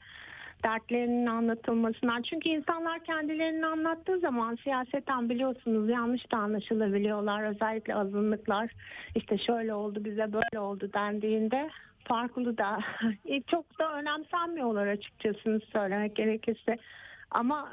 [0.64, 2.22] dertlerinin anlatılmasından.
[2.22, 7.42] Çünkü insanlar kendilerini anlattığı zaman siyaseten biliyorsunuz yanlış da anlaşılabiliyorlar.
[7.42, 8.70] Özellikle azınlıklar
[9.14, 11.70] işte şöyle oldu bize böyle oldu dendiğinde
[12.04, 12.78] farklı da
[13.46, 16.78] çok da önemsenmiyorlar açıkçası söylemek gerekirse.
[17.30, 17.72] Ama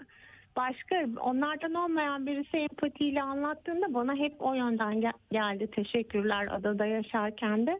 [0.55, 5.67] başka onlardan olmayan birisi empatiyle anlattığında bana hep o yönden gel- geldi.
[5.71, 7.79] Teşekkürler adada yaşarken de.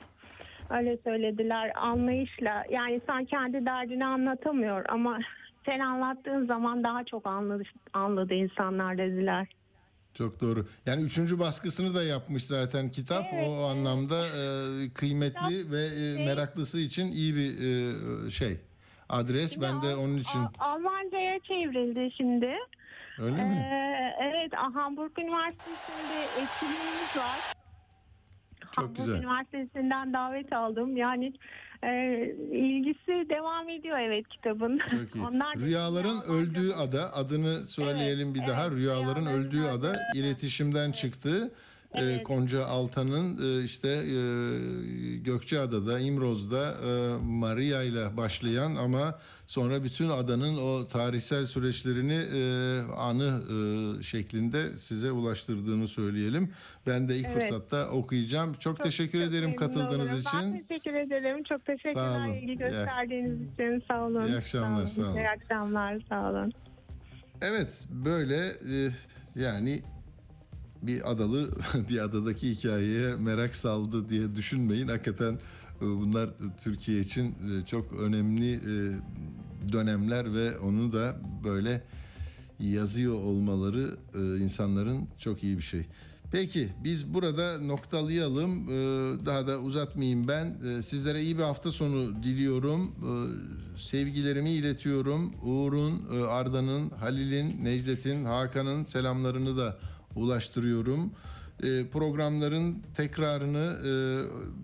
[0.70, 2.64] Öyle söylediler anlayışla.
[2.70, 5.20] Yani insan kendi derdini anlatamıyor ama
[5.66, 7.64] sen anlattığın zaman daha çok anladı,
[7.94, 9.48] anladı insanlar dediler.
[10.14, 10.68] Çok doğru.
[10.86, 13.26] Yani üçüncü baskısını da yapmış zaten kitap.
[13.34, 14.44] Evet, o anlamda e,
[14.94, 18.58] kıymetli ve e, meraklısı için iyi bir e, şey.
[19.18, 19.62] Adres.
[19.62, 20.40] Ben de onun için.
[20.40, 22.56] Al- Almanca'ya çevrildi şimdi.
[23.20, 23.68] Öyle Ee, mi?
[24.22, 27.54] evet Hamburg Üniversitesi'nde etkinliğimiz var.
[28.62, 29.14] Çok Hamburg güzel.
[29.16, 30.98] Üniversitesi'nden davet aldım.
[30.98, 31.34] Yani
[31.84, 31.90] e,
[32.52, 34.78] ilgisi devam ediyor evet kitabın.
[34.78, 35.24] Çok iyi.
[35.28, 38.66] Onlar Rüyaların öldüğü ada adını söyleyelim Evet, bir daha.
[38.68, 38.78] evet.
[38.78, 40.02] Rüyaların öldüğü ada öldüğü ada.
[40.16, 41.52] iletişimden çıktı.
[41.94, 42.24] Ee, Evet.
[42.24, 44.18] Konca Altan'ın e, işte e,
[45.18, 52.20] Gökçeada'da, İmroz'da e, Maria ile başlayan ama sonra bütün adanın o tarihsel süreçlerini
[52.98, 53.42] anı
[54.04, 56.52] şeklinde size ulaştırdığını söyleyelim.
[56.88, 57.34] Ben de ilk Evet.
[57.42, 58.54] fırsatta okuyacağım.
[58.60, 60.22] Çok, teşekkür Çok ederim katıldığınız olurum.
[60.22, 60.54] için.
[60.54, 61.44] Ben teşekkür ederim.
[61.44, 62.34] Çok Sağ teşekkürler olun.
[62.34, 63.84] ilgi İyi- gösterdiğiniz için.
[63.88, 64.28] Sağ olun.
[64.28, 65.16] İyi akşamlar, sağ olun.
[65.18, 66.00] İyi akşamlar.
[66.10, 66.52] Sağ olun.
[67.42, 68.52] Evet böyle
[69.36, 69.84] yani
[70.88, 71.50] bir adalı
[71.90, 74.88] bir adadaki hikayeye merak saldı diye düşünmeyin.
[74.88, 75.34] Hakikaten
[75.82, 76.30] e, bunlar
[76.64, 78.74] Türkiye için e, çok önemli e,
[79.72, 81.84] dönemler ve onu da böyle
[82.60, 83.98] yazıyor olmaları
[84.42, 85.86] insanların çok iyi bir şey.
[86.32, 88.68] Peki biz burada noktalayalım.
[89.26, 90.56] Daha da uzatmayayım ben.
[90.82, 92.92] Sizlere iyi bir hafta sonu diliyorum.
[93.78, 95.34] Sevgilerimi iletiyorum.
[95.44, 99.78] Uğur'un, Arda'nın, Halil'in, Necdet'in, Hakan'ın selamlarını da
[100.16, 101.12] ulaştırıyorum.
[101.64, 103.94] E, Programların tekrarını e,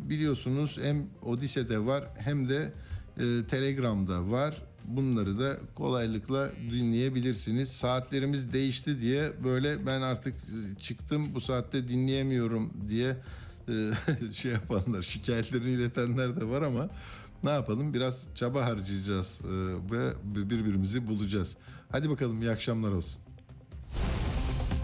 [0.10, 2.74] biliyorsunuz hem Odise'de var hem de
[3.18, 4.62] e, Telegram'da var.
[4.86, 7.72] Bunları da kolaylıkla dinleyebilirsiniz.
[7.72, 13.16] Saatlerimiz değişti diye böyle ben artık e, çıktım bu saatte dinleyemiyorum diye
[13.68, 13.92] e,
[14.34, 16.90] şey yapanlar, şikayetlerini iletenler de var ama
[17.44, 19.48] ne yapalım biraz çaba harcayacağız e,
[19.92, 21.58] ve birbirimizi bulacağız.
[21.92, 23.22] Hadi bakalım iyi akşamlar olsun.